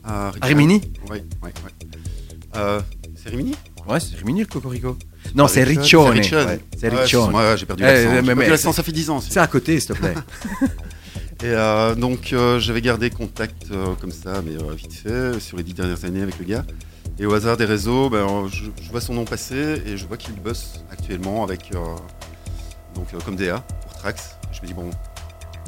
à 0.04 0.32
Rimini? 0.42 0.82
Ouais, 1.10 1.24
ouais, 1.44 1.54
ouais. 1.64 2.80
C'est 3.16 3.30
Rimini? 3.30 3.56
Ouais, 3.88 4.00
c'est 4.00 4.16
Rimini 4.16 4.42
le 4.42 4.46
Cocorico. 4.48 4.98
Non, 5.36 5.48
c'est 5.48 5.64
Riccione. 5.64 6.10
Riccione. 6.12 6.60
C'est 6.78 6.90
Riccione. 6.90 7.34
ouais, 7.34 7.56
j'ai 7.58 7.66
perdu 7.66 7.84
Eh, 7.84 7.88
l'accent. 7.88 8.10
mais- 8.24 8.36
mais- 8.36 8.50
mais- 8.50 8.58
ça 8.58 8.84
fait 8.84 8.92
10 8.92 9.10
ans. 9.10 9.22
C'est 9.22 9.40
à 9.40 9.48
côté, 9.48 9.80
s'il 9.80 9.90
te 9.96 10.00
plaît. 10.00 10.14
Et 11.44 11.46
euh, 11.48 11.96
donc 11.96 12.34
euh, 12.34 12.60
j'avais 12.60 12.82
gardé 12.82 13.10
contact 13.10 13.72
euh, 13.72 13.96
comme 14.00 14.12
ça, 14.12 14.44
mais 14.46 14.52
vite 14.76 14.94
fait, 14.94 15.40
sur 15.40 15.58
les 15.58 15.64
dix 15.64 15.74
dernières 15.74 16.06
années 16.06 16.22
avec 16.22 16.38
le 16.38 16.46
gars. 16.46 16.64
Et 17.18 17.26
au 17.26 17.34
hasard 17.34 17.58
des 17.58 17.66
réseaux, 17.66 18.10
ben, 18.12 18.48
je, 18.52 18.66
je 18.84 18.90
vois 18.92 19.02
son 19.02 19.16
nom 19.16 19.26
passer 19.26 19.82
et 19.88 19.98
je 19.98 20.06
vois 20.06 20.18
qu'il 20.18 20.36
bosse 20.36 20.84
actuellement 20.92 21.44
avec 21.44 21.72
donc 22.96 23.08
comme 23.26 23.36
DA 23.36 23.64
pour 23.82 23.94
Trax. 23.98 24.36
Je 24.52 24.62
me 24.62 24.68
dis 24.68 24.74
bon, 24.74 24.92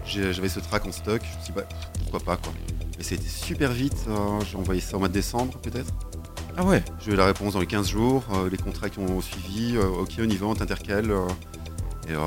j'avais 0.05 0.49
ce 0.49 0.59
track 0.59 0.85
en 0.85 0.91
stock, 0.91 1.21
je 1.23 1.39
me 1.39 1.45
dis 1.45 1.51
bah 1.55 1.63
pourquoi 2.03 2.19
pas 2.19 2.37
quoi. 2.37 2.53
Et 2.99 3.03
c'était 3.03 3.27
super 3.27 3.71
vite, 3.71 3.95
euh, 4.07 4.13
j'ai 4.49 4.57
envoyé 4.57 4.79
ça 4.81 4.95
au 4.97 4.99
mois 4.99 5.07
de 5.07 5.13
décembre 5.13 5.57
peut-être. 5.61 5.91
Ah 6.57 6.63
ouais 6.63 6.83
J'ai 7.03 7.11
eu 7.13 7.15
la 7.15 7.25
réponse 7.25 7.53
dans 7.53 7.59
les 7.59 7.65
15 7.65 7.87
jours, 7.89 8.23
euh, 8.33 8.49
les 8.49 8.57
contrats 8.57 8.89
qui 8.89 8.99
ont 8.99 9.21
suivi, 9.21 9.75
euh, 9.75 9.85
ok 9.87 10.09
on 10.19 10.23
y 10.29 10.35
va, 10.37 10.45
on 10.47 10.53
t'intercale. 10.55 11.11
euh, 11.11 11.27
et 12.09 12.13
euh, 12.13 12.17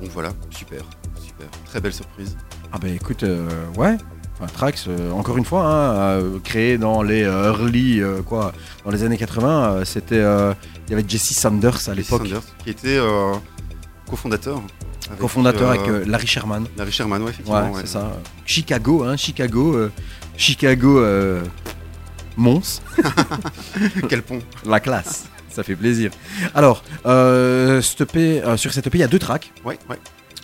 donc 0.00 0.10
voilà, 0.12 0.32
super, 0.50 0.82
super, 1.16 1.46
très 1.64 1.80
belle 1.80 1.92
surprise. 1.94 2.36
Ah 2.72 2.78
bah 2.78 2.88
écoute, 2.88 3.22
euh, 3.22 3.48
ouais. 3.76 3.96
Enfin, 4.34 4.46
Trax, 4.52 4.86
euh, 4.88 5.10
encore 5.12 5.36
une 5.38 5.44
fois, 5.44 5.64
hein, 5.66 5.92
euh, 6.20 6.38
créé 6.42 6.76
dans 6.78 7.02
les 7.02 7.22
euh, 7.22 7.52
early, 7.52 8.00
euh, 8.00 8.22
quoi, 8.22 8.52
dans 8.84 8.90
les 8.90 9.02
années 9.04 9.16
80, 9.18 9.48
euh, 9.72 9.84
c'était, 9.84 10.16
euh, 10.16 10.52
il 10.86 10.90
y 10.90 10.94
avait 10.94 11.04
Jesse 11.08 11.32
Sanders 11.32 11.74
à 11.88 11.94
Jesse 11.94 11.96
l'époque, 11.96 12.22
Sanders, 12.26 12.42
qui 12.64 12.70
était 12.70 12.96
euh, 12.98 13.34
cofondateur. 14.08 14.60
avec, 15.08 15.18
cofondateur 15.20 15.70
avec 15.70 15.86
euh, 15.88 16.04
Larry 16.06 16.26
Sherman. 16.26 16.66
Larry 16.76 16.92
Sherman, 16.92 17.22
ouais, 17.22 17.30
effectivement. 17.30 17.70
Ouais. 17.72 17.80
c'est 17.82 17.88
ça. 17.88 18.10
Chicago, 18.46 19.04
hein, 19.04 19.16
Chicago, 19.16 19.74
euh, 19.74 19.90
Chicago, 20.36 20.98
euh, 20.98 21.42
Mons, 22.36 22.82
Quel 24.08 24.22
pont. 24.22 24.38
la 24.66 24.80
classe. 24.80 25.26
Ça 25.50 25.62
fait 25.62 25.76
plaisir. 25.76 26.10
Alors, 26.54 26.82
euh, 27.04 27.82
euh, 27.82 28.56
sur 28.56 28.72
cette 28.72 28.86
EP, 28.86 28.98
il 28.98 29.00
y 29.02 29.04
a 29.04 29.08
deux 29.08 29.18
tracks. 29.18 29.52
Ouais, 29.64 29.78
ouais. 29.90 29.98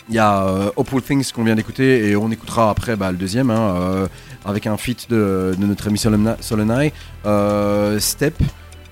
Il 0.07 0.15
y 0.15 0.19
a 0.19 0.43
euh, 0.47 0.71
Hopeful 0.75 1.01
Things 1.01 1.31
qu'on 1.31 1.43
vient 1.43 1.55
d'écouter 1.55 2.09
et 2.09 2.15
on 2.15 2.31
écoutera 2.31 2.69
après 2.69 2.95
bah, 2.95 3.11
le 3.11 3.17
deuxième 3.17 3.49
hein, 3.51 3.75
euh, 3.77 4.07
avec 4.45 4.65
un 4.67 4.77
feat 4.77 5.09
de, 5.09 5.55
de 5.57 5.65
notre 5.65 5.87
ami 5.87 5.97
Solena- 5.97 6.37
Solenai. 6.41 6.93
Euh, 7.25 7.99
Step, 7.99 8.35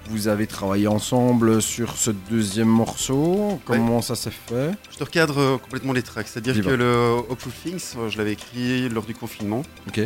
vous 0.09 0.27
avez 0.27 0.47
travaillé 0.47 0.87
ensemble 0.87 1.61
sur 1.61 1.97
ce 1.97 2.11
deuxième 2.29 2.67
morceau. 2.67 3.59
Comment 3.65 4.01
ça 4.01 4.15
s'est 4.15 4.31
fait? 4.31 4.71
Je 4.91 4.97
te 4.97 5.03
recadre 5.03 5.59
complètement 5.61 5.93
les 5.93 6.03
tracks. 6.03 6.27
C'est-à-dire 6.27 6.63
que 6.63 6.69
le 6.69 7.15
Hopeful 7.29 7.51
Things, 7.63 7.93
je 8.09 8.17
l'avais 8.17 8.33
écrit 8.33 8.87
lors 8.89 9.03
du 9.05 9.13
confinement. 9.15 9.61
Ok. 9.87 10.01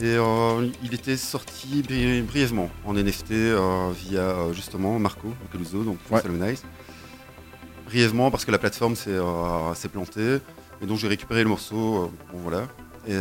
Et 0.00 0.16
euh, 0.16 0.66
il 0.82 0.94
était 0.94 1.16
sorti 1.16 1.82
bri- 1.82 2.22
brièvement 2.22 2.70
en 2.86 2.94
NFT 2.94 3.32
euh, 3.32 3.90
via 3.94 4.20
euh, 4.20 4.52
justement 4.54 4.98
Marco 4.98 5.28
Peluso, 5.52 5.84
donc 5.84 5.98
Ouais. 6.10 6.22
Solomonize. 6.22 6.62
Brièvement 7.86 8.30
parce 8.30 8.44
que 8.44 8.50
la 8.50 8.58
plateforme 8.58 8.96
s'est 8.96 9.18
plantée. 9.92 10.38
Et 10.82 10.86
donc 10.86 10.98
j'ai 10.98 11.08
récupéré 11.08 11.42
le 11.42 11.48
morceau. 11.50 12.10
bon 12.32 12.38
voilà. 12.38 12.66
Et 13.06 13.16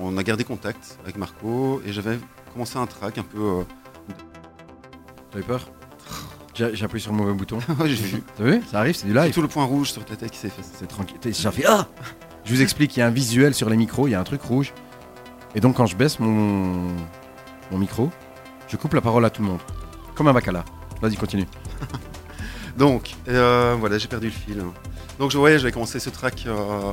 on 0.00 0.16
a 0.16 0.22
gardé 0.22 0.44
contact 0.44 0.98
avec 1.02 1.16
Marco. 1.16 1.82
Et 1.86 1.92
j'avais 1.92 2.18
commencé 2.52 2.78
un 2.78 2.86
track 2.86 3.18
un 3.18 3.22
peu. 3.22 3.64
T'as 5.30 5.40
eu 5.40 5.42
peur? 5.42 5.68
J'ai 6.54 6.84
appuyé 6.84 7.00
sur 7.02 7.10
le 7.10 7.18
mauvais 7.18 7.32
bouton. 7.34 7.58
j'ai 7.84 7.94
vu. 7.96 8.22
T'as 8.38 8.44
vu? 8.44 8.62
Ça 8.70 8.78
arrive, 8.78 8.94
c'est 8.94 9.06
du 9.08 9.12
C'est 9.12 9.24
live. 9.24 9.34
tout 9.34 9.42
le 9.42 9.48
point 9.48 9.64
rouge 9.64 9.90
sur 9.90 10.04
ta 10.04 10.14
tête 10.14 10.30
qui 10.30 10.38
s'est 10.38 10.46
effacé. 10.46 10.70
C'est 10.78 10.86
tranquille. 10.86 11.16
J'ai 11.22 11.50
fait 11.50 11.64
Ah 11.66 11.88
Je 12.44 12.54
vous 12.54 12.62
explique, 12.62 12.96
il 12.96 13.00
y 13.00 13.02
a 13.02 13.08
un 13.08 13.10
visuel 13.10 13.52
sur 13.54 13.68
les 13.68 13.76
micros, 13.76 14.06
il 14.06 14.12
y 14.12 14.14
a 14.14 14.20
un 14.20 14.24
truc 14.24 14.40
rouge. 14.42 14.72
Et 15.54 15.60
donc 15.60 15.76
quand 15.76 15.86
je 15.86 15.96
baisse 15.96 16.18
mon, 16.20 16.88
mon 17.70 17.78
micro, 17.78 18.10
je 18.68 18.76
coupe 18.76 18.94
la 18.94 19.00
parole 19.00 19.24
à 19.24 19.30
tout 19.30 19.42
le 19.42 19.48
monde. 19.48 19.60
Comme 20.14 20.28
un 20.28 20.32
bacala. 20.32 20.64
Vas-y, 21.00 21.16
continue. 21.16 21.46
Donc, 22.76 23.14
euh, 23.28 23.76
voilà, 23.78 23.98
j'ai 23.98 24.08
perdu 24.08 24.26
le 24.26 24.32
fil. 24.32 24.62
Donc, 25.18 25.30
je, 25.30 25.38
ouais, 25.38 25.58
j'avais 25.58 25.70
commencé 25.70 26.00
ce 26.00 26.10
track, 26.10 26.44
euh, 26.46 26.92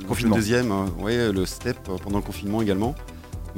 le- 0.00 0.30
deuxième, 0.34 0.70
euh, 0.72 0.84
ouais, 1.02 1.32
le 1.32 1.46
step 1.46 1.78
euh, 1.88 1.96
pendant 1.96 2.18
le 2.18 2.22
confinement 2.24 2.60
également. 2.60 2.94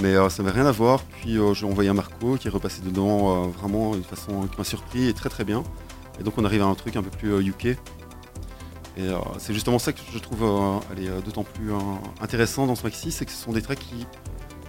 Mais 0.00 0.14
ça 0.28 0.42
n'avait 0.42 0.56
rien 0.60 0.66
à 0.66 0.72
voir. 0.72 1.02
Puis 1.02 1.38
j'ai 1.54 1.66
envoyé 1.66 1.88
un 1.88 1.94
Marco 1.94 2.36
qui 2.36 2.48
est 2.48 2.50
repassé 2.50 2.80
dedans 2.82 3.42
vraiment 3.48 3.92
d'une 3.94 4.02
façon 4.02 4.48
qui 4.48 4.58
m'a 4.58 4.64
surpris 4.64 5.06
et 5.08 5.12
très 5.14 5.28
très 5.28 5.44
bien. 5.44 5.62
Et 6.18 6.24
donc, 6.24 6.36
on 6.36 6.44
arrive 6.44 6.62
à 6.62 6.66
un 6.66 6.74
truc 6.74 6.96
un 6.96 7.02
peu 7.02 7.10
plus 7.10 7.40
UK. 7.48 7.66
Et 8.96 9.08
c'est 9.38 9.54
justement 9.54 9.78
ça 9.78 9.92
que 9.92 10.00
je 10.12 10.18
trouve 10.18 10.44
allez, 10.90 11.08
d'autant 11.24 11.44
plus 11.44 11.70
intéressant 12.20 12.66
dans 12.66 12.74
ce 12.74 12.82
maxi, 12.82 13.12
c'est 13.12 13.24
que 13.24 13.30
ce 13.30 13.36
sont 13.44 13.52
des 13.52 13.62
tracks 13.62 13.78
qui, 13.78 14.04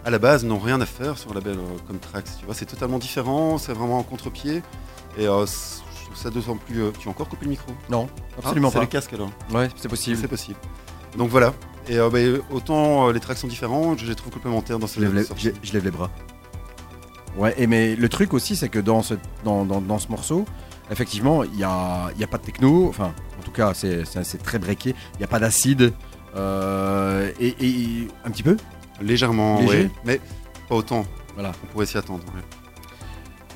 à 0.05 0.09
la 0.11 0.19
base, 0.19 0.45
n'ont 0.45 0.59
rien 0.59 0.79
à 0.79 0.85
faire 0.85 1.17
sur 1.17 1.31
un 1.31 1.33
label 1.33 1.57
euh, 1.57 1.77
comme 1.87 1.97
Trax. 1.99 2.37
Tu 2.39 2.45
vois, 2.45 2.53
c'est 2.55 2.65
totalement 2.67 2.99
différent, 2.99 3.57
c'est 3.57 3.73
vraiment 3.73 3.97
en 3.99 4.03
contre-pied. 4.03 4.61
Et 5.17 5.27
euh, 5.27 5.45
je 5.45 6.05
trouve 6.05 6.15
ça 6.15 6.29
d'autant 6.29 6.55
plus. 6.57 6.83
euh, 6.83 6.91
tu 6.97 7.07
as 7.07 7.11
encore 7.11 7.27
coupé 7.27 7.45
le 7.45 7.49
micro? 7.51 7.71
Non, 7.89 8.07
Ah, 8.13 8.39
absolument 8.39 8.69
C'est 8.69 8.75
pas. 8.77 8.81
le 8.81 8.87
casque 8.87 9.13
alors? 9.13 9.31
Ouais, 9.51 9.67
c'est 9.75 9.89
possible. 9.89 10.17
C'est 10.21 10.27
possible. 10.27 10.57
Donc 11.17 11.29
voilà. 11.29 11.53
Et 11.87 11.97
bah, 11.97 12.19
autant 12.51 13.11
les 13.11 13.19
tracks 13.19 13.37
sont 13.37 13.47
différents, 13.47 13.95
je 13.97 14.05
les 14.07 14.15
trouve 14.15 14.31
complémentaires 14.33 14.79
dans 14.79 14.87
ce 14.87 14.95
Je 14.99 15.05
lève, 15.05 15.13
les, 15.15 15.23
je- 15.37 15.49
je 15.61 15.73
lève 15.73 15.83
les 15.83 15.91
bras. 15.91 16.09
Ouais, 17.37 17.53
et 17.57 17.67
mais 17.67 17.95
le 17.95 18.09
truc 18.09 18.33
aussi, 18.33 18.55
c'est 18.55 18.69
que 18.69 18.79
dans 18.79 19.01
ce, 19.03 19.13
dans, 19.43 19.65
dans- 19.65 19.81
dans 19.81 19.99
ce 19.99 20.07
morceau, 20.09 20.45
effectivement, 20.89 21.43
il 21.43 21.51
n'y 21.51 21.63
a, 21.63 22.09
y 22.17 22.23
a 22.23 22.27
pas 22.27 22.37
de 22.37 22.43
techno. 22.43 22.87
Enfin, 22.89 23.13
en 23.39 23.43
tout 23.43 23.51
cas, 23.51 23.73
c'est 23.73 24.05
c'est- 24.05 24.23
c'est 24.23 24.37
très 24.41 24.57
breaké. 24.57 24.95
Il 25.15 25.17
n'y 25.19 25.23
a 25.25 25.27
pas 25.27 25.39
d'acide. 25.39 25.93
euh, 26.37 27.31
et, 27.39 27.55
et- 27.65 28.07
un 28.25 28.29
petit 28.31 28.43
peu. 28.43 28.57
Légèrement. 29.01 29.59
Mais 30.05 30.19
pas 30.69 30.75
autant. 30.75 31.05
Voilà. 31.33 31.51
On 31.63 31.67
pourrait 31.67 31.85
s'y 31.85 31.97
attendre. 31.97 32.23
ouais. 32.35 32.41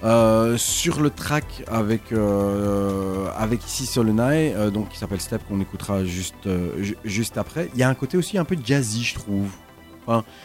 Euh, 0.01 0.57
sur 0.57 1.01
le 1.01 1.09
track 1.09 1.63
avec, 1.67 2.13
euh, 2.13 3.27
avec 3.37 3.65
ici 3.65 3.85
Solenai, 3.85 4.53
euh, 4.55 4.69
donc 4.69 4.87
qui 4.89 4.97
s'appelle 4.97 5.19
Step, 5.19 5.41
qu'on 5.47 5.59
écoutera 5.59 6.05
juste, 6.05 6.47
euh, 6.47 6.81
ju- 6.81 6.95
juste 7.03 7.37
après, 7.37 7.69
il 7.73 7.79
y 7.79 7.83
a 7.83 7.89
un 7.89 7.95
côté 7.95 8.15
aussi 8.15 8.37
un 8.37 8.45
peu 8.45 8.55
jazzy, 8.63 9.03
je 9.03 9.15
trouve. 9.15 9.49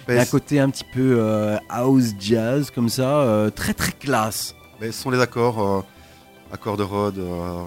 Il 0.08 0.14
y 0.14 0.18
a 0.18 0.22
un 0.22 0.24
côté 0.26 0.58
un 0.58 0.68
petit 0.70 0.84
peu 0.92 1.16
euh, 1.20 1.56
house 1.68 2.14
jazz, 2.18 2.70
comme 2.74 2.88
ça, 2.88 3.20
euh, 3.20 3.48
très 3.50 3.74
très 3.74 3.92
classe. 3.92 4.56
ce 4.80 4.90
sont 4.90 5.10
les 5.10 5.20
accords, 5.20 5.62
euh, 5.62 5.82
accords 6.52 6.76
de 6.76 6.82
Rod 6.82 7.16
euh, 7.18 7.62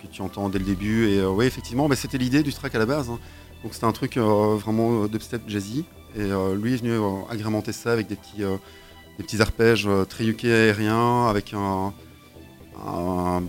que 0.00 0.06
tu 0.06 0.22
entends 0.22 0.48
dès 0.48 0.60
le 0.60 0.64
début. 0.64 1.08
Et 1.08 1.24
oui, 1.26 1.44
effectivement, 1.44 1.88
c'était 1.96 2.18
l'idée 2.18 2.44
du 2.44 2.52
track 2.54 2.72
à 2.76 2.78
la 2.78 2.86
base. 2.86 3.10
hein. 3.10 3.18
Donc 3.64 3.74
c'était 3.74 3.86
un 3.86 3.92
truc 3.92 4.16
euh, 4.16 4.54
vraiment 4.56 5.02
euh, 5.02 5.08
dubstep 5.08 5.42
jazzy. 5.48 5.84
Et 6.16 6.20
euh, 6.20 6.54
lui 6.56 6.74
est 6.74 6.76
venu 6.76 6.90
euh, 6.92 7.00
agrémenter 7.30 7.72
ça 7.72 7.92
avec 7.92 8.06
des 8.08 8.16
petits, 8.16 8.42
euh, 8.44 8.56
des 9.18 9.24
petits 9.24 9.40
arpèges 9.40 9.88
très 10.08 10.24
UK 10.24 10.44
aériens, 10.44 11.26
avec 11.28 11.54
un, 11.54 11.92
un 12.86 13.42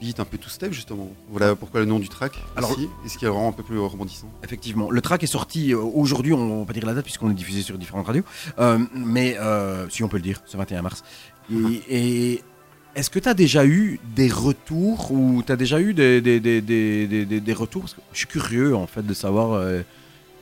beat 0.00 0.20
un 0.20 0.24
peu 0.24 0.38
two 0.38 0.48
step 0.48 0.72
justement. 0.72 1.08
Voilà 1.30 1.54
pourquoi 1.56 1.80
le 1.80 1.86
nom 1.86 1.98
du 1.98 2.08
track 2.08 2.32
Alors- 2.56 2.70
aussi, 2.70 2.88
et 3.04 3.08
ce 3.08 3.18
qui 3.18 3.24
est 3.24 3.28
vraiment 3.28 3.48
un 3.48 3.52
peu 3.52 3.62
plus 3.62 3.78
rebondissant. 3.78 4.30
Effectivement, 4.44 4.90
le 4.90 5.00
track 5.00 5.22
est 5.24 5.26
sorti 5.28 5.74
aujourd'hui, 5.74 6.32
on 6.32 6.60
va 6.60 6.66
pas 6.66 6.72
dire 6.72 6.86
la 6.86 6.94
date 6.94 7.04
puisqu'on 7.04 7.30
est 7.30 7.34
diffusé 7.34 7.62
sur 7.62 7.76
différentes 7.78 8.06
radios, 8.06 8.22
Euh, 8.58 8.78
mais 8.94 9.36
euh, 9.38 9.88
si 9.88 10.02
on 10.04 10.08
peut 10.08 10.16
le 10.18 10.22
dire, 10.22 10.40
ce 10.46 10.56
21 10.56 10.82
mars. 10.82 11.02
Et, 11.52 11.82
et 12.34 12.42
Est-ce 12.94 13.10
que 13.10 13.18
tu 13.18 13.28
as 13.28 13.34
déjà 13.34 13.64
eu 13.66 13.98
des 14.16 14.28
retours 14.30 15.10
ou 15.12 15.42
tu 15.44 15.50
as 15.52 15.56
déjà 15.56 15.80
eu 15.80 15.94
des, 15.94 16.20
des, 16.20 16.40
des, 16.40 16.60
des, 16.60 17.06
des- 17.06 17.24
des- 17.26 17.40
des 17.40 17.52
retours? 17.52 17.82
Parce 17.82 17.94
que 17.94 18.00
Je 18.12 18.18
suis 18.18 18.26
curieux 18.26 18.74
en 18.76 18.86
fait 18.86 19.02
de 19.06 19.14
savoir. 19.14 19.52
euh, 19.52 19.82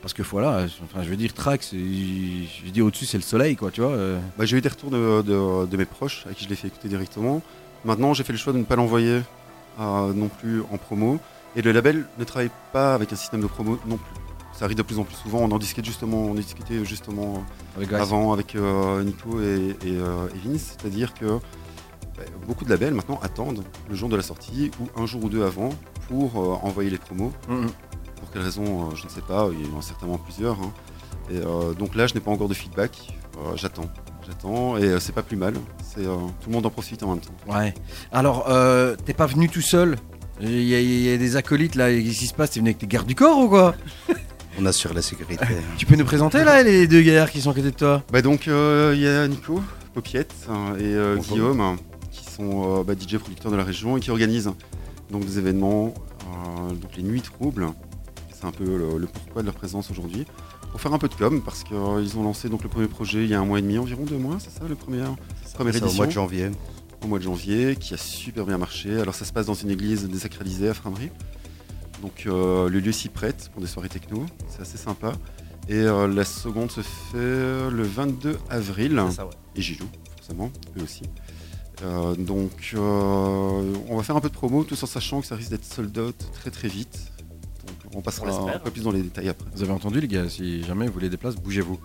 parce 0.07 0.13
que 0.13 0.23
voilà, 0.23 0.65
enfin, 0.85 1.03
je 1.03 1.09
veux 1.09 1.17
dire, 1.17 1.33
Trax, 1.33 1.71
je 1.73 2.69
dis 2.71 2.81
au-dessus 2.81 3.05
c'est 3.05 3.17
le 3.17 3.23
soleil 3.23 3.57
quoi, 3.57 3.71
tu 3.71 3.81
vois. 3.81 3.89
euh. 3.91 4.17
Bah, 4.37 4.45
j'ai 4.45 4.55
eu 4.55 4.61
des 4.61 4.69
retours 4.69 4.89
de, 4.89 5.21
de- 5.21 5.65
de 5.65 5.77
mes 5.77 5.83
proches 5.83 6.25
à 6.31 6.33
qui 6.33 6.45
je 6.45 6.49
l'ai 6.49 6.55
fait 6.55 6.69
écouter 6.69 6.87
directement. 6.87 7.41
Maintenant, 7.83 8.13
j'ai 8.13 8.23
fait 8.23 8.31
le 8.31 8.39
choix 8.39 8.53
de 8.53 8.57
ne 8.57 8.63
pas 8.63 8.77
l'envoyer 8.77 9.19
euh, 9.81 10.13
non 10.13 10.29
plus 10.29 10.61
en 10.71 10.77
promo. 10.77 11.19
Et 11.57 11.61
le 11.61 11.73
label 11.73 12.05
ne 12.17 12.23
travaille 12.23 12.51
pas 12.71 12.93
avec 12.93 13.11
un 13.11 13.17
système 13.17 13.41
de 13.41 13.47
promo 13.47 13.77
non 13.85 13.97
plus. 13.97 14.13
Ça 14.53 14.63
arrive 14.63 14.77
de 14.77 14.81
plus 14.81 14.97
en 14.97 15.03
plus 15.03 15.15
souvent. 15.15 15.39
On 15.39 15.51
en 15.51 15.59
discutait 15.59 15.85
justement, 15.85 16.23
on 16.27 16.31
en 16.31 16.35
discutait 16.35 16.85
justement 16.85 17.43
Avec 17.75 17.91
avant 17.91 18.31
avec 18.31 18.55
euh, 18.55 19.03
Nico 19.03 19.41
et, 19.41 19.75
et, 19.85 19.97
euh, 19.97 20.27
et 20.33 20.47
Vince. 20.49 20.77
C'est-à-dire 20.79 21.13
que 21.15 21.25
bah, 22.15 22.23
beaucoup 22.47 22.63
de 22.63 22.69
labels 22.69 22.93
maintenant 22.93 23.19
attendent 23.21 23.65
le 23.89 23.95
jour 23.95 24.07
de 24.07 24.15
la 24.15 24.23
sortie 24.23 24.71
ou 24.79 24.87
un 25.01 25.05
jour 25.05 25.25
ou 25.25 25.27
deux 25.29 25.43
avant 25.43 25.71
pour 26.07 26.37
euh, 26.37 26.55
envoyer 26.65 26.89
les 26.89 26.97
promos. 26.97 27.33
Mhm. 27.49 27.67
Pour 28.19 28.31
quelle 28.31 28.41
raison, 28.43 28.63
euh, 28.91 28.95
je 28.95 29.03
ne 29.05 29.09
sais 29.09 29.21
pas, 29.21 29.47
il 29.51 29.69
y 29.69 29.73
en 29.75 29.79
a 29.79 29.81
certainement 29.81 30.17
plusieurs. 30.17 30.55
hein. 30.59 30.71
Et, 31.29 31.37
euh, 31.37 31.73
donc 31.73 31.95
là, 31.95 32.07
je 32.07 32.13
n'ai 32.13 32.19
pas 32.19 32.31
encore 32.31 32.47
de 32.49 32.53
feedback. 32.53 33.13
Euh, 33.37 33.51
j'attends. 33.55 33.89
J'attends 34.25 34.77
et 34.77 34.83
euh, 34.83 34.99
c'est 34.99 35.13
pas 35.13 35.23
plus 35.23 35.37
mal. 35.37 35.53
C'est 35.83 36.05
euh, 36.05 36.15
tout 36.41 36.49
le 36.49 36.53
monde 36.53 36.65
en 36.65 36.69
profite 36.69 37.01
en 37.03 37.11
même 37.11 37.19
temps. 37.21 37.33
Ouais. 37.53 37.73
Alors, 38.11 38.45
euh, 38.49 38.95
t'es 39.05 39.13
pas 39.13 39.25
venu 39.25 39.47
tout 39.49 39.61
seul 39.61 39.95
Il 40.41 40.49
y, 40.63 40.75
a- 40.75 40.79
il 40.81 41.01
y 41.01 41.09
a 41.13 41.17
des 41.17 41.35
acolytes 41.37 41.75
là, 41.75 41.89
qu'est-ce 41.91 42.19
qui 42.19 42.27
se 42.27 42.33
passe? 42.33 42.51
T'es 42.51 42.59
venu 42.59 42.69
avec 42.69 42.79
tes 42.79 42.87
gardes 42.87 43.07
du 43.07 43.15
corps 43.15 43.37
ou 43.39 43.47
quoi? 43.49 43.73
On 44.59 44.65
assure 44.65 44.93
la 44.93 45.01
sécurité. 45.03 45.45
Tu 45.77 45.85
peux 45.85 45.95
nous 45.95 46.03
présenter 46.05 46.43
là 46.43 46.63
les 46.63 46.87
deux 46.87 47.01
gaillards 47.01 47.29
qui 47.31 47.41
sont 47.41 47.51
à 47.51 47.53
côté 47.53 47.69
de 47.71 47.75
toi? 47.77 48.03
Bah 48.11 48.21
donc 48.23 48.47
euh, 48.47 48.93
il 48.95 49.01
y 49.01 49.07
a 49.07 49.27
Nico, 49.27 49.61
Popiette 49.93 50.33
hein, 50.49 50.73
et 50.79 50.83
euh. 50.83 51.17
Guillaume 51.17 51.61
hein, 51.61 51.75
qui 52.11 52.25
sont 52.25 52.79
euh, 52.79 52.83
bah, 52.83 52.93
DJ 52.99 53.17
producteurs 53.17 53.51
de 53.51 53.55
la 53.57 53.63
région 53.63 53.97
et 53.97 53.99
qui 53.99 54.09
organisent 54.11 54.51
donc 55.11 55.25
des 55.25 55.37
événements, 55.37 55.93
euh, 56.23 56.69
donc 56.73 56.91
les 56.97 57.03
nuits 57.03 57.21
troubles. 57.21 57.67
C'est 58.39 58.45
un 58.45 58.51
peu 58.51 58.65
le, 58.65 58.97
le 58.99 59.07
pourquoi 59.07 59.41
de 59.41 59.47
leur 59.47 59.55
présence 59.55 59.89
aujourd'hui. 59.89 60.25
Pour 60.71 60.79
faire 60.79 60.93
un 60.93 60.99
peu 60.99 61.07
de 61.07 61.15
com 61.15 61.41
parce 61.43 61.63
qu'ils 61.63 62.17
ont 62.17 62.23
lancé 62.23 62.49
donc 62.49 62.61
le 62.61 62.69
premier 62.69 62.87
projet 62.87 63.23
il 63.23 63.29
y 63.29 63.33
a 63.33 63.39
un 63.39 63.45
mois 63.45 63.57
et 63.59 63.61
demi 63.61 63.77
environ, 63.79 64.03
deux 64.03 64.17
mois, 64.17 64.37
c'est 64.39 64.51
ça 64.51 64.67
le 64.67 64.75
premier 64.75 65.03
Première 65.55 65.73
C'est 65.73 65.81
au 65.81 65.85
édition 65.85 65.97
mois 65.97 66.05
de 66.05 66.11
janvier. 66.11 66.51
au 67.03 67.07
mois 67.07 67.17
de 67.17 67.23
janvier, 67.23 67.75
qui 67.77 67.93
a 67.95 67.97
super 67.97 68.45
bien 68.45 68.57
marché. 68.59 68.99
Alors 68.99 69.15
ça 69.15 69.25
se 69.25 69.33
passe 69.33 69.47
dans 69.47 69.55
une 69.55 69.71
église 69.71 70.07
désacralisée 70.07 70.69
à 70.69 70.73
Framery. 70.75 71.09
Donc 72.03 72.25
euh, 72.27 72.69
le 72.69 72.79
lieu 72.79 72.91
s'y 72.91 73.09
prête 73.09 73.49
pour 73.53 73.61
des 73.61 73.67
soirées 73.67 73.89
techno, 73.89 74.23
c'est 74.49 74.61
assez 74.61 74.77
sympa. 74.77 75.13
Et 75.67 75.75
euh, 75.75 76.07
la 76.07 76.23
seconde 76.25 76.69
se 76.71 76.81
fait 76.81 77.17
le 77.71 77.81
22 77.83 78.37
avril. 78.49 79.01
C'est 79.09 79.15
ça, 79.15 79.25
ouais. 79.25 79.33
Et 79.55 79.61
j'y 79.61 79.73
joue, 79.73 79.87
forcément, 80.17 80.51
eux 80.77 80.83
aussi. 80.83 81.03
Euh, 81.83 82.15
donc 82.15 82.71
euh, 82.75 83.73
on 83.87 83.97
va 83.97 84.03
faire 84.03 84.15
un 84.15 84.19
peu 84.21 84.29
de 84.29 84.33
promo, 84.33 84.63
tout 84.63 84.75
en 84.81 84.87
sachant 84.87 85.21
que 85.21 85.27
ça 85.27 85.35
risque 85.35 85.49
d'être 85.51 85.65
sold 85.65 85.97
out 85.97 86.15
très 86.33 86.51
très 86.51 86.67
vite. 86.67 86.99
On 87.93 88.01
passera 88.01 88.27
On 88.27 88.47
un 88.49 88.59
peu 88.59 88.71
plus 88.71 88.83
dans 88.83 88.91
les 88.91 89.01
détails 89.01 89.29
après. 89.29 89.47
Vous 89.55 89.63
avez 89.63 89.71
entendu 89.71 89.99
les 90.01 90.07
gars, 90.07 90.29
si 90.29 90.63
jamais 90.63 90.87
vous 90.87 90.93
voulez 90.93 91.09
des 91.09 91.17
places, 91.17 91.35
bougez-vous. 91.35 91.79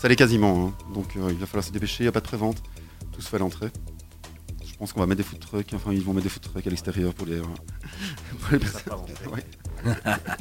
Ça 0.00 0.08
l'est 0.08 0.16
quasiment, 0.16 0.68
hein. 0.68 0.92
donc 0.94 1.16
euh, 1.16 1.28
il 1.30 1.36
va 1.38 1.46
falloir 1.46 1.64
se 1.64 1.72
dépêcher, 1.72 1.96
il 2.00 2.06
n'y 2.06 2.08
a 2.08 2.12
pas 2.12 2.20
de 2.20 2.24
prévente, 2.26 2.62
tout 3.12 3.20
se 3.20 3.28
fait 3.28 3.36
à 3.36 3.40
l'entrée. 3.40 3.68
Je 4.64 4.74
pense 4.76 4.92
qu'on 4.92 5.00
va 5.00 5.06
mettre 5.06 5.18
des 5.18 5.24
food 5.24 5.40
trucks, 5.40 5.72
enfin 5.74 5.92
ils 5.92 6.02
vont 6.02 6.12
mettre 6.12 6.24
des 6.24 6.30
food 6.30 6.42
trucks 6.42 6.66
à 6.66 6.70
l'extérieur 6.70 7.12
pour 7.14 7.26
les, 7.26 7.38
euh, 7.40 7.42
pour 8.40 8.52
les 8.52 8.58
personnes. 8.60 8.92
Ouais. 9.32 9.44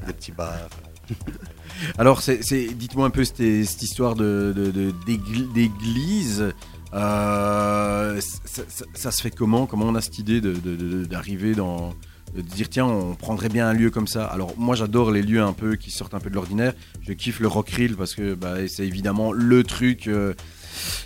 Des 0.07 0.13
petits 0.13 0.31
bars. 0.31 0.69
Alors, 1.97 2.21
c'est, 2.21 2.43
c'est- 2.43 2.67
dites-moi 2.73 3.05
un 3.07 3.09
peu 3.11 3.23
cette, 3.23 3.37
cette 3.37 3.81
histoire 3.83 4.15
de, 4.15 4.53
de- 4.55 4.71
de- 4.71 4.91
d'égl- 5.07 5.51
d'église. 5.53 6.51
Euh, 6.93 8.19
ça, 8.45 8.61
ça- 8.67 8.85
ça 8.93 9.11
se 9.11 9.21
fait 9.21 9.31
comment? 9.31 9.65
Comment 9.67 9.85
on 9.85 9.95
a 9.95 10.01
cette 10.01 10.19
idée 10.19 10.41
de, 10.41 10.53
de- 10.53 10.75
de- 10.75 11.05
d'arriver 11.05 11.53
dans. 11.55 11.93
De 12.35 12.41
dire 12.41 12.69
tiens, 12.69 12.85
on 12.85 13.15
prendrait 13.15 13.49
bien 13.49 13.67
un 13.67 13.73
lieu 13.73 13.89
comme 13.89 14.07
ça. 14.07 14.25
Alors, 14.25 14.53
moi 14.57 14.75
j'adore 14.75 15.11
les 15.11 15.21
lieux 15.21 15.41
un 15.41 15.53
peu 15.53 15.75
qui 15.75 15.91
sortent 15.91 16.13
un 16.13 16.19
peu 16.19 16.29
de 16.29 16.35
l'ordinaire. 16.35 16.73
Je 17.01 17.13
kiffe 17.13 17.39
le 17.39 17.47
rock 17.47 17.69
reel 17.69 17.95
parce 17.95 18.13
que 18.15 18.33
bah, 18.35 18.67
c'est 18.67 18.85
évidemment 18.85 19.31
le 19.31 19.63
truc. 19.63 20.07
euh, 20.07 20.33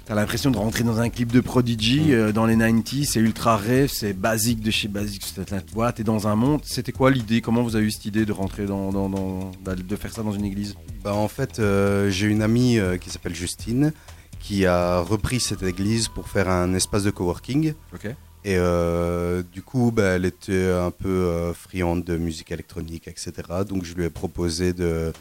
T'as 0.05 0.15
l'impression 0.15 0.51
de 0.51 0.57
rentrer 0.57 0.83
dans 0.83 0.99
un 0.99 1.07
clip 1.09 1.31
de 1.31 1.39
Prodigy 1.39 2.13
euh, 2.13 2.33
dans 2.33 2.45
les 2.45 2.57
90s, 2.57 3.05
c'est 3.05 3.21
ultra 3.21 3.55
rêve, 3.55 3.89
c'est 3.93 4.11
basique 4.11 4.59
de 4.59 4.69
chez 4.69 4.89
basique. 4.89 5.23
C'est- 5.23 5.65
Voilà, 5.73 5.93
t'es 5.93 6.03
dans 6.03 6.27
un 6.27 6.35
monde. 6.35 6.59
C'était 6.65 6.91
quoi 6.91 7.09
l'idée? 7.09 7.39
Comment 7.39 7.63
vous 7.63 7.77
avez 7.77 7.85
eu 7.85 7.91
cette 7.91 8.03
idée 8.05 8.25
de 8.25 8.33
rentrer 8.33 8.65
dans, 8.65 8.91
dans- 8.91 9.07
dans- 9.07 9.51
de 9.65 9.95
faire 9.95 10.11
ça 10.11 10.23
dans 10.23 10.33
une 10.33 10.43
église? 10.43 10.75
Bah, 11.05 11.13
en 11.13 11.29
fait, 11.29 11.59
euh, 11.59 12.09
j'ai 12.09 12.27
une 12.27 12.41
amie 12.41 12.79
qui 12.99 13.09
s'appelle 13.09 13.33
Justine 13.35 13.93
qui 14.41 14.65
a 14.65 14.99
repris 14.99 15.39
cette 15.39 15.63
église 15.63 16.09
pour 16.09 16.27
faire 16.27 16.49
un 16.49 16.73
espace 16.73 17.03
de 17.03 17.11
coworking. 17.11 17.73
Ok. 17.93 18.13
Et 18.43 18.55
euh, 18.57 19.43
du 19.51 19.61
coup, 19.61 19.91
bah, 19.91 20.15
elle 20.15 20.25
était 20.25 20.71
un 20.71 20.91
peu 20.91 21.09
euh, 21.09 21.53
friande 21.53 22.03
de 22.03 22.17
musique 22.17 22.51
électronique, 22.51 23.07
etc. 23.07 23.31
Donc 23.67 23.85
je 23.85 23.93
lui 23.93 24.05
ai 24.05 24.09
proposé 24.09 24.73
de 24.73 25.13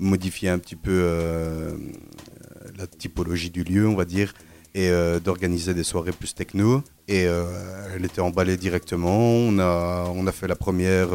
modifier 0.00 0.48
un 0.48 0.58
petit 0.58 0.76
peu 0.76 0.90
euh, 0.90 1.76
la 2.76 2.86
typologie 2.88 3.50
du 3.50 3.62
lieu, 3.62 3.86
on 3.86 3.94
va 3.94 4.04
dire, 4.04 4.34
et 4.74 4.90
d'organiser 5.24 5.74
des 5.74 5.82
soirées 5.82 6.12
plus 6.12 6.34
techno. 6.34 6.82
Et 7.08 7.22
elle 7.22 8.04
était 8.04 8.20
emballée 8.20 8.56
directement. 8.56 9.18
On 9.18 9.58
a, 9.58 10.06
on 10.14 10.26
a 10.28 10.32
fait 10.32 10.46
la 10.46 10.54
première, 10.54 11.08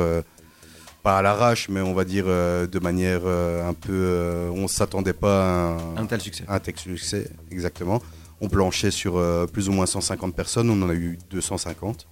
pas 1.03 1.17
à 1.17 1.21
l'arrache, 1.21 1.69
mais 1.69 1.79
on 1.79 1.93
va 1.93 2.03
dire 2.03 2.25
de 2.25 2.79
manière 2.79 3.25
un 3.25 3.73
peu... 3.73 4.49
on 4.53 4.63
ne 4.63 4.67
s'attendait 4.67 5.13
pas 5.13 5.71
à 5.71 5.77
un, 5.97 6.03
Un 6.03 6.05
tel 6.05 6.19
succès. 6.19 6.43
un 6.49 6.59
tel 6.59 6.77
succès, 6.77 7.31
exactement. 7.49 8.01
On 8.45 8.47
planchait 8.47 8.91
sur 8.91 9.17
euh, 9.17 9.47
plus 9.47 9.69
ou 9.69 9.71
moins 9.71 9.87
150 9.87 10.35
personnes, 10.35 10.69
on 10.69 10.79
en 10.83 10.89
a 10.89 10.93
eu 10.93 11.17
250. 11.31 12.05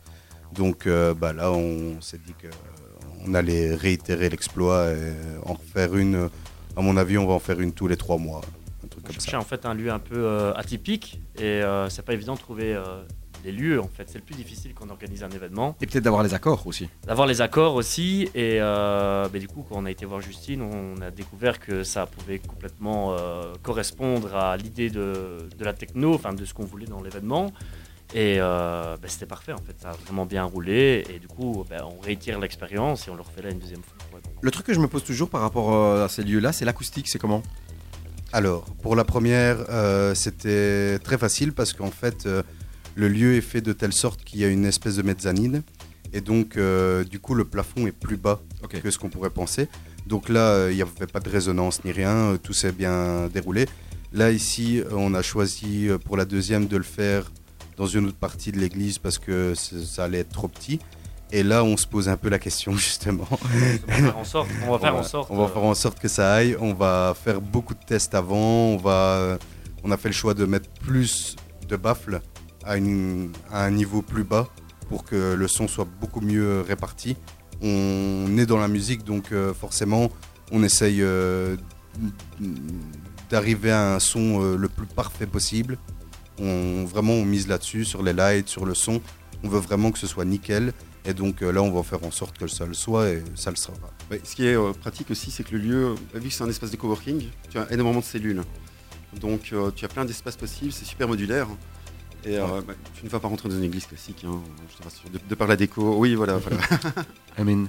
Donc 0.53 0.87
euh, 0.87 1.13
bah, 1.13 1.31
là, 1.31 1.51
on 1.51 2.01
s'est 2.01 2.17
dit 2.17 2.33
qu'on 2.33 3.35
allait 3.35 3.75
réitérer 3.75 4.29
l'exploit 4.29 4.87
et 4.93 5.13
en 5.45 5.53
refaire 5.53 5.95
une. 5.95 6.29
À 6.75 6.81
mon 6.81 6.97
avis, 6.97 7.19
on 7.19 7.27
va 7.27 7.33
en 7.33 7.39
faire 7.39 7.59
une 7.59 7.71
tous 7.71 7.87
les 7.87 7.97
trois 7.97 8.17
mois. 8.17 8.41
Un 8.83 8.87
truc 8.87 9.03
On 9.03 9.07
comme 9.07 9.13
cherchait 9.13 9.29
ça. 9.31 9.39
en 9.39 9.43
fait 9.43 9.63
un 9.67 9.75
lieu 9.75 9.91
un 9.91 9.99
peu 9.99 10.17
euh, 10.17 10.55
atypique 10.55 11.21
et 11.37 11.43
euh, 11.43 11.87
c'est 11.89 12.01
pas 12.01 12.13
évident 12.13 12.33
de 12.33 12.39
trouver 12.39 12.73
euh, 12.73 13.03
les 13.43 13.51
lieux 13.51 13.79
en 13.79 13.87
fait. 13.87 14.07
C'est 14.07 14.17
le 14.17 14.23
plus 14.23 14.35
difficile 14.35 14.73
quand 14.73 14.85
on 14.87 14.91
organise 14.91 15.23
un 15.23 15.29
événement. 15.29 15.75
Et 15.81 15.87
peut-être 15.87 16.03
d'avoir 16.03 16.23
les 16.23 16.33
accords 16.33 16.65
aussi. 16.67 16.89
D'avoir 17.05 17.27
les 17.27 17.41
accords 17.41 17.75
aussi 17.75 18.29
et 18.35 18.59
euh, 18.59 19.27
bah, 19.27 19.39
du 19.39 19.47
coup 19.47 19.65
quand 19.67 19.75
on 19.77 19.85
a 19.85 19.91
été 19.91 20.05
voir 20.05 20.21
Justine, 20.21 20.61
on 20.61 21.01
a 21.01 21.11
découvert 21.11 21.59
que 21.59 21.83
ça 21.83 22.05
pouvait 22.05 22.39
complètement 22.39 23.13
euh, 23.13 23.53
correspondre 23.61 24.35
à 24.35 24.57
l'idée 24.57 24.89
de, 24.89 25.47
de 25.57 25.65
la 25.65 25.73
techno, 25.73 26.13
enfin 26.13 26.33
de 26.33 26.45
ce 26.45 26.53
qu'on 26.53 26.65
voulait 26.65 26.87
dans 26.87 27.01
l'événement. 27.01 27.51
Et 28.15 28.37
euh, 28.39 28.95
bah, 29.01 29.07
c'était 29.07 29.25
parfait 29.25 29.53
en 29.53 29.57
fait, 29.57 29.75
ça 29.81 29.89
a 29.89 29.93
vraiment 29.93 30.25
bien 30.25 30.43
roulé 30.43 31.03
et 31.09 31.19
du 31.19 31.27
coup 31.27 31.65
bah, 31.69 31.87
on 31.87 31.99
réitère 31.99 32.39
l'expérience 32.39 33.07
et 33.07 33.11
on 33.11 33.15
le 33.15 33.21
refait 33.21 33.41
là 33.41 33.49
une 33.49 33.59
deuxième 33.59 33.81
fois. 33.81 33.97
Ouais. 34.13 34.21
Le 34.41 34.51
truc 34.51 34.65
que 34.65 34.73
je 34.73 34.79
me 34.79 34.87
pose 34.87 35.03
toujours 35.03 35.29
par 35.29 35.41
rapport 35.41 35.73
euh, 35.73 36.05
à 36.05 36.09
ces 36.09 36.23
lieux-là, 36.23 36.51
c'est 36.51 36.65
l'acoustique, 36.65 37.07
c'est 37.07 37.17
comment? 37.17 37.41
Alors, 38.35 38.65
pour 38.81 38.95
la 38.95 39.03
première, 39.03 39.57
euh, 39.69 40.15
c'était 40.15 40.97
très 40.99 41.19
facile 41.19 41.53
parce 41.53 41.71
qu'en 41.71 41.91
fait, 41.91 42.25
euh, 42.25 42.41
le 42.95 43.07
lieu 43.07 43.35
est 43.35 43.41
fait 43.41 43.61
de 43.61 43.73
telle 43.73 43.93
sorte 43.93 44.23
qu'il 44.23 44.39
y 44.39 44.45
a 44.45 44.47
une 44.47 44.65
espèce 44.65 44.95
de 44.97 45.01
mezzanine. 45.01 45.63
Et 46.13 46.21
donc, 46.21 46.57
euh, 46.57 47.03
du 47.03 47.19
coup, 47.19 47.33
le 47.33 47.43
plafond 47.43 47.87
est 47.87 47.91
plus 47.91 48.17
bas 48.17 48.39
que 48.69 48.91
ce 48.91 48.99
qu'on 48.99 49.09
pourrait 49.09 49.31
penser. 49.31 49.67
Donc 50.05 50.29
là, 50.29 50.51
euh, 50.51 50.71
il 50.71 50.75
n'y 50.75 50.81
avait 50.81 51.07
pas 51.07 51.19
de 51.19 51.29
résonance 51.29 51.83
ni 51.85 51.91
rien, 51.91 52.11
euh, 52.11 52.37
tout 52.37 52.53
s'est 52.53 52.71
bien 52.71 53.27
déroulé. 53.33 53.65
Là, 54.11 54.31
ici, 54.31 54.83
on 54.91 55.15
a 55.15 55.23
choisi 55.23 55.87
pour 56.05 56.17
la 56.17 56.25
deuxième 56.25 56.67
de 56.67 56.77
le 56.77 56.83
faire 56.83 57.31
dans 57.77 57.87
une 57.87 58.05
autre 58.07 58.17
partie 58.17 58.51
de 58.51 58.59
l'église 58.59 58.99
parce 58.99 59.17
que 59.17 59.55
ça 59.55 60.03
allait 60.03 60.19
être 60.19 60.33
trop 60.33 60.47
petit. 60.47 60.77
Et 61.31 61.41
là, 61.41 61.63
on 61.63 61.77
se 61.77 61.87
pose 61.87 62.09
un 62.09 62.17
peu 62.17 62.29
la 62.29 62.37
question, 62.37 62.73
justement. 62.77 63.27
On 63.31 63.87
va 63.87 63.95
faire 63.95 64.17
en 64.17 64.23
sorte, 64.23 64.49
on 64.67 64.71
va 64.71 64.77
faire 64.77 64.95
on 64.95 64.99
en 64.99 65.03
sorte. 65.03 65.31
on 65.31 65.37
va 65.37 65.47
faire 65.47 65.63
en 65.63 65.73
sorte 65.73 65.99
que 65.99 66.07
ça 66.07 66.31
aille. 66.31 66.55
On 66.59 66.75
va 66.75 67.15
faire 67.19 67.41
beaucoup 67.41 67.73
de 67.73 67.83
tests 67.83 68.13
avant. 68.13 68.67
On 68.67 68.77
va, 68.77 69.39
on 69.83 69.89
a 69.89 69.97
fait 69.97 70.09
le 70.09 70.13
choix 70.13 70.35
de 70.35 70.45
mettre 70.45 70.69
plus 70.69 71.35
de 71.67 71.75
baffles 71.75 72.21
à, 72.65 72.73
un 72.73 73.71
niveau 73.71 74.01
plus 74.01 74.23
bas 74.23 74.47
pour 74.89 75.03
que 75.03 75.33
le 75.33 75.47
son 75.47 75.67
soit 75.67 75.87
beaucoup 75.99 76.21
mieux 76.21 76.61
réparti. 76.61 77.17
On 77.61 78.37
est 78.37 78.45
dans 78.45 78.57
la 78.57 78.67
musique, 78.67 79.03
donc 79.03 79.31
euh, 79.31 79.53
forcément, 79.53 80.11
on 80.51 80.63
essaye 80.63 81.01
euh, 81.01 81.55
d'arriver 83.29 83.71
à 83.71 83.95
un 83.95 83.99
son 83.99 84.41
euh, 84.41 84.57
le 84.57 84.67
plus 84.67 84.85
parfait 84.85 85.27
possible. 85.27 85.77
On, 86.39 86.83
vraiment, 86.85 87.13
on 87.13 87.25
mise 87.25 87.47
là-dessus, 87.47 87.85
sur 87.85 88.03
les 88.03 88.13
lights, 88.13 88.49
sur 88.49 88.65
le 88.65 88.73
son. 88.73 89.01
On 89.43 89.49
veut 89.49 89.59
vraiment 89.59 89.91
que 89.91 89.99
ce 89.99 90.07
soit 90.07 90.25
nickel. 90.25 90.73
Et 91.05 91.13
donc 91.13 91.41
là, 91.41 91.61
on 91.61 91.71
va 91.71 91.83
faire 91.83 92.03
en 92.05 92.11
sorte 92.11 92.37
que 92.37 92.47
ça 92.47 92.65
le 92.65 92.73
soit 92.73 93.09
et 93.09 93.23
ça 93.35 93.49
le 93.49 93.57
sera. 93.57 93.75
Ce 94.23 94.35
qui 94.35 94.45
est 94.45 94.73
pratique 94.79 95.11
aussi, 95.11 95.31
c'est 95.31 95.43
que 95.43 95.51
le 95.51 95.57
lieu, 95.57 95.95
vu 96.13 96.29
que 96.29 96.33
c'est 96.33 96.45
un 96.45 96.49
espace 96.49 96.71
de 96.71 96.77
coworking, 96.77 97.25
tu 97.49 97.57
as 97.57 97.69
énormément 97.73 97.99
de 97.99 98.05
cellules. 98.05 98.41
Donc 99.19 99.53
tu 99.75 99.85
as 99.85 99.87
plein 99.89 100.05
d'espaces 100.05 100.37
possibles, 100.37 100.71
c'est 100.71 100.85
super 100.85 101.09
modulaire. 101.09 101.49
Et 102.25 102.37
euh, 102.37 102.61
bah, 102.65 102.73
tu 102.95 103.03
ne 103.05 103.09
vas 103.09 103.19
pas 103.19 103.27
rentrer 103.27 103.49
dans 103.49 103.55
une 103.57 103.63
église 103.65 103.85
classique, 103.85 104.23
hein, 104.25 104.41
je 104.71 104.77
te 104.77 104.83
rassure, 104.83 105.09
de, 105.09 105.19
de 105.27 105.35
par 105.35 105.47
la 105.47 105.55
déco. 105.55 105.95
Oui, 105.97 106.15
voilà. 106.15 106.37
voilà. 106.37 106.57
I 107.37 107.43
mean, 107.43 107.67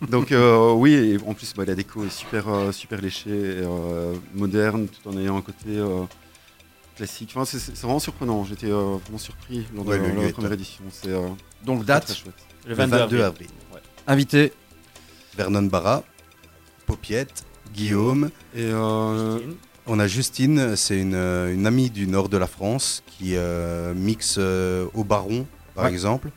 Donc 0.10 0.32
euh, 0.32 0.72
oui, 0.72 0.92
et 0.94 1.18
en 1.26 1.34
plus 1.34 1.52
bah, 1.54 1.64
la 1.66 1.74
déco 1.74 2.04
est 2.04 2.10
super, 2.10 2.48
euh, 2.48 2.72
super 2.72 3.00
léchée, 3.00 3.30
et, 3.30 3.62
euh, 3.62 4.14
moderne, 4.34 4.88
tout 4.88 5.08
en 5.08 5.16
ayant 5.18 5.36
un 5.36 5.42
côté 5.42 5.68
euh, 5.76 6.04
classique. 6.96 7.32
Enfin, 7.36 7.44
c'est 7.44 7.76
vraiment 7.78 7.98
surprenant. 7.98 8.44
J'étais 8.44 8.70
euh, 8.70 8.96
vraiment 9.04 9.18
surpris 9.18 9.66
lors 9.74 9.84
de 9.84 9.90
Ouais, 9.90 9.98
le 9.98 10.06
la 10.22 10.32
première 10.32 10.50
top. 10.50 10.52
édition. 10.52 10.84
C'est 10.90 11.10
euh, 11.10 11.28
Donc 11.64 11.84
date, 11.84 12.06
très 12.06 12.14
chouette. 12.14 12.34
Le 12.64 12.70
Le 12.70 12.74
22, 12.74 12.96
22 12.96 13.04
avril. 13.04 13.22
avril. 13.22 13.48
Ouais. 13.74 13.80
invité. 14.06 14.52
Vernon 15.36 15.62
Barra, 15.62 16.02
Popiette, 16.86 17.44
Guillaume. 17.72 18.30
Et 18.54 18.62
euh, 18.64 19.36
Justine. 19.38 19.54
On 19.90 19.98
a 19.98 20.06
Justine, 20.06 20.76
c'est 20.76 20.98
une, 21.00 21.14
euh, 21.14 21.52
une 21.52 21.66
amie 21.66 21.88
du 21.90 22.06
nord 22.06 22.28
de 22.28 22.36
la 22.36 22.46
France 22.46 23.02
qui 23.06 23.36
euh, 23.36 23.94
mixe 23.94 24.36
euh, 24.38 24.86
au 24.94 25.02
Baron, 25.02 25.46
par 25.74 25.84
Ouais. 25.86 25.90
exemple, 25.90 26.28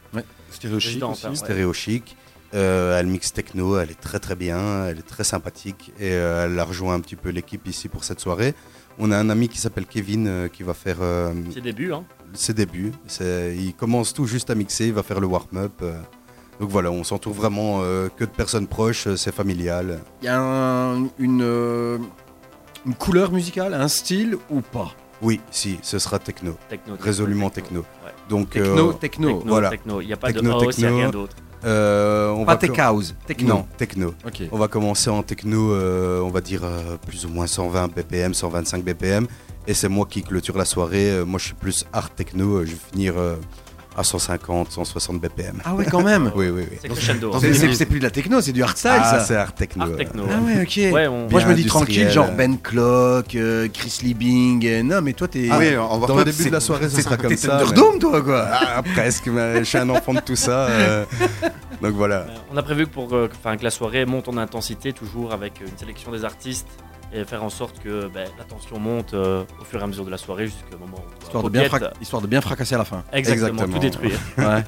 aussi. 1.12 1.26
hein, 1.28 1.30
ouais. 1.32 1.36
stéréo 1.36 1.74
chic. 1.74 2.16
Euh, 2.54 3.00
elle 3.00 3.08
mixe 3.08 3.32
techno, 3.32 3.78
elle 3.78 3.92
est 3.92 4.00
très 4.00 4.20
très 4.20 4.36
bien, 4.36 4.86
elle 4.88 5.00
est 5.00 5.08
très 5.08 5.24
sympathique 5.24 5.94
et 6.00 6.12
euh, 6.12 6.46
elle 6.46 6.60
a 6.60 6.66
rejoint 6.66 6.96
un 6.96 7.00
petit 7.00 7.16
peu 7.16 7.30
l'équipe 7.30 7.66
ici 7.68 7.88
pour 7.88 8.04
cette 8.04 8.20
soirée. 8.20 8.54
On 9.00 9.10
a 9.12 9.18
un 9.18 9.30
ami 9.30 9.48
qui 9.48 9.58
s'appelle 9.58 9.86
Kevin 9.86 10.28
euh, 10.28 10.48
qui 10.50 10.64
va 10.64 10.74
faire 10.74 10.98
euh, 11.02 11.34
C'est 11.54 11.62
début, 11.62 11.94
hein. 11.94 12.04
ses 12.34 12.54
débuts. 12.54 12.92
C'est- 13.08 13.56
Il 13.58 13.74
commence 13.74 14.14
tout 14.14 14.26
juste 14.28 14.50
à 14.50 14.56
mixer, 14.56 14.88
il 14.88 14.94
va 14.94 15.02
faire 15.04 15.20
le 15.22 15.28
warm-up. 15.28 15.72
euh. 15.82 15.94
Donc 16.60 16.70
voilà, 16.70 16.92
on 16.92 17.04
s'entoure 17.06 17.34
vraiment 17.34 17.80
euh, 17.84 18.10
que 18.16 18.26
de 18.26 18.30
personnes 18.30 18.68
proches, 18.68 19.08
euh, 19.08 19.16
c'est 19.16 19.34
familial. 19.34 20.00
Il 20.22 20.26
y 20.26 20.28
a 20.28 20.38
un- 20.40 21.08
une, 21.20 21.42
euh, 21.42 21.98
une 22.86 22.96
couleur 22.96 23.32
musicale, 23.32 23.74
un 23.74 23.88
style 23.88 24.38
ou 24.50 24.62
pas? 24.62 24.92
Oui, 25.22 25.40
si, 25.52 25.78
ce 25.84 26.00
sera 26.00 26.18
techno. 26.20 26.58
Techno. 26.70 26.96
Résolument 27.00 27.50
techno. 27.52 27.82
Ouais. 28.04 28.12
Donc 28.30 28.50
Techno, 28.52 28.90
euh, 28.90 28.94
techno. 28.94 29.28
Techno, 29.38 29.44
voilà. 29.46 29.70
techno. 29.70 30.02
Il 30.02 30.08
n'y 30.08 30.14
a 30.14 30.18
pas 30.18 30.34
Techno, 30.34 30.60
de 30.60 30.66
house, 30.66 30.78
il 30.78 30.82
n'y 30.82 30.86
a 30.86 30.88
techno. 30.90 30.98
rien 30.98 31.10
d'autre. 31.12 31.36
euh, 31.66 32.30
on 32.32 32.44
Pas 32.46 32.54
va 32.54 32.58
tech 32.58 32.80
house, 32.80 33.14
techno. 33.28 33.48
Non, 33.50 33.68
techno. 33.78 34.14
On 34.52 34.58
va 34.58 34.68
commencer 34.68 35.12
en 35.12 35.22
techno, 35.22 35.74
euh, 35.74 36.22
on 36.22 36.30
va 36.30 36.42
dire 36.42 36.62
euh, 36.64 36.98
plus 37.06 37.26
ou 37.26 37.30
moins 37.30 37.46
120 37.46 37.90
BPM, 37.94 38.34
125 38.34 38.84
BPM. 38.84 39.28
Et 39.68 39.76
c'est 39.76 39.90
moi 39.90 40.08
qui 40.10 40.24
clôture 40.24 40.58
la 40.58 40.66
soirée. 40.66 41.12
Euh, 41.12 41.24
moi, 41.26 41.38
je 41.40 41.46
suis 41.46 41.54
plus 41.54 41.86
art 41.94 42.10
techno. 42.10 42.56
euh, 42.56 42.66
Je 42.66 42.72
vais 42.72 42.78
finir 42.92 43.14
euh, 43.18 43.36
à 43.98 44.04
150, 44.04 44.72
160 44.72 45.20
BPM. 45.20 45.62
Ah 45.66 45.74
ouais, 45.76 45.86
quand 45.86 46.02
même. 46.02 46.32
Oui, 46.36 46.48
oui, 46.50 46.64
oui. 46.72 46.78
C'est 46.82 46.88
crescendo. 46.90 47.32
plus 47.32 48.00
de 48.00 48.04
la 48.04 48.10
techno, 48.10 48.40
c'est 48.42 48.52
du 48.54 48.64
hardstyle 48.64 48.92
Ah, 48.94 49.04
ça. 49.04 49.20
c'est 49.26 49.36
art 49.36 49.54
techno. 49.54 49.84
Art 49.84 49.96
techno. 49.98 50.24
Ah 50.32 50.40
ouais, 50.42 50.62
ok. 50.62 50.94
Ouais, 50.94 51.08
on... 51.08 51.28
Moi 51.30 51.40
je 51.42 51.48
me 51.48 51.54
dis 51.56 51.66
tranquille, 51.66 52.10
genre 52.10 52.32
Ben 52.32 52.58
Clock, 52.58 53.36
euh, 53.36 53.68
Chris 53.74 54.00
Liebing. 54.04 54.66
euh, 54.66 54.84
non, 54.84 55.02
mais 55.02 55.14
toi 55.14 55.28
t'es. 55.28 55.50
Ah 55.52 55.58
oui, 55.60 55.76
on 55.78 55.98
va 56.00 56.08
Dans 56.08 56.16
le 56.16 56.26
début 56.26 56.46
de 56.46 56.50
la 56.52 56.60
soirée, 56.60 56.90
ce 56.90 56.96
c'est- 56.96 57.02
sera 57.02 57.18
comme 57.18 57.30
t'es 57.30 57.38
ça. 57.38 57.58
mais- 57.60 57.66
Thunderdome, 57.66 58.00
toi 58.00 58.22
quoi. 58.22 58.48
Ah, 58.52 58.82
presque, 58.96 59.28
mais 59.28 59.60
je 59.60 59.64
suis 59.66 59.78
un 59.78 59.90
enfant 59.90 60.14
de 60.14 60.22
tout 60.22 60.36
ça. 60.38 60.68
euh, 60.68 61.06
Donc 61.82 61.94
voilà. 61.94 62.28
On 62.54 62.58
a 62.58 62.64
prévu 62.64 62.86
que, 62.86 62.92
pour, 62.92 63.14
euh, 63.14 63.28
enfin, 63.44 63.58
que 63.58 63.64
la 63.64 63.72
soirée 63.72 64.06
monte 64.06 64.28
en 64.30 64.38
intensité, 64.38 64.94
toujours 64.94 65.34
avec 65.34 65.60
une 65.62 65.78
sélection 65.78 66.12
des 66.12 66.24
artistes, 66.24 66.68
et 67.14 67.24
faire 67.26 67.44
en 67.44 67.50
sorte 67.50 67.80
que 67.84 68.08
ben, 68.08 68.28
la 68.38 68.44
tension 68.44 68.80
monte 68.80 69.14
euh, 69.14 69.44
au 69.60 69.64
fur 69.66 69.80
et 69.80 69.84
à 69.84 69.88
mesure 69.88 70.06
de 70.06 70.12
la 70.12 70.18
soirée 70.18 70.46
jusqu'au 70.46 70.78
moment 70.80 70.98
où. 70.98 71.24
Histoire 71.24 71.44
de, 71.44 71.50
bien 71.50 71.64
histoire 72.02 72.22
de 72.22 72.28
bien 72.28 72.42
fracasser 72.42 72.76
à 72.76 72.78
la 72.78 72.86
fin. 72.86 73.04
Exactement, 73.12 73.48
Exactement. 73.50 73.74
tout 73.76 73.82
détruire. 73.82 74.20
Ouais. 74.38 74.64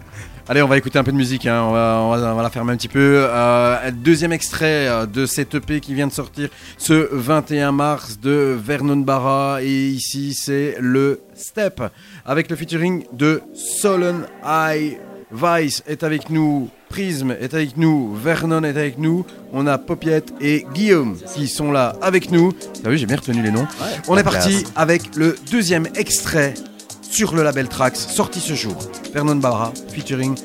Allez, 0.49 0.61
on 0.61 0.67
va 0.67 0.77
écouter 0.77 0.99
un 0.99 1.05
peu 1.05 1.13
de 1.13 1.17
musique, 1.17 1.45
hein. 1.45 1.63
on, 1.63 1.71
va, 1.71 1.99
on 2.01 2.09
va- 2.09 2.33
on 2.33 2.35
va 2.35 2.43
la 2.43 2.49
fermer 2.49 2.73
un 2.73 2.75
petit 2.75 2.89
peu. 2.89 3.25
Euh, 3.29 3.91
deuxième 3.91 4.33
extrait 4.33 4.87
euh, 4.89 5.05
de 5.05 5.25
cette 5.25 5.55
EP 5.55 5.79
qui 5.79 5.93
vient 5.93 6.07
de 6.07 6.11
sortir 6.11 6.49
ce 6.77 6.93
21 7.13 7.71
mars 7.71 8.19
de 8.19 8.57
Vernon 8.61 8.97
Barra. 8.97 9.63
Et 9.63 9.87
ici, 9.87 10.33
c'est 10.33 10.75
le 10.81 11.21
Step 11.33 11.81
avec 12.25 12.49
le 12.49 12.57
featuring 12.57 13.05
de 13.13 13.41
Solen 13.53 14.25
Eye. 14.45 14.97
Vice 15.33 15.83
est 15.87 16.03
avec 16.03 16.29
nous, 16.29 16.69
Prism 16.89 17.31
est 17.31 17.53
avec 17.55 17.75
nous, 17.75 18.13
Vernon 18.13 18.63
est 18.63 18.77
avec 18.77 18.99
nous. 18.99 19.25
On 19.51 19.65
a 19.65 19.77
Popiette 19.79 20.31
et 20.39 20.65
Guillaume 20.73 21.17
qui 21.33 21.47
sont 21.47 21.71
là 21.71 21.95
avec 22.01 22.29
nous. 22.31 22.53
T'as 22.83 22.89
vu, 22.91 22.97
j'ai 22.99 23.07
bien 23.07 23.15
retenu 23.15 23.41
les 23.41 23.51
noms. 23.51 23.67
on 24.07 24.17
est 24.17 24.23
parti 24.23 24.63
avec 24.75 25.15
le 25.15 25.35
deuxième 25.51 25.87
extrait 25.95 26.53
sur 27.01 27.33
le 27.35 27.43
label 27.43 27.67
Trax, 27.67 28.07
sorti 28.07 28.39
ce 28.39 28.53
jour. 28.53 28.77
Vernon 29.13 29.35
Barra, 29.35 29.73
featuring 29.89 30.35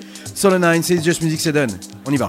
9, 0.42 0.80
c'est 0.82 1.04
Just 1.04 1.22
Music, 1.22 1.40
c'est 1.40 1.52
done. 1.52 1.70
On 2.06 2.12
y 2.12 2.16
va. 2.16 2.28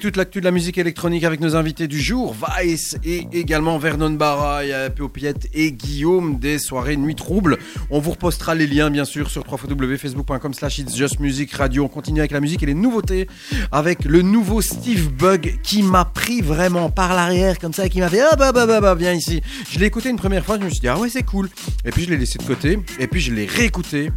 Toute 0.00 0.16
l'actu 0.16 0.40
de 0.40 0.46
la 0.46 0.50
musique 0.50 0.78
électronique 0.78 1.24
avec 1.24 1.40
nos 1.40 1.56
invités 1.56 1.86
du 1.86 2.00
jour, 2.00 2.34
Vice 2.34 2.96
et 3.04 3.26
également 3.32 3.78
Vernon 3.78 4.10
Barra, 4.10 4.62
Popiette 4.96 5.48
et 5.52 5.72
Guillaume 5.72 6.38
des 6.38 6.58
soirées 6.58 6.96
Nuit 6.96 7.14
Trouble. 7.14 7.58
On 7.90 8.00
vous 8.00 8.12
repostera 8.12 8.54
les 8.54 8.66
liens 8.66 8.90
bien 8.90 9.04
sûr 9.04 9.30
sur 9.30 9.44
www.facebook.com 9.46 10.54
slash 10.54 10.78
It's 10.78 10.96
Just 10.96 11.20
Music 11.20 11.52
Radio. 11.52 11.84
On 11.84 11.88
continue 11.88 12.20
avec 12.20 12.30
la 12.30 12.40
musique 12.40 12.62
et 12.62 12.66
les 12.66 12.74
nouveautés 12.74 13.28
avec 13.72 14.04
le 14.06 14.22
nouveau 14.22 14.62
Steve 14.62 15.10
Bug 15.10 15.60
qui 15.62 15.82
m'a 15.82 16.06
pris 16.06 16.40
vraiment 16.40 16.88
par 16.88 17.14
l'arrière 17.14 17.58
comme 17.58 17.74
ça 17.74 17.84
et 17.84 17.90
qui 17.90 18.00
m'a 18.00 18.08
fait 18.08 18.22
ah 18.22 18.36
bah 18.36 18.52
bah 18.52 18.64
bah 18.66 18.80
bah 18.80 18.94
viens 18.94 19.12
ici. 19.12 19.42
Je 19.70 19.78
l'ai 19.78 19.86
écouté 19.86 20.08
une 20.08 20.16
première 20.16 20.46
fois, 20.46 20.58
je 20.58 20.64
me 20.64 20.70
suis 20.70 20.80
dit 20.80 20.88
ah 20.88 20.98
ouais 20.98 21.10
c'est 21.10 21.24
cool. 21.24 21.50
Et 21.84 21.90
puis 21.90 22.04
je 22.04 22.10
l'ai 22.10 22.16
laissé 22.16 22.38
de 22.38 22.44
côté 22.44 22.78
et 22.98 23.06
puis 23.06 23.20
je 23.20 23.34
l'ai 23.34 23.44
réécouté 23.44 24.10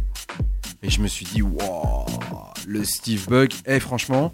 et 0.82 0.88
je 0.88 1.00
me 1.00 1.08
suis 1.08 1.26
dit 1.26 1.42
wow 1.42 2.06
le 2.66 2.84
Steve 2.84 3.28
Bug 3.28 3.52
est 3.66 3.80
franchement 3.80 4.32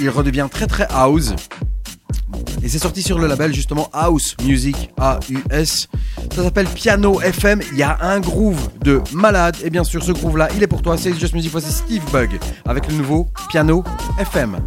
il 0.00 0.10
redevient 0.10 0.48
très 0.50 0.66
très 0.66 0.86
house. 0.90 1.34
Et 2.62 2.68
c'est 2.68 2.78
sorti 2.78 3.02
sur 3.02 3.18
le 3.18 3.26
label 3.26 3.54
justement 3.54 3.88
House 3.92 4.36
Music 4.44 4.90
AUS. 4.98 5.88
Ça 6.34 6.42
s'appelle 6.42 6.66
Piano 6.66 7.20
FM. 7.20 7.62
Il 7.72 7.78
y 7.78 7.82
a 7.82 7.98
un 8.02 8.20
groove 8.20 8.68
de 8.82 9.00
malade. 9.12 9.56
Et 9.64 9.70
bien 9.70 9.84
sûr, 9.84 10.02
ce 10.02 10.12
groove 10.12 10.36
là, 10.36 10.48
il 10.56 10.62
est 10.62 10.66
pour 10.66 10.82
toi. 10.82 10.96
C'est 10.98 11.14
Just 11.14 11.34
Music. 11.34 11.50
Voici 11.50 11.72
Steve 11.72 12.02
Bug 12.12 12.38
avec 12.66 12.88
le 12.88 12.94
nouveau 12.94 13.28
Piano 13.48 13.84
FM. 14.18 14.58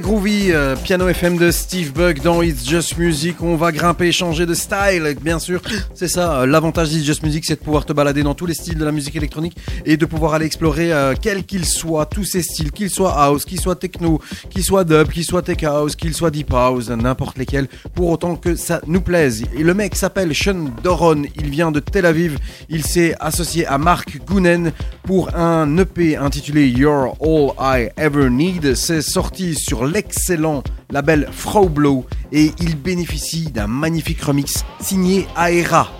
Groovy 0.00 0.52
euh, 0.52 0.74
piano 0.76 1.06
FM 1.08 1.36
de 1.36 1.50
Steve 1.50 1.92
Buck 1.92 2.22
dans 2.22 2.40
It's 2.40 2.68
Just 2.68 2.96
Music. 2.96 3.42
On 3.42 3.56
va 3.56 3.72
grimper, 3.72 4.10
changer 4.10 4.46
de 4.46 4.54
style, 4.54 5.16
bien 5.20 5.38
sûr. 5.38 5.60
C'est 5.94 6.08
ça, 6.08 6.40
euh, 6.40 6.46
l'avantage 6.46 6.90
d'It's 6.90 7.04
Just 7.04 7.22
Music, 7.22 7.44
c'est 7.44 7.56
de 7.56 7.64
pouvoir 7.64 7.84
te 7.84 7.92
balader 7.92 8.22
dans 8.22 8.34
tous 8.34 8.46
les 8.46 8.54
styles 8.54 8.78
de 8.78 8.84
la 8.84 8.92
musique 8.92 9.16
électronique 9.16 9.56
et 9.84 9.96
de 9.96 10.06
pouvoir 10.06 10.34
aller 10.34 10.46
explorer, 10.46 10.92
euh, 10.92 11.14
quels 11.20 11.44
qu'ils 11.44 11.66
soient, 11.66 12.06
tous 12.06 12.24
ces 12.24 12.42
styles, 12.42 12.72
qu'ils 12.72 12.90
soient 12.90 13.12
house, 13.22 13.44
qu'ils 13.44 13.60
soient 13.60 13.76
techno, 13.76 14.20
qu'ils 14.50 14.64
soient 14.64 14.84
dub, 14.84 15.08
qu'ils 15.08 15.24
soient 15.24 15.42
tech 15.42 15.62
house, 15.62 15.94
qu'ils 15.94 16.14
soient 16.14 16.30
deep 16.30 16.52
house, 16.54 16.88
n'importe 16.88 17.36
lesquels, 17.36 17.68
pour 17.94 18.08
autant 18.08 18.36
que 18.36 18.56
ça 18.56 18.80
nous 18.86 19.00
plaise. 19.00 19.44
Et 19.56 19.62
le 19.62 19.74
mec 19.74 19.94
s'appelle 19.94 20.34
Sean 20.34 20.70
Doron, 20.82 21.24
il 21.36 21.50
vient 21.50 21.70
de 21.70 21.80
Tel 21.80 22.06
Aviv, 22.06 22.38
il 22.70 22.84
s'est 22.84 23.14
associé 23.20 23.66
à 23.66 23.78
Mark 23.78 24.18
Goonen 24.26 24.72
pour 25.04 25.34
un 25.34 25.76
EP 25.78 26.16
intitulé 26.16 26.68
You're 26.68 27.16
All 27.20 27.52
I 27.58 27.88
Ever 27.96 28.30
Need. 28.30 28.74
C'est 28.74 29.02
sorti 29.02 29.54
sur 29.54 29.84
l'excellent 29.84 30.62
label 30.90 31.28
Froblow 31.30 32.04
et 32.30 32.52
il 32.60 32.76
bénéficie 32.76 33.50
d'un 33.50 33.66
magnifique 33.66 34.22
remix 34.22 34.64
signé 34.80 35.26
Aera. 35.36 35.90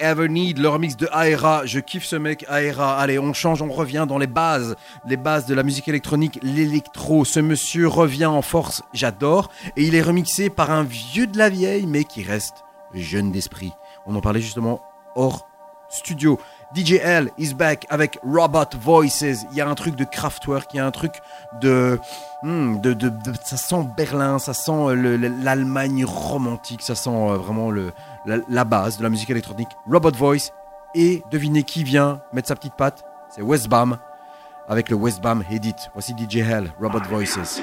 I 0.00 0.04
Ever 0.04 0.28
Need, 0.28 0.58
le 0.58 0.68
remix 0.68 0.96
de 0.96 1.08
Aera. 1.12 1.66
Je 1.66 1.78
kiffe 1.80 2.04
ce 2.04 2.16
mec, 2.16 2.44
Aera. 2.48 2.96
Allez, 2.98 3.18
on 3.18 3.32
change, 3.32 3.62
on 3.62 3.70
revient 3.70 4.06
dans 4.08 4.18
les 4.18 4.26
bases, 4.26 4.76
les 5.06 5.16
bases 5.16 5.46
de 5.46 5.54
la 5.54 5.62
musique 5.62 5.88
électronique, 5.88 6.38
l'électro. 6.42 7.24
Ce 7.24 7.40
monsieur 7.40 7.88
revient 7.88 8.26
en 8.26 8.42
force, 8.42 8.82
j'adore. 8.92 9.50
Et 9.76 9.84
il 9.84 9.94
est 9.94 10.02
remixé 10.02 10.50
par 10.50 10.70
un 10.70 10.82
vieux 10.82 11.26
de 11.26 11.38
la 11.38 11.48
vieille, 11.48 11.86
mais 11.86 12.04
qui 12.04 12.22
reste 12.22 12.64
jeune 12.94 13.30
d'esprit. 13.32 13.72
On 14.06 14.14
en 14.16 14.20
parlait 14.20 14.40
justement 14.40 14.80
hors 15.16 15.46
studio. 15.88 16.38
DJL 16.72 17.30
is 17.36 17.52
back 17.52 17.84
avec 17.90 18.20
Robot 18.24 18.76
Voices. 18.80 19.22
Il 19.50 19.56
y 19.56 19.60
a 19.60 19.68
un 19.68 19.74
truc 19.74 19.96
de 19.96 20.04
Kraftwerk, 20.04 20.72
il 20.72 20.76
y 20.76 20.80
a 20.80 20.86
un 20.86 20.92
truc 20.92 21.14
de, 21.60 21.98
hmm, 22.44 22.80
de, 22.80 22.92
de, 22.92 23.08
de- 23.08 23.32
ça 23.44 23.56
sent 23.56 23.88
Berlin, 23.96 24.38
ça 24.38 24.54
sent 24.54 24.94
le- 24.94 25.16
le- 25.16 25.32
l'Allemagne 25.42 26.04
romantique, 26.04 26.82
ça 26.82 26.94
sent 26.94 27.10
euh, 27.10 27.36
vraiment 27.36 27.72
le, 27.72 27.90
la, 28.26 28.38
la 28.48 28.64
base 28.64 28.98
de 28.98 29.02
la 29.02 29.08
musique 29.10 29.30
électronique. 29.30 29.70
Robot 29.90 30.12
Voice 30.12 30.50
et 30.94 31.22
devinez 31.30 31.62
qui 31.62 31.84
vient 31.84 32.20
mettre 32.32 32.48
sa 32.48 32.56
petite 32.56 32.74
patte, 32.74 33.04
c'est 33.30 33.42
Westbam 33.42 33.98
avec 34.68 34.88
le 34.88 34.96
Westbam 34.96 35.44
Edit. 35.50 35.74
Voici 35.94 36.14
DJL, 36.14 36.72
Robot 36.80 37.02
Voices. 37.08 37.60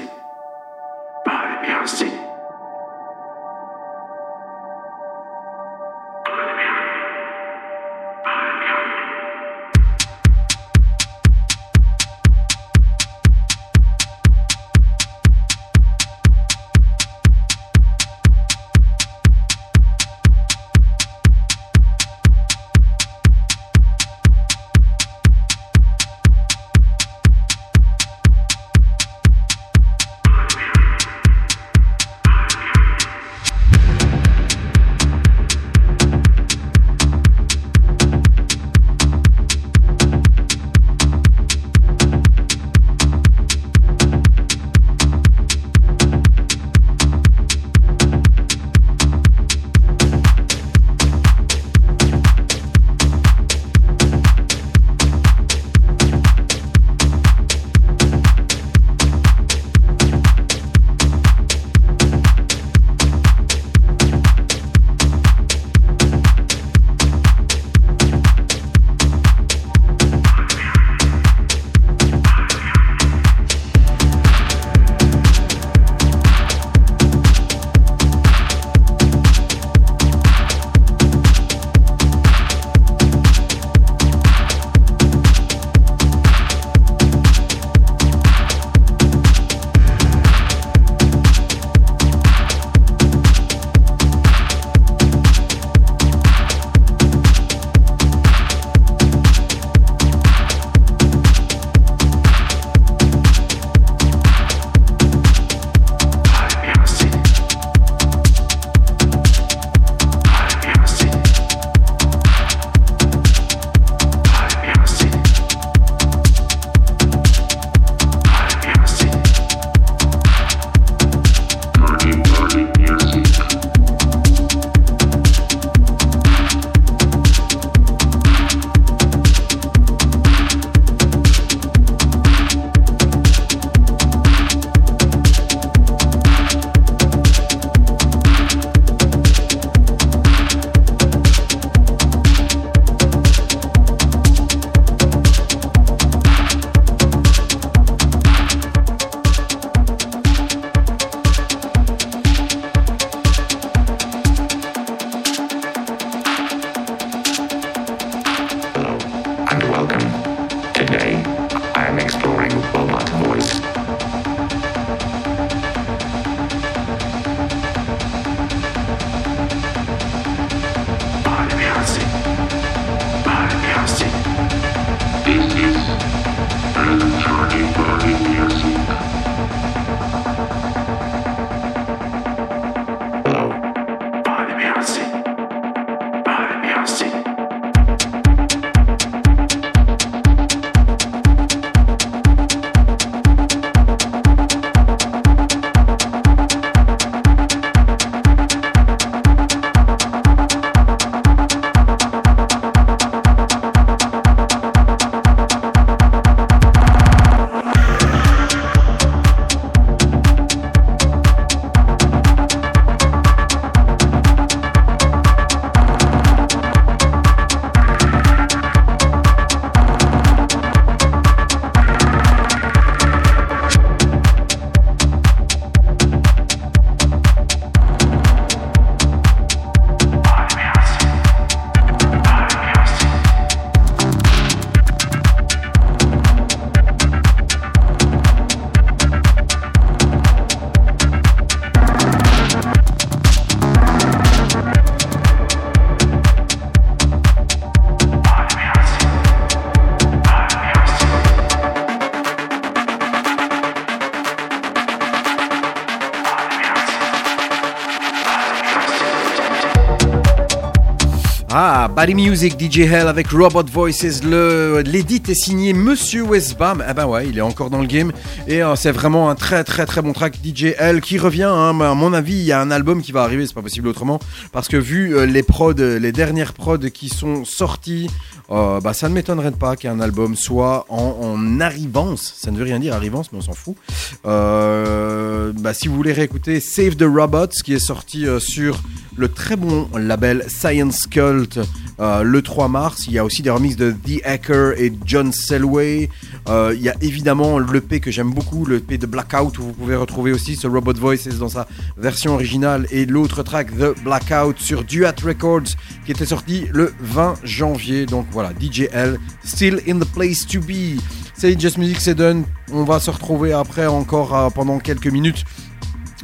Body 261.98 262.14
Music, 262.14 262.54
DJ 262.56 262.82
Hell 262.82 263.08
avec 263.08 263.26
Robot 263.32 263.64
Voices. 263.72 264.22
Le, 264.22 264.84
l'édit 264.86 265.20
est 265.28 265.34
signé 265.34 265.72
Monsieur 265.72 266.22
Westbam. 266.22 266.84
Eh 266.88 266.94
ben 266.94 267.06
ouais, 267.06 267.26
il 267.28 267.36
est 267.36 267.40
encore 267.40 267.70
dans 267.70 267.80
le 267.80 267.88
game. 267.88 268.12
Et 268.46 268.62
euh, 268.62 268.76
c'est 268.76 268.92
vraiment 268.92 269.30
un 269.30 269.34
très 269.34 269.64
très 269.64 269.84
très 269.84 270.00
bon 270.00 270.12
track 270.12 270.38
DJ 270.44 270.74
Hell 270.78 271.00
qui 271.00 271.18
revient. 271.18 271.50
hein. 271.52 271.76
À 271.80 271.94
mon 271.94 272.12
avis, 272.12 272.34
il 272.34 272.44
y 272.44 272.52
a 272.52 272.60
un 272.60 272.70
album 272.70 273.02
qui 273.02 273.10
va 273.10 273.24
arriver, 273.24 273.48
c'est 273.48 273.54
pas 273.54 273.62
possible 273.62 273.88
autrement. 273.88 274.20
Parce 274.52 274.68
que 274.68 274.76
vu 274.76 275.16
euh, 275.16 275.26
les 275.26 275.42
prods, 275.42 275.72
les 275.72 276.12
dernières 276.12 276.52
prods 276.52 276.78
qui 276.78 277.08
sont 277.08 277.44
sorties, 277.44 278.08
euh, 278.52 278.78
bah, 278.80 278.92
ça 278.92 279.08
ne 279.08 279.14
m'étonnerait 279.14 279.50
pas 279.50 279.74
qu'un 279.74 279.98
album 279.98 280.36
soit 280.36 280.86
en, 280.88 281.16
en 281.20 281.58
arrivance. 281.60 282.32
Ça 282.36 282.52
ne 282.52 282.58
veut 282.58 282.64
rien 282.64 282.78
dire 282.78 282.94
arrivance, 282.94 283.32
mais 283.32 283.38
on 283.38 283.42
s'en 283.42 283.54
fout. 283.54 283.74
Bah, 284.22 285.74
si 285.74 285.88
vous 285.88 285.96
voulez 285.96 286.12
réécouter 286.12 286.60
Save 286.60 286.94
the 286.94 287.06
Robots, 287.12 287.48
qui 287.64 287.74
est 287.74 287.80
sorti 287.80 288.24
sur 288.38 288.80
le 289.16 289.28
très 289.28 289.56
bon 289.56 289.88
label 289.96 290.44
Science 290.46 291.08
Cult 291.08 291.58
euh, 292.00 292.22
le 292.22 292.42
3 292.42 292.68
mars. 292.68 293.06
Il 293.06 293.12
y 293.12 293.18
a 293.18 293.24
aussi 293.24 293.42
des 293.42 293.50
remixes 293.50 293.76
de 293.76 293.90
The 293.90 294.24
Hacker 294.24 294.78
et 294.78 294.92
John 295.04 295.32
Selway. 295.32 296.08
Euh, 296.48 296.72
il 296.74 296.82
y 296.82 296.88
a 296.88 296.94
évidemment 297.00 297.58
l'EP 297.58 298.00
que 298.00 298.10
j'aime 298.10 298.30
beaucoup, 298.30 298.64
l'EP 298.66 298.98
de 298.98 299.06
Blackout, 299.06 299.58
où 299.58 299.62
vous 299.62 299.72
pouvez 299.72 299.96
retrouver 299.96 300.32
aussi 300.32 300.54
ce 300.54 300.66
Robot 300.68 300.94
Voices 300.94 301.38
dans 301.38 301.48
sa 301.48 301.66
version 301.96 302.34
originale 302.34 302.86
et 302.90 303.04
l'autre 303.04 303.42
track 303.42 303.76
The 303.76 304.00
Blackout 304.04 304.58
sur 304.58 304.84
Duat 304.84 305.14
Records 305.24 305.74
qui 306.04 306.12
était 306.12 306.26
sorti 306.26 306.66
le 306.72 306.92
20 307.00 307.34
janvier. 307.42 308.06
Donc 308.06 308.26
voilà, 308.30 308.52
DJL, 308.60 309.18
still 309.44 309.80
in 309.88 309.98
the 309.98 310.08
place 310.12 310.46
to 310.46 310.60
be. 310.60 311.00
C'est 311.34 311.58
Just 311.60 311.78
Music, 311.78 312.00
c'est 312.00 312.14
done. 312.14 312.44
On 312.72 312.84
va 312.84 313.00
se 313.00 313.10
retrouver 313.10 313.52
après 313.52 313.86
encore 313.86 314.36
euh, 314.36 314.50
pendant 314.50 314.78
quelques 314.78 315.08
minutes 315.08 315.44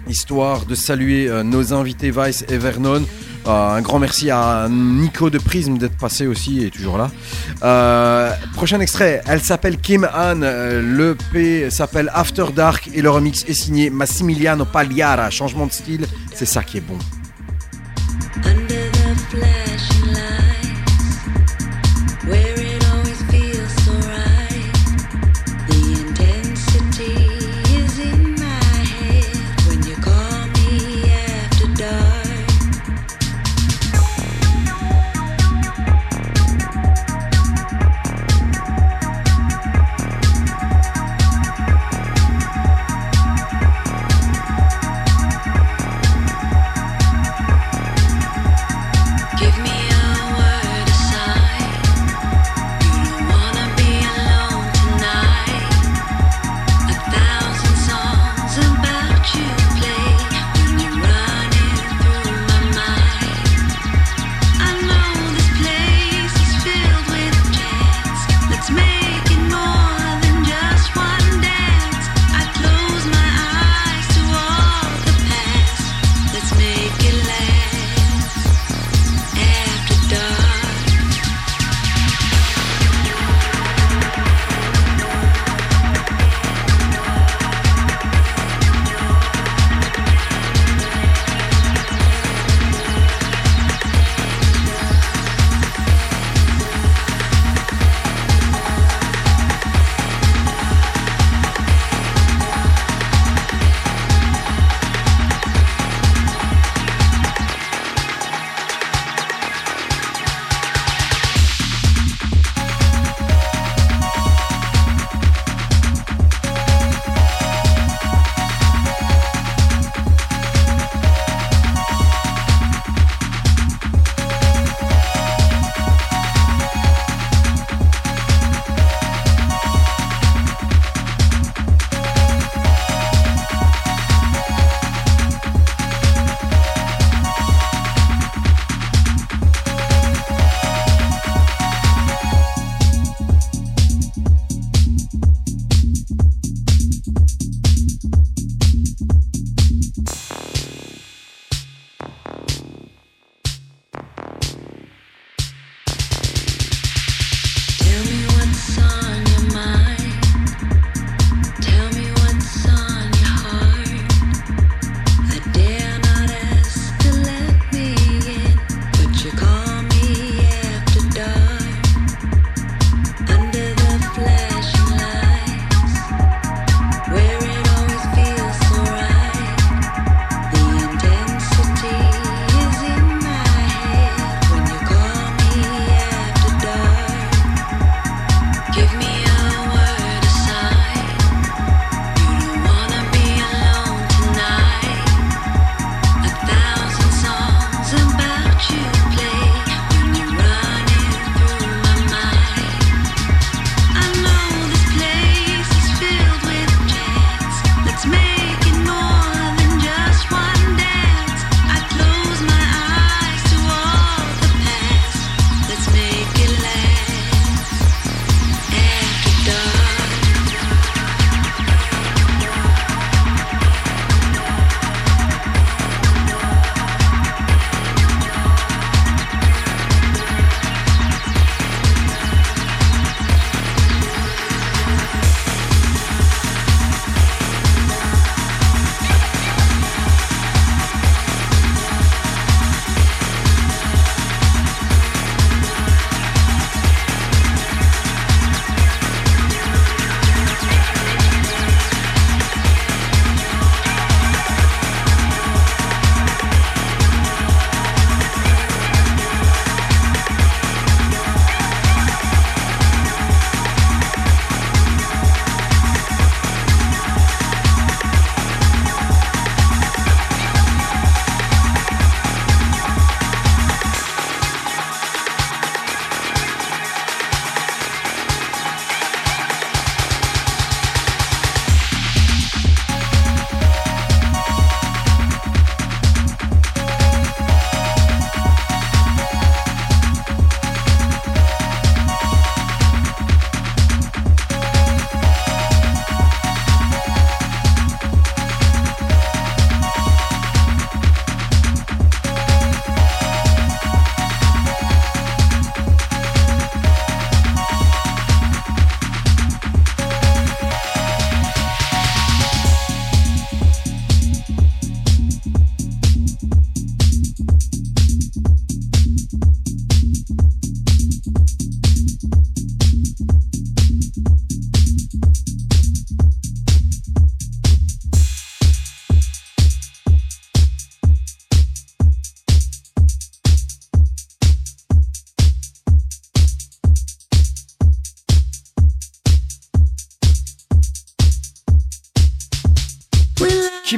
histoire 0.06 0.66
de 0.66 0.74
saluer 0.74 1.30
nos 1.44 1.72
invités 1.72 2.10
Vice 2.10 2.44
et 2.50 2.58
Vernon. 2.58 3.04
Euh, 3.46 3.76
un 3.76 3.82
grand 3.82 3.98
merci 3.98 4.30
à 4.30 4.68
Nico 4.70 5.28
de 5.30 5.38
Prism 5.38 5.76
d'être 5.76 5.96
passé 5.96 6.26
aussi 6.26 6.64
et 6.64 6.70
toujours 6.70 6.98
là. 6.98 7.10
Euh, 7.62 8.30
prochain 8.54 8.80
extrait, 8.80 9.22
elle 9.26 9.40
s'appelle 9.40 9.78
Kim 9.78 10.08
Han, 10.14 10.42
euh, 10.42 10.80
le 10.80 11.16
P 11.32 11.70
s'appelle 11.70 12.10
After 12.14 12.46
Dark 12.54 12.88
et 12.94 13.02
le 13.02 13.10
remix 13.10 13.44
est 13.46 13.54
signé 13.54 13.90
Massimiliano 13.90 14.64
Pagliara. 14.64 15.30
Changement 15.30 15.66
de 15.66 15.72
style, 15.72 16.06
c'est 16.34 16.46
ça 16.46 16.62
qui 16.62 16.78
est 16.78 16.80
bon. 16.80 16.98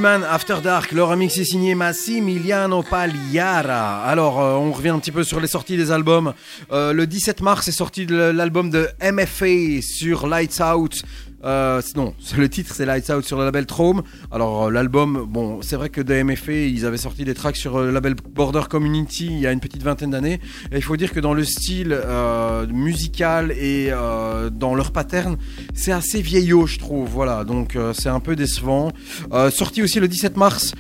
After 0.07 0.59
Dark. 0.63 0.93
Le 0.93 1.03
remix 1.03 1.37
est 1.37 1.45
signé 1.45 1.75
Massimiliano 1.75 2.85
Pagliara. 2.85 4.05
Alors, 4.05 4.41
euh, 4.41 4.55
on 4.55 4.71
revient 4.71 4.91
un 4.91 5.01
petit 5.01 5.11
peu 5.11 5.25
sur 5.25 5.41
les 5.41 5.49
sorties 5.49 5.77
des 5.77 5.91
albums. 5.91 6.33
Euh, 6.71 6.93
le 6.93 7.09
17 7.09 7.41
mars 7.41 7.67
est 7.67 7.73
sorti 7.73 8.07
l'album 8.07 8.71
de 8.71 8.89
MFA 9.03 9.83
sur 9.83 10.29
Lights 10.29 10.61
Out. 10.61 11.03
Euh, 11.47 11.81
non, 11.95 12.13
le 12.37 12.49
titre 12.49 12.75
c'est 12.75 12.85
Lights 12.85 13.09
Out 13.11 13.25
sur 13.25 13.39
le 13.39 13.45
label 13.45 13.67
Trome. 13.67 14.03
Alors 14.33 14.65
euh, 14.65 14.71
l'album, 14.71 15.27
bon, 15.29 15.63
c'est 15.63 15.77
vrai 15.77 15.91
que 15.91 16.01
de 16.01 16.23
MFA, 16.23 16.53
ils 16.53 16.85
avaient 16.85 16.97
sorti 16.97 17.25
des 17.25 17.35
tracks 17.35 17.57
sur 17.57 17.77
euh, 17.77 17.87
le 17.87 17.93
label 17.93 18.17
Border 18.35 18.63
Community 18.69 19.27
il 19.27 19.39
y 19.39 19.47
a 19.47 19.53
une 19.53 19.61
petite 19.61 19.83
vingtaine 19.83 20.11
d'années. 20.11 20.41
Et 20.73 20.77
il 20.77 20.83
faut 20.83 20.97
dire 20.97 21.13
que 21.13 21.21
dans 21.21 21.35
le 21.35 21.45
style 21.45 21.93
euh, 21.93 22.67
musical 22.67 23.53
et 23.53 23.91
dans 24.53 24.75
leur 24.75 24.91
pattern, 24.91 25.37
c'est 25.75 25.93
assez 25.93 26.21
vieillot, 26.21 26.67
je 26.67 26.79
trouve. 26.79 27.09
Voilà, 27.09 27.45
donc 27.45 27.79
c'est 27.95 28.09
un 28.09 28.21
peu 28.21 28.37
décevant. 28.37 28.91
Sorti 29.51 29.83
aussi 29.83 30.01
le 30.01 30.09
17 30.09 30.37
mars 30.37 30.75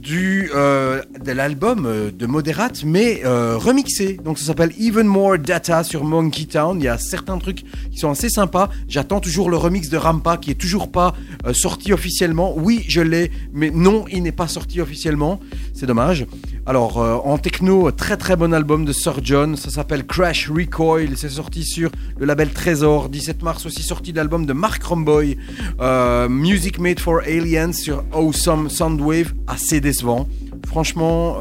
du 0.00 0.50
de 0.52 1.32
l'album 1.32 2.10
de 2.16 2.26
Moderate, 2.26 2.84
mais 2.84 3.22
remixé. 3.24 4.18
Donc 4.24 4.38
ça 4.38 4.46
s'appelle 4.46 4.72
Even 4.78 5.06
More 5.06 5.38
Data 5.38 5.84
sur 5.84 6.04
Monkey 6.04 6.44
Town. 6.44 6.78
Il 6.80 6.84
y 6.84 6.88
a 6.88 6.98
certains 6.98 7.38
trucs 7.38 7.64
qui 7.90 7.98
sont 7.98 8.10
assez 8.10 8.28
sympas. 8.28 8.68
J'attends 8.88 9.20
toujours 9.20 9.50
le 9.50 9.56
remix 9.56 9.88
de 9.88 9.96
Qui 10.40 10.50
est 10.50 10.60
toujours 10.60 10.90
pas 10.90 11.14
euh, 11.46 11.52
sorti 11.52 11.92
officiellement. 11.92 12.54
Oui, 12.56 12.84
je 12.88 13.00
l'ai, 13.00 13.30
mais 13.52 13.70
non, 13.70 14.04
il 14.10 14.22
n'est 14.22 14.32
pas 14.32 14.48
sorti 14.48 14.80
officiellement. 14.80 15.40
C'est 15.74 15.86
dommage. 15.86 16.26
Alors 16.66 17.00
euh, 17.00 17.16
en 17.24 17.38
techno, 17.38 17.90
très 17.90 18.16
très 18.16 18.36
bon 18.36 18.52
album 18.52 18.84
de 18.84 18.92
Sir 18.92 19.20
John. 19.22 19.56
Ça 19.56 19.70
s'appelle 19.70 20.06
Crash 20.06 20.50
Recoil. 20.50 21.16
C'est 21.16 21.30
sorti 21.30 21.64
sur 21.64 21.90
le 22.18 22.26
label 22.26 22.50
Trésor. 22.50 23.08
17 23.08 23.42
mars 23.42 23.64
aussi 23.66 23.82
sorti 23.82 24.12
l'album 24.12 24.44
de 24.44 24.52
Mark 24.52 24.82
Romboy, 24.82 25.38
euh, 25.80 26.28
Music 26.28 26.78
Made 26.78 27.00
for 27.00 27.20
Aliens 27.20 27.72
sur 27.72 28.04
Awesome 28.12 28.68
Soundwave. 28.68 29.32
Assez 29.46 29.80
décevant. 29.80 30.28
Franchement, 30.66 31.38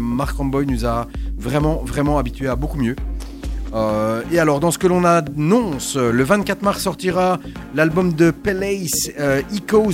Mark 0.00 0.36
Romboy 0.36 0.64
nous 0.64 0.86
a 0.86 1.08
vraiment 1.36 1.82
vraiment 1.84 2.18
habitués 2.18 2.48
à 2.48 2.56
beaucoup 2.56 2.78
mieux. 2.78 2.96
Euh, 3.74 4.22
et 4.32 4.38
alors, 4.38 4.60
dans 4.60 4.70
ce 4.70 4.78
que 4.78 4.86
l'on 4.86 5.04
annonce, 5.04 5.96
le 5.96 6.22
24 6.22 6.62
mars 6.62 6.82
sortira 6.82 7.38
l'album 7.74 8.12
de 8.12 8.30
Pelace, 8.30 9.10
euh, 9.18 9.42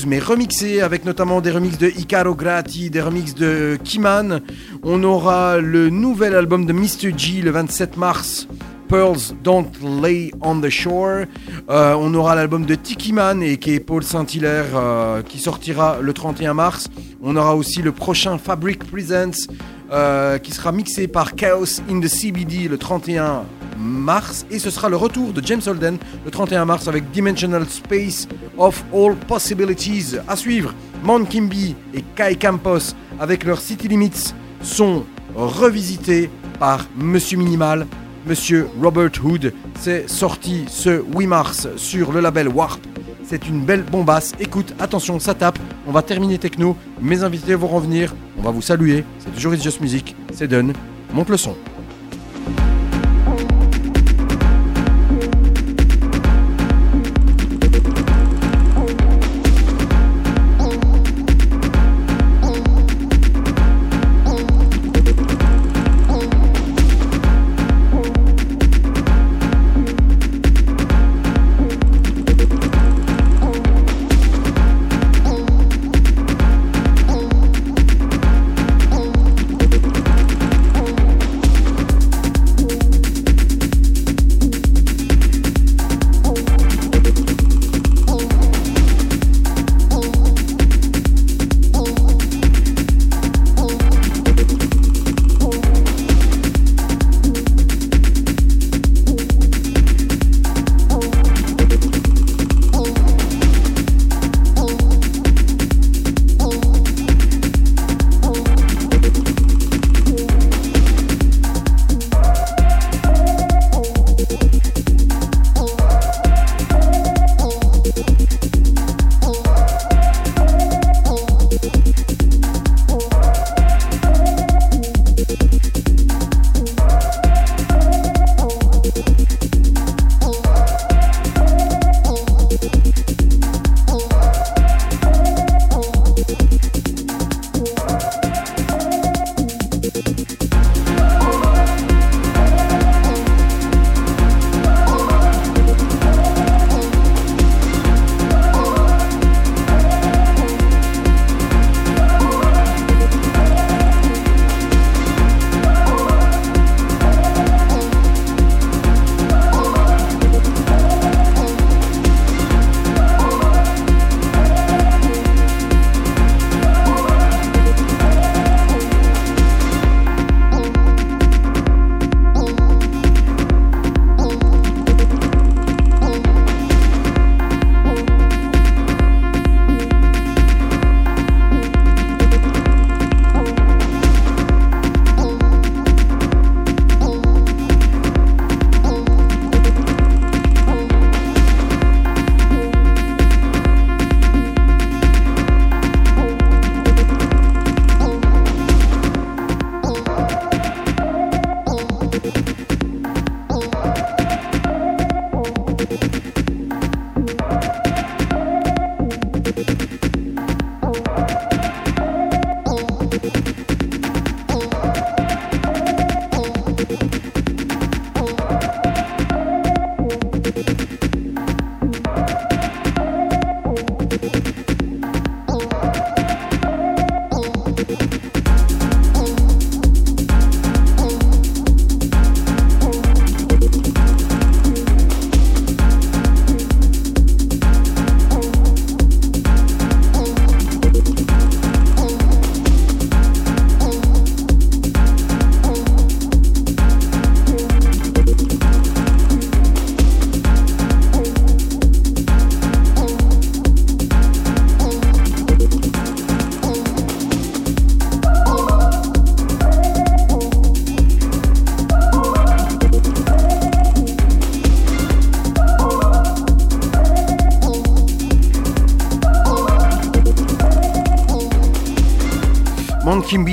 mais 0.06 0.18
remixé, 0.18 0.80
avec 0.80 1.04
notamment 1.04 1.40
des 1.40 1.50
remixes 1.50 1.78
de 1.78 1.88
Icaro 1.88 2.34
Grati, 2.34 2.90
des 2.90 3.00
remixes 3.00 3.34
de 3.34 3.78
Kiman. 3.82 4.40
On 4.82 5.02
aura 5.02 5.58
le 5.58 5.90
nouvel 5.90 6.34
album 6.34 6.66
de 6.66 6.72
Mr. 6.72 7.16
G 7.16 7.42
le 7.42 7.50
27 7.50 7.96
mars. 7.96 8.46
Pearls 8.88 9.34
Don't 9.42 9.70
Lay 9.82 10.30
on 10.40 10.60
the 10.60 10.68
Shore. 10.68 11.24
Euh, 11.70 11.96
on 11.98 12.14
aura 12.14 12.34
l'album 12.34 12.64
de 12.66 12.74
Tiki 12.74 13.12
Man 13.12 13.42
et 13.42 13.56
qui 13.56 13.74
est 13.74 13.80
Paul 13.80 14.02
Saint-Hilaire 14.02 14.66
euh, 14.74 15.22
qui 15.22 15.38
sortira 15.38 15.98
le 16.00 16.12
31 16.12 16.54
mars. 16.54 16.88
On 17.22 17.36
aura 17.36 17.56
aussi 17.56 17.82
le 17.82 17.92
prochain 17.92 18.38
Fabric 18.38 18.84
Presents 18.84 19.48
euh, 19.92 20.38
qui 20.38 20.52
sera 20.52 20.72
mixé 20.72 21.08
par 21.08 21.34
Chaos 21.34 21.80
in 21.90 22.00
the 22.00 22.08
CBD 22.08 22.68
le 22.68 22.78
31 22.78 23.44
mars 23.78 24.46
et 24.50 24.58
ce 24.58 24.70
sera 24.70 24.88
le 24.88 24.96
retour 24.96 25.32
de 25.32 25.44
James 25.44 25.60
Holden 25.66 25.98
le 26.24 26.30
31 26.30 26.64
mars 26.64 26.88
avec 26.88 27.10
Dimensional 27.10 27.66
Space 27.68 28.26
of 28.56 28.82
All 28.94 29.14
Possibilities 29.14 30.16
à 30.26 30.36
suivre. 30.36 30.74
Mon 31.02 31.24
Kimby 31.24 31.76
et 31.92 32.02
Kai 32.16 32.36
Campos 32.36 32.94
avec 33.20 33.44
leurs 33.44 33.60
City 33.60 33.88
Limits 33.88 34.32
sont 34.62 35.04
revisités 35.34 36.30
par 36.58 36.86
Monsieur 36.96 37.36
Minimal, 37.36 37.86
Monsieur 38.26 38.68
Robert 38.82 39.10
Hood. 39.22 39.52
C'est 39.78 40.08
sorti 40.08 40.64
ce 40.68 41.02
8 41.14 41.26
mars 41.26 41.68
sur 41.76 42.12
le 42.12 42.20
label 42.20 42.48
Warp. 42.48 42.80
C'est 43.26 43.48
une 43.48 43.64
belle 43.64 43.82
bombasse. 43.82 44.32
Écoute, 44.38 44.74
attention, 44.78 45.18
ça 45.18 45.34
tape. 45.34 45.58
On 45.86 45.92
va 45.92 46.02
terminer 46.02 46.38
techno. 46.38 46.76
Mes 47.00 47.22
invités 47.22 47.54
vont 47.54 47.68
revenir. 47.68 48.14
On 48.44 48.48
va 48.48 48.52
vous 48.52 48.60
saluer. 48.60 49.04
C'est 49.20 49.32
toujours 49.34 49.54
Just 49.54 49.80
Music. 49.80 50.14
C'est 50.34 50.48
done. 50.48 50.74
Monte 51.14 51.30
le 51.30 51.38
son. 51.38 51.56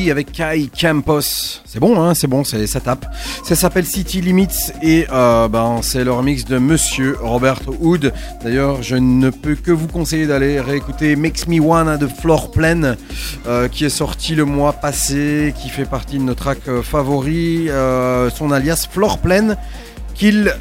Avec 0.09 0.31
Kai 0.31 0.69
Campos. 0.75 1.61
C'est 1.65 1.79
bon, 1.79 2.01
hein, 2.01 2.15
c'est 2.15 2.27
bon, 2.27 2.43
ça 2.43 2.79
tape. 2.79 3.05
Ça 3.43 3.55
s'appelle 3.55 3.85
City 3.85 4.21
Limits 4.21 4.71
et 4.81 5.05
euh, 5.11 5.47
ben, 5.47 5.81
c'est 5.83 6.03
le 6.03 6.11
remix 6.11 6.45
de 6.45 6.57
Monsieur 6.57 7.17
Robert 7.21 7.59
Hood. 7.81 8.11
D'ailleurs, 8.43 8.81
je 8.81 8.95
ne 8.95 9.29
peux 9.29 9.55
que 9.55 9.71
vous 9.71 9.87
conseiller 9.87 10.25
d'aller 10.25 10.59
réécouter 10.59 11.15
Makes 11.15 11.47
Me 11.47 11.59
Wanna 11.59 11.97
de 11.97 12.07
Floor 12.07 12.51
Plan 12.51 12.95
euh, 13.47 13.67
qui 13.67 13.85
est 13.85 13.89
sorti 13.89 14.33
le 14.33 14.45
mois 14.45 14.73
passé, 14.73 15.53
qui 15.61 15.69
fait 15.69 15.85
partie 15.85 16.17
de 16.17 16.23
nos 16.23 16.33
tracks 16.33 16.67
euh, 16.67 16.81
favoris. 16.81 17.69
son 18.35 18.51
alias 18.51 18.87
Floor 18.89 19.19
Plan 19.19 19.55
qu'il 20.15 20.53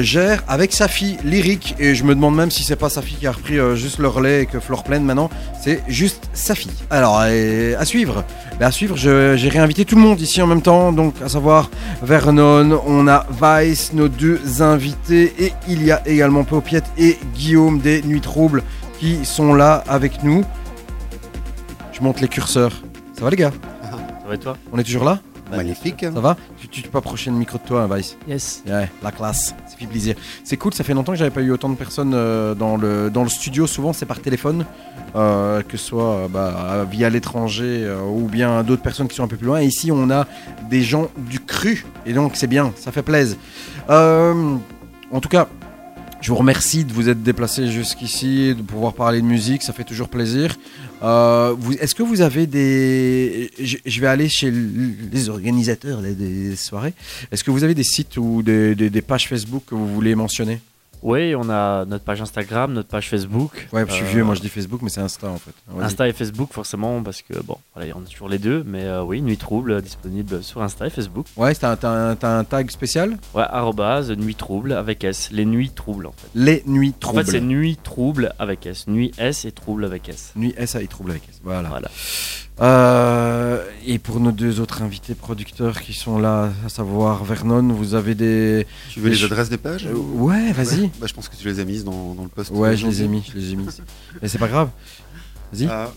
gère 0.00 0.42
avec 0.48 0.72
sa 0.72 0.88
fille 0.88 1.18
lyrique 1.24 1.76
et 1.78 1.94
je 1.94 2.04
me 2.04 2.14
demande 2.14 2.34
même 2.34 2.50
si 2.50 2.64
c'est 2.64 2.74
pas 2.74 2.88
sa 2.88 3.00
fille 3.00 3.16
qui 3.18 3.26
a 3.26 3.32
repris 3.32 3.58
juste 3.76 3.98
le 3.98 4.08
relais 4.08 4.42
et 4.42 4.46
que 4.46 4.58
Flore 4.58 4.82
Pleine 4.82 5.04
maintenant 5.04 5.30
c'est 5.62 5.82
juste 5.88 6.28
sa 6.32 6.54
fille. 6.54 6.72
Alors 6.90 7.18
à 7.18 7.84
suivre, 7.84 8.24
à 8.60 8.70
suivre, 8.70 8.96
j'ai 8.96 9.48
réinvité 9.48 9.84
tout 9.84 9.96
le 9.96 10.00
monde 10.00 10.20
ici 10.20 10.40
en 10.40 10.46
même 10.46 10.62
temps, 10.62 10.92
donc 10.92 11.14
à 11.22 11.28
savoir 11.28 11.70
Vernon, 12.02 12.80
on 12.86 13.06
a 13.08 13.26
Vice, 13.30 13.92
nos 13.92 14.08
deux 14.08 14.62
invités 14.62 15.34
et 15.38 15.52
il 15.68 15.84
y 15.84 15.90
a 15.90 16.06
également 16.06 16.44
Paupiette 16.44 16.86
et 16.96 17.18
Guillaume 17.34 17.80
des 17.80 18.02
Nuits 18.02 18.20
Troubles 18.20 18.62
qui 18.98 19.24
sont 19.24 19.54
là 19.54 19.84
avec 19.86 20.22
nous. 20.22 20.44
Je 21.92 22.00
monte 22.00 22.20
les 22.20 22.28
curseurs. 22.28 22.82
Ça 23.12 23.22
va 23.24 23.30
les 23.30 23.36
gars? 23.36 23.52
Ça 23.82 23.98
va 24.26 24.34
et 24.34 24.38
toi? 24.38 24.56
On 24.72 24.78
est 24.78 24.84
toujours 24.84 25.04
là? 25.04 25.18
Magnifique. 25.50 26.00
Ça 26.02 26.20
va 26.20 26.36
tu, 26.58 26.68
tu 26.68 26.82
peux 26.82 26.98
approcher 26.98 27.30
le 27.30 27.36
micro 27.36 27.58
de 27.58 27.62
toi, 27.62 27.88
Vice 27.94 28.16
Yes. 28.26 28.62
Ouais, 28.66 28.90
la 29.02 29.12
classe, 29.12 29.54
ça 29.66 29.76
fait 29.76 29.86
plaisir. 29.86 30.16
C'est 30.42 30.56
cool, 30.56 30.72
ça 30.74 30.84
fait 30.84 30.94
longtemps 30.94 31.12
que 31.12 31.18
j'avais 31.18 31.30
pas 31.30 31.42
eu 31.42 31.50
autant 31.50 31.68
de 31.68 31.76
personnes 31.76 32.12
euh, 32.14 32.54
dans, 32.54 32.76
le, 32.76 33.10
dans 33.10 33.22
le 33.22 33.28
studio. 33.28 33.66
Souvent, 33.66 33.92
c'est 33.92 34.06
par 34.06 34.20
téléphone, 34.20 34.64
euh, 35.14 35.62
que 35.62 35.76
ce 35.76 35.86
soit 35.86 36.14
euh, 36.14 36.28
bah, 36.28 36.86
via 36.90 37.10
l'étranger 37.10 37.84
euh, 37.84 38.00
ou 38.02 38.26
bien 38.26 38.62
d'autres 38.62 38.82
personnes 38.82 39.08
qui 39.08 39.16
sont 39.16 39.24
un 39.24 39.28
peu 39.28 39.36
plus 39.36 39.46
loin. 39.46 39.60
Et 39.60 39.66
ici, 39.66 39.92
on 39.92 40.10
a 40.10 40.26
des 40.70 40.82
gens 40.82 41.08
du 41.16 41.40
cru, 41.40 41.84
et 42.06 42.12
donc 42.12 42.32
c'est 42.34 42.46
bien, 42.46 42.72
ça 42.76 42.90
fait 42.92 43.02
plaisir. 43.02 43.36
Euh, 43.90 44.56
en 45.12 45.20
tout 45.20 45.28
cas, 45.28 45.48
je 46.24 46.30
vous 46.30 46.36
remercie 46.36 46.84
de 46.86 46.92
vous 46.94 47.10
être 47.10 47.22
déplacé 47.22 47.70
jusqu'ici, 47.70 48.54
de 48.54 48.62
pouvoir 48.62 48.94
parler 48.94 49.20
de 49.20 49.26
musique, 49.26 49.62
ça 49.62 49.74
fait 49.74 49.84
toujours 49.84 50.08
plaisir. 50.08 50.56
Euh, 51.02 51.54
Est-ce 51.80 51.94
que 51.94 52.02
vous 52.02 52.22
avez 52.22 52.46
des... 52.46 53.50
Je, 53.60 54.00
vais 54.00 54.06
aller 54.06 54.30
chez 54.30 54.50
les 54.50 55.28
organisateurs 55.28 56.00
des 56.00 56.56
soirées. 56.56 56.94
Est-ce 57.30 57.44
que 57.44 57.50
vous 57.50 57.62
avez 57.62 57.74
des 57.74 57.84
sites 57.84 58.16
ou 58.16 58.42
des- 58.42 58.74
des 58.74 59.02
pages 59.02 59.28
Facebook 59.28 59.64
que 59.66 59.74
vous 59.74 59.86
voulez 59.86 60.14
mentionner? 60.14 60.60
Oui, 61.04 61.34
on 61.36 61.50
a 61.50 61.84
notre 61.84 62.02
page 62.02 62.22
Instagram, 62.22 62.72
notre 62.72 62.88
page 62.88 63.10
Facebook. 63.10 63.68
Ouais, 63.74 63.84
je 63.86 63.92
suis 63.92 64.04
Euh, 64.04 64.08
vieux, 64.08 64.24
moi 64.24 64.34
je 64.34 64.40
dis 64.40 64.48
Facebook, 64.48 64.80
mais 64.82 64.88
c'est 64.88 65.02
Insta 65.02 65.28
en 65.28 65.36
fait. 65.36 65.52
Insta 65.78 66.08
et 66.08 66.14
Facebook 66.14 66.50
forcément 66.52 67.02
parce 67.02 67.20
que 67.20 67.34
bon, 67.42 67.58
voilà, 67.74 67.92
on 67.94 68.00
a 68.00 68.06
toujours 68.06 68.30
les 68.30 68.38
deux, 68.38 68.64
mais 68.66 68.84
euh, 68.84 69.02
oui, 69.02 69.20
Nuit 69.20 69.36
Trouble 69.36 69.72
euh, 69.72 69.80
disponible 69.82 70.42
sur 70.42 70.62
Insta 70.62 70.86
et 70.86 70.90
Facebook. 70.90 71.26
Ouais, 71.36 71.54
t'as 71.54 71.76
un, 72.22 72.44
tag 72.44 72.70
spécial? 72.70 73.18
Ouais, 73.34 73.44
arrobase 73.46 74.10
Nuit 74.12 74.34
Trouble 74.34 74.72
avec 74.72 75.04
S, 75.04 75.28
les 75.30 75.44
Nuits 75.44 75.70
Troubles 75.70 76.06
en 76.06 76.12
fait. 76.12 76.28
Les 76.34 76.62
Nuits 76.66 76.94
En 76.96 76.98
Troubles. 77.00 77.24
fait, 77.26 77.30
c'est 77.32 77.40
Nuit 77.42 77.76
Trouble 77.82 78.32
avec 78.38 78.64
S, 78.64 78.86
Nuit 78.86 79.12
S 79.18 79.44
et 79.44 79.52
Trouble 79.52 79.84
avec 79.84 80.08
S. 80.08 80.32
Nuit 80.36 80.54
S 80.56 80.74
et 80.74 80.86
Trouble 80.86 81.10
avec 81.10 81.28
S. 81.28 81.38
Voilà. 81.44 81.68
Voilà. 81.68 81.88
Euh, 82.60 83.64
et 83.86 83.98
pour 83.98 84.20
nos 84.20 84.30
deux 84.30 84.60
autres 84.60 84.82
invités 84.82 85.14
producteurs 85.14 85.80
qui 85.80 85.92
sont 85.92 86.18
là, 86.18 86.50
à 86.64 86.68
savoir 86.68 87.24
Vernon, 87.24 87.66
vous 87.72 87.94
avez 87.94 88.14
des. 88.14 88.66
Tu 88.90 89.00
veux 89.00 89.10
des 89.10 89.16
les 89.16 89.24
adresses 89.24 89.48
des 89.48 89.56
pages 89.58 89.86
Euh, 89.86 89.94
Ouais, 89.94 90.52
vas-y. 90.52 90.88
Bah, 91.00 91.06
je 91.08 91.12
pense 91.14 91.28
que 91.28 91.36
tu 91.36 91.48
les 91.48 91.58
as 91.58 91.64
mises 91.64 91.84
dans, 91.84 92.14
dans 92.14 92.22
le 92.22 92.28
post. 92.28 92.50
Ouais, 92.52 92.76
je 92.76 92.86
les 92.86 93.02
ai 93.02 93.08
mis, 93.08 93.24
je 93.28 93.38
les 93.38 93.52
ai 93.52 93.56
mis. 93.56 93.66
Mais 94.22 94.28
c'est 94.28 94.38
pas 94.38 94.48
grave. 94.48 94.68
Vas-y. 95.52 95.66
Ah, 95.68 95.90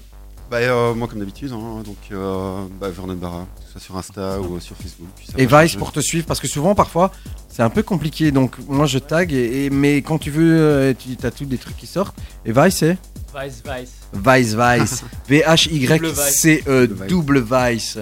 bah, 0.49 0.57
euh, 0.57 0.93
moi, 0.95 1.07
comme 1.07 1.19
d'habitude, 1.19 1.51
hein, 1.51 1.83
donc 1.85 1.97
euh, 2.11 2.65
bah, 2.81 2.89
Vernon 2.89 3.13
Barra, 3.15 3.45
que 3.59 3.65
ce 3.65 3.71
soit 3.73 3.81
sur 3.81 3.97
Insta 3.97 4.41
ou 4.41 4.55
euh, 4.55 4.59
sur 4.59 4.75
Facebook. 4.77 5.09
Et 5.37 5.45
Vice 5.45 5.75
pour 5.75 5.91
te 5.91 5.99
suivre 5.99 6.25
parce 6.25 6.39
que 6.39 6.47
souvent 6.47 6.73
parfois 6.73 7.11
c'est 7.49 7.61
un 7.63 7.69
peu 7.69 7.83
compliqué 7.83 8.31
donc 8.31 8.55
moi 8.67 8.85
je 8.85 8.97
tag 8.99 9.33
et, 9.33 9.65
et- 9.65 9.69
mais 9.69 9.97
quand 10.01 10.17
tu 10.19 10.31
veux 10.31 10.57
euh, 10.57 10.93
tu 10.97 11.25
as 11.25 11.31
tous 11.31 11.45
des 11.45 11.57
trucs 11.57 11.75
qui 11.75 11.85
sortent 11.87 12.15
et 12.45 12.51
Vice 12.51 12.77
c'est 12.77 12.97
Vice, 13.35 13.61
Vice. 13.65 13.93
Vice 14.13 14.55
Vice. 14.55 15.03
V 15.27 15.43
H 15.45 15.69
Y 15.69 16.15
C 16.15 16.63
E 16.67 16.87
double 16.87 17.43
Vice. 17.43 17.99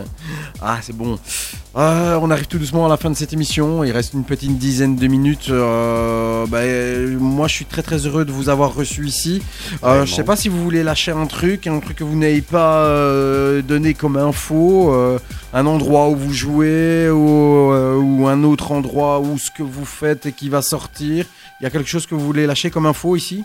Ah 0.61 0.77
c'est 0.81 0.95
bon. 0.95 1.17
Euh, 1.75 2.17
on 2.21 2.31
arrive 2.31 2.47
tout 2.47 2.57
doucement 2.59 2.85
à 2.85 2.89
la 2.89 2.95
fin 2.95 3.09
de 3.09 3.15
cette 3.15 3.33
émission. 3.33 3.83
Il 3.83 3.91
reste 3.91 4.13
une 4.13 4.23
petite 4.23 4.57
dizaine 4.57 4.95
de 4.95 5.07
minutes. 5.07 5.49
Euh, 5.49 6.45
bah, 6.45 6.61
moi 7.19 7.47
je 7.47 7.55
suis 7.55 7.65
très 7.65 7.81
très 7.81 8.05
heureux 8.05 8.23
de 8.23 8.31
vous 8.31 8.49
avoir 8.49 8.73
reçu 8.75 9.05
ici. 9.07 9.41
Euh, 9.83 10.05
je 10.05 10.13
sais 10.13 10.23
pas 10.23 10.35
si 10.35 10.47
vous 10.47 10.63
voulez 10.63 10.83
lâcher 10.83 11.11
un 11.11 11.25
truc 11.25 11.67
un 11.67 11.79
truc 11.79 11.97
que 11.97 12.03
vous 12.03 12.15
n'avez 12.15 12.41
pas 12.41 12.85
euh, 12.85 13.61
donné 13.61 13.93
comme 13.93 14.17
info 14.17 14.93
euh, 14.93 15.19
un 15.53 15.65
endroit 15.65 16.09
où 16.09 16.15
vous 16.15 16.33
jouez 16.33 17.09
ou, 17.09 17.71
euh, 17.73 17.95
ou 17.97 18.27
un 18.27 18.43
autre 18.43 18.71
endroit 18.71 19.19
où 19.19 19.37
ce 19.37 19.49
que 19.51 19.63
vous 19.63 19.85
faites 19.85 20.27
et 20.27 20.31
qui 20.31 20.49
va 20.49 20.61
sortir. 20.61 21.25
Il 21.59 21.63
y 21.63 21.67
a 21.67 21.69
quelque 21.69 21.89
chose 21.89 22.05
que 22.05 22.13
vous 22.15 22.25
voulez 22.25 22.45
lâcher 22.45 22.69
comme 22.69 22.85
info 22.85 23.15
ici? 23.15 23.43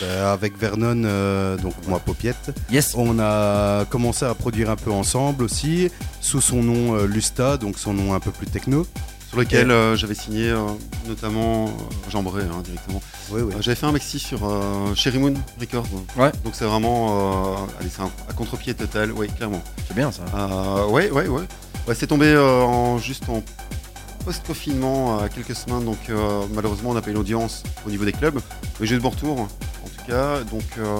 Ben, 0.00 0.24
avec 0.26 0.56
Vernon, 0.58 1.02
euh, 1.04 1.56
donc 1.56 1.74
moi 1.88 1.98
Popiette, 1.98 2.52
yes. 2.70 2.94
on 2.96 3.18
a 3.18 3.84
commencé 3.86 4.24
à 4.24 4.34
produire 4.34 4.70
un 4.70 4.76
peu 4.76 4.90
ensemble 4.90 5.44
aussi, 5.44 5.90
sous 6.20 6.40
son 6.40 6.62
nom 6.62 6.94
euh, 6.94 7.06
Lusta, 7.06 7.56
donc 7.56 7.78
son 7.78 7.92
nom 7.92 8.14
un 8.14 8.20
peu 8.20 8.30
plus 8.30 8.46
techno. 8.46 8.86
Sur 9.28 9.38
lequel 9.38 9.70
euh, 9.70 9.94
j'avais 9.94 10.14
signé 10.16 10.48
euh, 10.50 10.58
notamment 11.06 11.66
Bray 12.12 12.44
hein, 12.46 12.62
directement. 12.64 13.00
Oui, 13.30 13.42
oui. 13.42 13.54
Euh, 13.54 13.62
j'avais 13.62 13.76
fait 13.76 13.86
un 13.86 13.92
maxi 13.92 14.18
sur 14.18 14.40
euh, 14.44 14.92
Cherry 14.96 15.18
Moon 15.18 15.34
Records. 15.60 15.86
Ouais. 16.16 16.32
Donc 16.44 16.54
c'est 16.54 16.64
vraiment 16.64 17.54
euh, 17.54 17.56
allez, 17.80 17.90
c'est 17.94 18.02
un, 18.02 18.10
à 18.28 18.32
contre-pied 18.32 18.74
total, 18.74 19.12
oui, 19.12 19.28
clairement. 19.28 19.62
c'est 19.86 19.94
bien 19.94 20.10
ça 20.10 20.22
Euh, 20.34 20.86
ouais, 20.88 21.10
ouais, 21.10 21.28
ouais. 21.28 21.44
Ouais, 21.86 21.94
c'est 21.94 22.08
tombé 22.08 22.26
euh, 22.26 22.62
en, 22.62 22.98
juste 22.98 23.28
en 23.28 23.42
post-confinement 24.24 25.20
à 25.20 25.28
quelques 25.28 25.54
semaines, 25.54 25.84
donc 25.84 25.98
euh, 26.10 26.42
malheureusement 26.52 26.90
on 26.90 26.94
n'a 26.94 27.00
pas 27.00 27.10
eu 27.10 27.14
l'audience 27.14 27.62
au 27.86 27.90
niveau 27.90 28.04
des 28.04 28.12
clubs. 28.12 28.40
Mais 28.80 28.86
j'ai 28.86 28.96
eu 28.96 28.98
de 28.98 29.02
bons 29.02 29.10
retours, 29.10 29.40
en 29.40 29.46
tout 29.46 29.79
cas. 30.10 30.40
Donc 30.50 30.62
euh, 30.78 30.98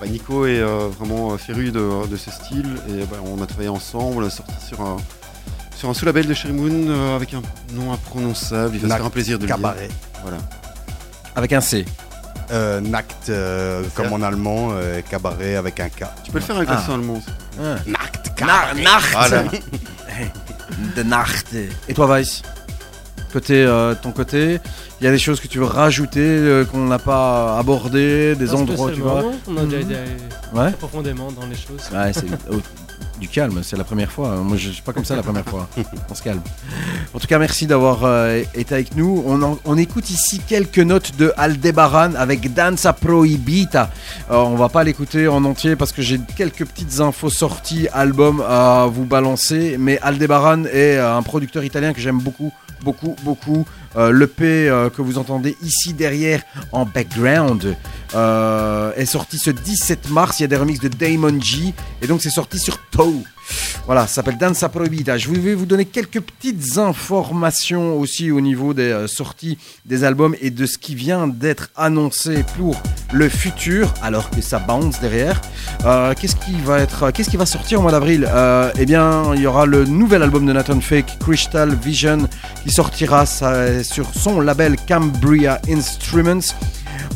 bah, 0.00 0.06
Nico 0.06 0.46
est 0.46 0.60
euh, 0.60 0.88
vraiment 0.98 1.32
euh, 1.32 1.36
féru 1.38 1.70
de, 1.70 2.06
de 2.06 2.16
ce 2.16 2.30
style 2.30 2.76
et 2.88 3.04
bah, 3.10 3.16
on 3.24 3.40
a 3.42 3.46
travaillé 3.46 3.68
ensemble, 3.68 4.22
on 4.24 4.26
a 4.26 4.30
sorti 4.30 4.52
sur 4.66 4.80
un, 4.80 4.96
sur 5.76 5.88
un 5.88 5.94
sous-label 5.94 6.26
de 6.26 6.34
Sherry 6.34 6.54
Moon 6.54 6.88
euh, 6.88 7.16
avec 7.16 7.34
un 7.34 7.42
nom 7.74 7.92
imprononçable. 7.92 8.76
Il 8.76 8.80
va 8.82 8.88
se 8.88 8.94
faire 8.94 9.06
un 9.06 9.10
plaisir 9.10 9.38
de 9.38 9.42
le 9.42 9.46
dire. 9.48 9.56
Cabaret. 9.56 9.88
Voilà. 10.22 10.38
avec 11.36 11.52
un 11.52 11.60
C 11.60 11.84
Euh, 12.50 12.80
euh, 13.28 13.82
comme 13.94 14.12
en 14.12 14.22
allemand, 14.22 14.70
euh, 14.72 15.00
cabaret 15.02 15.56
avec 15.56 15.80
un 15.80 15.88
K. 15.90 16.04
Tu 16.24 16.30
peux 16.32 16.38
le 16.38 16.44
faire 16.44 16.56
avec 16.56 16.68
Ah. 16.70 16.74
l'accent 16.76 16.94
allemand. 16.94 17.20
ça. 17.24 17.32
Ah. 17.62 17.76
Nacht, 17.86 18.40
Nar- 18.40 18.74
Nacht 18.74 19.12
Voilà. 19.12 19.44
De 20.96 21.02
Nacht 21.02 21.54
Et 21.88 21.94
toi 21.94 22.18
Vice 22.18 22.42
Côté, 23.32 23.62
euh, 23.62 23.94
ton 23.94 24.10
côté, 24.12 24.58
il 25.00 25.04
y 25.04 25.06
a 25.06 25.10
des 25.10 25.18
choses 25.18 25.38
que 25.40 25.48
tu 25.48 25.58
veux 25.58 25.66
rajouter 25.66 26.20
euh, 26.20 26.64
qu'on 26.64 26.86
n'a 26.86 26.98
pas 26.98 27.58
abordé, 27.58 28.34
des 28.36 28.46
Pas 28.46 28.54
endroits 28.54 28.90
tu 28.92 29.00
vois 29.00 29.22
On 29.46 29.56
a 29.58 29.64
déjà 29.64 29.98
Ouais. 30.54 30.70
profondément 30.72 31.30
dans 31.32 31.46
les 31.46 31.54
choses. 31.54 31.82
Ouais, 31.92 32.10
c'est 32.14 32.24
du 33.18 33.28
calme, 33.28 33.60
c'est 33.62 33.76
la 33.76 33.84
première 33.84 34.12
fois. 34.12 34.36
Moi, 34.36 34.56
je 34.56 34.68
je 34.68 34.74
suis 34.74 34.82
pas 34.82 34.92
comme 34.92 35.04
ça 35.04 35.16
la 35.16 35.22
première 35.22 35.44
fois. 35.44 35.68
On 36.10 36.14
se 36.14 36.22
calme. 36.22 36.40
En 37.14 37.18
tout 37.18 37.26
cas, 37.26 37.38
merci 37.38 37.66
d'avoir 37.66 38.04
euh, 38.04 38.42
été 38.54 38.74
avec 38.74 38.94
nous. 38.96 39.24
On 39.64 39.78
écoute 39.78 40.10
ici 40.10 40.40
quelques 40.46 40.78
notes 40.78 41.16
de 41.16 41.32
Aldebaran 41.36 42.14
avec 42.16 42.52
Danza 42.52 42.92
Prohibita. 42.92 43.90
Euh, 44.30 44.36
on 44.36 44.56
va 44.56 44.68
pas 44.68 44.84
l'écouter 44.84 45.26
en 45.26 45.44
entier 45.44 45.74
parce 45.74 45.92
que 45.92 46.02
j'ai 46.02 46.20
quelques 46.36 46.66
petites 46.66 47.00
infos 47.00 47.30
sorties, 47.30 47.88
albums 47.92 48.42
à 48.46 48.86
vous 48.90 49.04
balancer. 49.04 49.76
Mais 49.78 49.98
Aldebaran 50.00 50.64
est 50.64 50.98
euh, 50.98 51.16
un 51.16 51.22
producteur 51.22 51.64
italien 51.64 51.92
que 51.92 52.00
j'aime 52.00 52.18
beaucoup, 52.18 52.52
beaucoup, 52.82 53.16
beaucoup. 53.24 53.64
Euh, 53.98 54.12
L'EP 54.12 54.42
euh, 54.42 54.90
que 54.90 55.02
vous 55.02 55.18
entendez 55.18 55.56
ici 55.62 55.92
derrière 55.92 56.42
en 56.72 56.86
background 56.86 57.76
euh, 58.14 58.92
est 58.94 59.06
sorti 59.06 59.38
ce 59.38 59.50
17 59.50 60.10
mars. 60.10 60.38
Il 60.38 60.42
y 60.42 60.44
a 60.44 60.48
des 60.48 60.56
remixes 60.56 60.80
de 60.80 60.88
Damon 60.88 61.40
G 61.40 61.74
et 62.00 62.06
donc 62.06 62.22
c'est 62.22 62.30
sorti 62.30 62.58
sur 62.58 62.78
Toe. 62.90 63.24
Voilà, 63.86 64.06
ça 64.06 64.14
s'appelle 64.14 64.38
Danza 64.38 64.68
Prohibita. 64.68 65.16
Je 65.16 65.30
vais 65.30 65.54
vous 65.54 65.66
donner 65.66 65.86
quelques 65.86 66.20
petites 66.20 66.78
informations 66.78 67.98
aussi 67.98 68.30
au 68.30 68.40
niveau 68.40 68.74
des 68.74 68.90
euh, 68.90 69.06
sorties 69.06 69.58
des 69.84 70.04
albums 70.04 70.36
et 70.40 70.50
de 70.50 70.66
ce 70.66 70.78
qui 70.78 70.94
vient 70.94 71.26
d'être 71.26 71.70
annoncé 71.74 72.44
pour 72.56 72.80
le 73.12 73.28
futur, 73.28 73.92
alors 74.02 74.30
que 74.30 74.40
ça 74.40 74.58
bounce 74.58 75.00
derrière. 75.00 75.40
Euh, 75.84 76.14
qu'est-ce 76.18 76.36
qui 76.36 76.54
va 76.64 76.78
être, 76.80 77.10
qu'est-ce 77.10 77.30
qui 77.30 77.36
va 77.36 77.46
sortir 77.46 77.78
au 77.78 77.82
mois 77.82 77.92
d'avril 77.92 78.28
Euh, 78.30 78.70
Eh 78.78 78.86
bien, 78.86 79.34
il 79.34 79.40
y 79.40 79.46
aura 79.46 79.66
le 79.66 79.84
nouvel 79.84 80.22
album 80.22 80.44
de 80.46 80.52
Nathan 80.52 80.80
Fake, 80.80 81.18
Crystal 81.20 81.74
Vision, 81.74 82.28
qui 82.64 82.70
sortira 82.70 83.24
sur 83.26 84.06
son 84.14 84.40
label 84.40 84.76
Cambria 84.86 85.60
Instruments. 85.70 86.54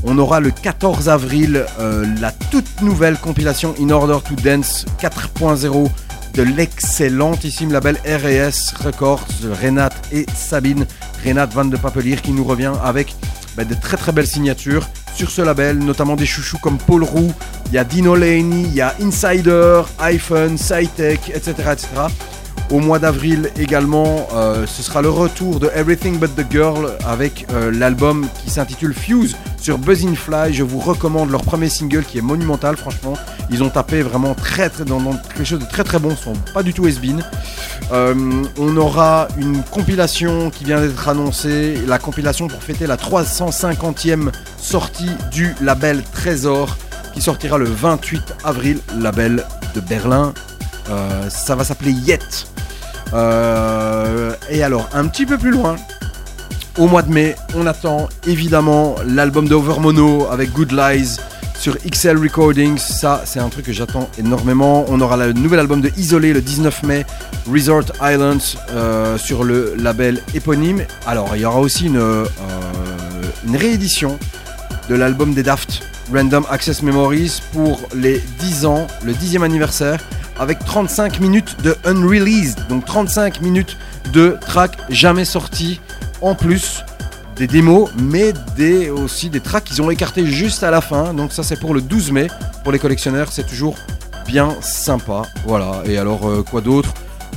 On 0.04 0.18
aura 0.18 0.40
le 0.40 0.50
14 0.50 1.08
avril 1.08 1.64
euh, 1.78 2.04
la 2.20 2.32
toute 2.32 2.80
nouvelle 2.82 3.16
compilation 3.18 3.74
In 3.80 3.90
Order 3.90 4.18
to 4.26 4.34
Dance 4.42 4.84
4.0 5.00 5.90
de 6.34 6.42
l'excellentissime 6.42 7.72
label 7.72 7.96
R&S 8.06 8.74
Records 8.84 9.26
de 9.42 9.50
Renate 9.50 9.94
et 10.12 10.26
Sabine. 10.34 10.86
Renate 11.24 11.52
Van 11.52 11.64
de 11.66 11.76
Papelier 11.76 12.16
qui 12.16 12.32
nous 12.32 12.44
revient 12.44 12.72
avec 12.82 13.14
bah, 13.56 13.64
de 13.64 13.74
très 13.74 13.96
très 13.96 14.12
belles 14.12 14.26
signatures. 14.26 14.88
Sur 15.14 15.30
ce 15.30 15.42
label, 15.42 15.78
notamment 15.78 16.16
des 16.16 16.26
chouchous 16.26 16.58
comme 16.58 16.78
Paul 16.78 17.04
Roux, 17.04 17.32
il 17.66 17.72
y 17.74 17.78
a 17.78 17.84
Dino 17.84 18.14
Laney, 18.14 18.62
il 18.62 18.74
y 18.74 18.80
a 18.80 18.94
Insider, 19.00 19.82
iPhone, 19.98 20.58
SciTech, 20.58 21.30
etc., 21.34 21.52
etc. 21.72 21.86
Au 22.70 22.80
mois 22.80 22.98
d'avril 22.98 23.50
également, 23.58 24.28
euh, 24.32 24.66
ce 24.66 24.82
sera 24.82 25.02
le 25.02 25.10
retour 25.10 25.60
de 25.60 25.70
Everything 25.74 26.18
But 26.18 26.34
The 26.34 26.50
Girl 26.50 26.96
avec 27.06 27.46
euh, 27.52 27.70
l'album 27.70 28.26
qui 28.42 28.50
s'intitule 28.50 28.94
Fuse 28.94 29.36
sur 29.60 29.76
Buzzin' 29.76 30.14
Fly. 30.16 30.54
Je 30.54 30.62
vous 30.62 30.78
recommande 30.78 31.30
leur 31.30 31.42
premier 31.42 31.68
single 31.68 32.02
qui 32.02 32.16
est 32.16 32.22
monumental, 32.22 32.78
franchement. 32.78 33.12
Ils 33.50 33.62
ont 33.62 33.68
tapé 33.68 34.00
vraiment 34.00 34.34
très, 34.34 34.70
très 34.70 34.86
dans, 34.86 35.00
quelque 35.02 35.44
chose 35.44 35.58
de 35.58 35.66
très 35.66 35.84
très 35.84 35.98
bon, 35.98 36.16
ils 36.26 36.52
pas 36.52 36.62
du 36.62 36.72
tout 36.72 36.86
has-been. 36.86 37.22
Euh, 37.92 38.14
on 38.58 38.76
aura 38.78 39.28
une 39.36 39.62
compilation 39.64 40.48
qui 40.48 40.64
vient 40.64 40.80
d'être 40.80 41.08
annoncée, 41.08 41.78
la 41.86 41.98
compilation 41.98 42.48
pour 42.48 42.62
fêter 42.62 42.86
la 42.86 42.96
350e 42.96 44.30
sortie 44.56 45.10
du 45.30 45.54
label 45.60 46.02
Trésor 46.14 46.78
qui 47.12 47.20
sortira 47.20 47.58
le 47.58 47.66
28 47.66 48.34
avril, 48.44 48.78
label 48.98 49.44
de 49.74 49.80
Berlin. 49.80 50.32
Euh, 50.90 51.28
ça 51.30 51.54
va 51.54 51.64
s'appeler 51.64 51.92
Yet. 51.92 52.46
Euh, 53.14 54.34
et 54.50 54.62
alors, 54.62 54.88
un 54.94 55.06
petit 55.06 55.26
peu 55.26 55.38
plus 55.38 55.50
loin, 55.50 55.76
au 56.78 56.86
mois 56.86 57.02
de 57.02 57.12
mai, 57.12 57.36
on 57.54 57.66
attend 57.66 58.08
évidemment 58.26 58.96
l'album 59.06 59.46
d'Overmono 59.48 60.28
avec 60.30 60.52
Good 60.52 60.72
Lies 60.72 61.18
sur 61.58 61.76
XL 61.78 62.16
Recordings. 62.18 62.78
Ça, 62.78 63.22
c'est 63.24 63.38
un 63.38 63.48
truc 63.48 63.66
que 63.66 63.72
j'attends 63.72 64.08
énormément. 64.18 64.84
On 64.88 65.00
aura 65.00 65.16
le 65.16 65.32
nouvel 65.32 65.60
album 65.60 65.80
de 65.80 65.90
Isolé 65.96 66.32
le 66.32 66.40
19 66.40 66.82
mai, 66.84 67.06
Resort 67.50 67.92
Islands, 68.02 68.56
euh, 68.70 69.18
sur 69.18 69.44
le 69.44 69.74
label 69.76 70.20
éponyme. 70.34 70.82
Alors, 71.06 71.36
il 71.36 71.42
y 71.42 71.44
aura 71.44 71.60
aussi 71.60 71.86
une, 71.86 72.02
une 73.46 73.56
réédition 73.56 74.18
de 74.88 74.94
l'album 74.94 75.34
des 75.34 75.42
Daft, 75.42 75.82
Random 76.12 76.44
Access 76.50 76.82
Memories, 76.82 77.40
pour 77.52 77.80
les 77.94 78.22
10 78.40 78.66
ans, 78.66 78.86
le 79.04 79.12
10e 79.12 79.42
anniversaire, 79.42 80.00
avec 80.42 80.58
35 80.64 81.20
minutes 81.20 81.56
de 81.62 81.76
unreleased, 81.84 82.66
donc 82.68 82.84
35 82.84 83.40
minutes 83.42 83.76
de 84.12 84.36
tracks 84.40 84.76
jamais 84.88 85.24
sortis, 85.24 85.80
en 86.20 86.34
plus 86.34 86.82
des 87.36 87.46
démos, 87.46 87.90
mais 87.96 88.32
des, 88.56 88.90
aussi 88.90 89.30
des 89.30 89.38
tracks 89.38 89.62
qu'ils 89.62 89.80
ont 89.80 89.90
écartés 89.90 90.26
juste 90.26 90.64
à 90.64 90.72
la 90.72 90.80
fin. 90.80 91.14
Donc 91.14 91.32
ça 91.32 91.44
c'est 91.44 91.58
pour 91.58 91.74
le 91.74 91.80
12 91.80 92.10
mai, 92.10 92.26
pour 92.64 92.72
les 92.72 92.80
collectionneurs, 92.80 93.28
c'est 93.30 93.46
toujours 93.46 93.76
bien 94.26 94.56
sympa. 94.60 95.22
Voilà, 95.46 95.82
et 95.84 95.96
alors 95.96 96.28
euh, 96.28 96.42
quoi 96.42 96.60
d'autre? 96.60 96.92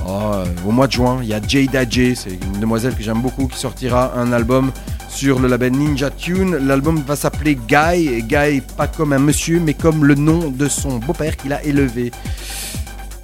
Ah, 0.07 0.43
Au 0.67 0.71
mois 0.71 0.87
de 0.87 0.91
juin, 0.91 1.19
il 1.21 1.27
y 1.27 1.33
a 1.33 1.39
Jada 1.47 1.87
J, 1.87 2.15
c'est 2.15 2.31
une 2.31 2.59
demoiselle 2.59 2.95
que 2.95 3.03
j'aime 3.03 3.21
beaucoup, 3.21 3.47
qui 3.47 3.59
sortira 3.59 4.13
un 4.17 4.33
album 4.33 4.71
sur 5.09 5.39
le 5.39 5.47
label 5.47 5.73
Ninja 5.73 6.09
Tune. 6.09 6.57
L'album 6.57 7.01
va 7.05 7.15
s'appeler 7.15 7.55
Guy, 7.55 8.07
et 8.07 8.23
Guy 8.23 8.61
pas 8.75 8.87
comme 8.87 9.13
un 9.13 9.19
monsieur, 9.19 9.59
mais 9.59 9.75
comme 9.75 10.05
le 10.05 10.15
nom 10.15 10.49
de 10.49 10.67
son 10.67 10.97
beau-père 10.97 11.37
qu'il 11.37 11.53
a 11.53 11.63
élevé. 11.63 12.11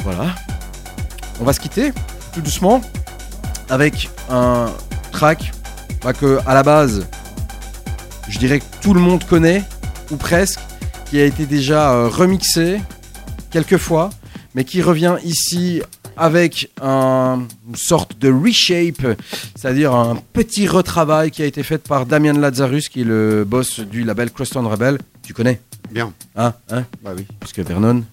Voilà. 0.03 0.35
On 1.39 1.43
va 1.43 1.53
se 1.53 1.59
quitter 1.59 1.91
tout 2.33 2.41
doucement 2.41 2.81
avec 3.69 4.09
un 4.29 4.71
track 5.11 5.51
bah, 6.03 6.13
que 6.13 6.39
à 6.45 6.53
la 6.53 6.63
base, 6.63 7.05
je 8.29 8.39
dirais 8.39 8.59
que 8.59 8.65
tout 8.81 8.93
le 8.93 8.99
monde 9.01 9.23
connaît 9.25 9.63
ou 10.11 10.15
presque, 10.17 10.59
qui 11.09 11.19
a 11.19 11.25
été 11.25 11.45
déjà 11.45 11.91
euh, 11.93 12.07
remixé 12.09 12.81
quelques 13.49 13.77
fois, 13.77 14.09
mais 14.55 14.63
qui 14.63 14.81
revient 14.81 15.15
ici 15.23 15.81
avec 16.17 16.69
un- 16.81 17.45
une 17.67 17.75
sorte 17.75 18.17
de 18.17 18.31
reshape, 18.31 19.17
c'est-à-dire 19.55 19.93
un 19.95 20.17
petit 20.33 20.67
retravail 20.67 21.31
qui 21.31 21.41
a 21.41 21.45
été 21.45 21.63
fait 21.63 21.77
par 21.79 22.05
Damien 22.05 22.33
Lazarus, 22.33 22.89
qui 22.89 23.01
est 23.01 23.05
le 23.05 23.45
boss 23.45 23.79
du 23.79 24.03
label 24.03 24.31
Crosstown 24.31 24.65
Rebel. 24.67 24.99
Tu 25.23 25.33
connais? 25.33 25.59
Bien. 25.91 26.11
Hein, 26.35 26.53
hein? 26.69 26.83
Bah 27.03 27.11
oui. 27.15 27.25
Parce 27.39 27.53
que 27.53 27.61
Vernon 27.61 28.03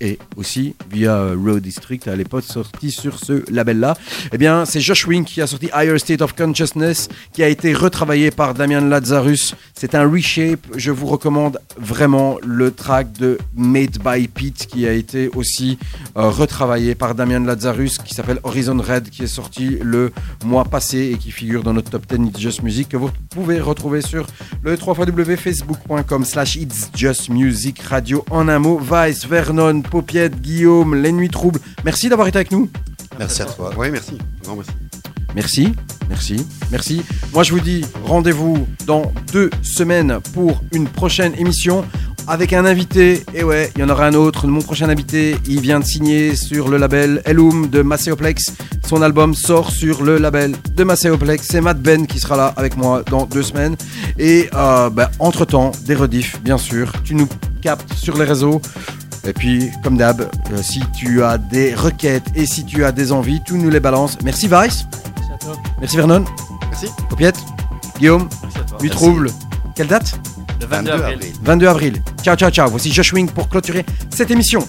est 0.00 0.18
aussi, 0.36 0.74
via 0.90 1.16
euh, 1.16 1.36
Road 1.36 1.62
District, 1.62 2.06
à 2.08 2.16
l'époque 2.16 2.44
sorti 2.44 2.90
sur 2.90 3.18
ce 3.18 3.44
label-là. 3.50 3.96
Eh 4.32 4.38
bien, 4.38 4.64
c'est 4.64 4.80
Josh 4.80 5.06
Wink 5.06 5.26
qui 5.26 5.40
a 5.40 5.46
sorti 5.46 5.68
Higher 5.74 5.98
State 5.98 6.22
of 6.22 6.34
Consciousness, 6.34 7.08
qui 7.32 7.42
a 7.42 7.48
été 7.48 7.72
retravaillé 7.72 8.30
par 8.30 8.54
Damien 8.54 8.80
Lazarus. 8.80 9.54
C'est 9.74 9.94
un 9.94 10.08
reshape. 10.08 10.66
Je 10.76 10.90
vous 10.90 11.06
recommande 11.06 11.58
vraiment 11.78 12.38
le 12.46 12.70
track 12.70 13.12
de 13.12 13.38
Made 13.54 13.98
by 14.04 14.28
Pete, 14.28 14.66
qui 14.66 14.86
a 14.86 14.92
été 14.92 15.28
aussi 15.34 15.78
euh, 16.16 16.28
retravaillé 16.30 16.94
par 16.94 17.14
Damien 17.14 17.40
Lazarus, 17.40 17.98
qui 17.98 18.14
s'appelle 18.14 18.40
Horizon 18.42 18.78
Red, 18.78 19.10
qui 19.10 19.22
est 19.22 19.28
sorti 19.28 19.78
le 19.82 20.12
mois 20.44 20.64
passé 20.64 21.12
et 21.14 21.18
qui 21.18 21.30
figure 21.30 21.62
dans 21.62 21.72
notre 21.72 21.90
top 21.90 22.06
10 22.06 22.28
It's 22.28 22.40
Just 22.40 22.62
Music, 22.62 22.88
que 22.88 22.96
vous 22.96 23.10
pouvez 23.30 23.60
retrouver 23.60 24.02
sur 24.02 24.26
le 24.62 24.76
www.facebook.com 24.76 26.24
slash 26.24 26.56
It's 26.56 26.90
Just 26.94 27.28
Music 27.30 27.80
Radio. 27.82 28.24
En 28.30 28.48
un 28.48 28.58
mot, 28.58 28.78
Vice, 28.78 29.26
Vernon, 29.26 29.82
Paupiette, 29.86 30.40
Guillaume, 30.40 30.94
Les 30.94 31.12
Nuits 31.12 31.30
Troubles. 31.30 31.60
Merci 31.84 32.08
d'avoir 32.08 32.28
été 32.28 32.38
avec 32.38 32.50
nous. 32.50 32.68
Merci 33.18 33.42
à 33.42 33.46
toi. 33.46 33.70
Oui, 33.76 33.90
merci. 33.90 34.18
Merci. 34.46 34.70
Merci, 35.34 35.74
merci, 36.08 36.46
merci. 36.70 37.02
Moi, 37.34 37.42
je 37.42 37.52
vous 37.52 37.60
dis 37.60 37.84
rendez-vous 38.04 38.66
dans 38.86 39.12
deux 39.32 39.50
semaines 39.62 40.18
pour 40.32 40.62
une 40.72 40.88
prochaine 40.88 41.34
émission 41.36 41.84
avec 42.26 42.52
un 42.52 42.64
invité. 42.64 43.22
Et 43.34 43.44
ouais, 43.44 43.70
il 43.76 43.80
y 43.80 43.84
en 43.84 43.88
aura 43.88 44.06
un 44.06 44.14
autre. 44.14 44.46
Mon 44.46 44.62
prochain 44.62 44.88
invité, 44.88 45.36
il 45.46 45.60
vient 45.60 45.80
de 45.80 45.84
signer 45.84 46.36
sur 46.36 46.68
le 46.68 46.78
label 46.78 47.22
Elum 47.26 47.68
de 47.68 47.82
Macéoplex. 47.82 48.54
Son 48.86 49.02
album 49.02 49.34
sort 49.34 49.70
sur 49.70 50.02
le 50.02 50.18
label 50.18 50.54
de 50.74 50.84
Macéoplex. 50.84 51.46
C'est 51.50 51.60
Matt 51.60 51.80
Ben 51.80 52.06
qui 52.06 52.18
sera 52.18 52.36
là 52.36 52.54
avec 52.56 52.76
moi 52.76 53.02
dans 53.10 53.26
deux 53.26 53.42
semaines. 53.42 53.76
Et 54.18 54.48
euh, 54.54 54.90
bah, 54.90 55.10
entre-temps, 55.18 55.72
des 55.84 55.94
rediffs, 55.94 56.40
bien 56.42 56.58
sûr. 56.58 56.92
Tu 57.04 57.14
nous 57.14 57.28
captes 57.60 57.92
sur 57.94 58.16
les 58.16 58.24
réseaux. 58.24 58.60
Et 59.26 59.32
puis, 59.32 59.70
comme 59.82 59.96
d'hab, 59.96 60.20
euh, 60.20 60.62
si 60.62 60.80
tu 60.94 61.22
as 61.22 61.36
des 61.38 61.74
requêtes 61.74 62.26
et 62.34 62.46
si 62.46 62.64
tu 62.64 62.84
as 62.84 62.92
des 62.92 63.10
envies, 63.12 63.42
tu 63.44 63.54
nous 63.54 63.70
les 63.70 63.80
balances. 63.80 64.18
Merci 64.22 64.46
Vice. 64.46 64.86
Merci 65.16 65.32
à 65.34 65.38
toi. 65.38 65.56
Merci 65.80 65.96
Vernon. 65.96 66.24
Merci. 66.70 66.86
Paupiette. 67.08 67.38
Guillaume. 67.98 68.28
Merci 68.42 68.58
à 68.58 68.62
toi. 68.62 68.88
Trouble. 68.90 69.30
Quelle 69.74 69.88
date? 69.88 70.18
Le 70.60 70.66
22 70.66 70.90
avril. 70.90 71.18
22 71.42 71.66
avril. 71.66 72.02
Ciao, 72.22 72.36
ciao, 72.36 72.50
ciao. 72.50 72.70
Voici 72.70 72.92
Josh 72.92 73.12
Wing 73.12 73.28
pour 73.30 73.48
clôturer 73.48 73.84
cette 74.10 74.30
émission. 74.30 74.66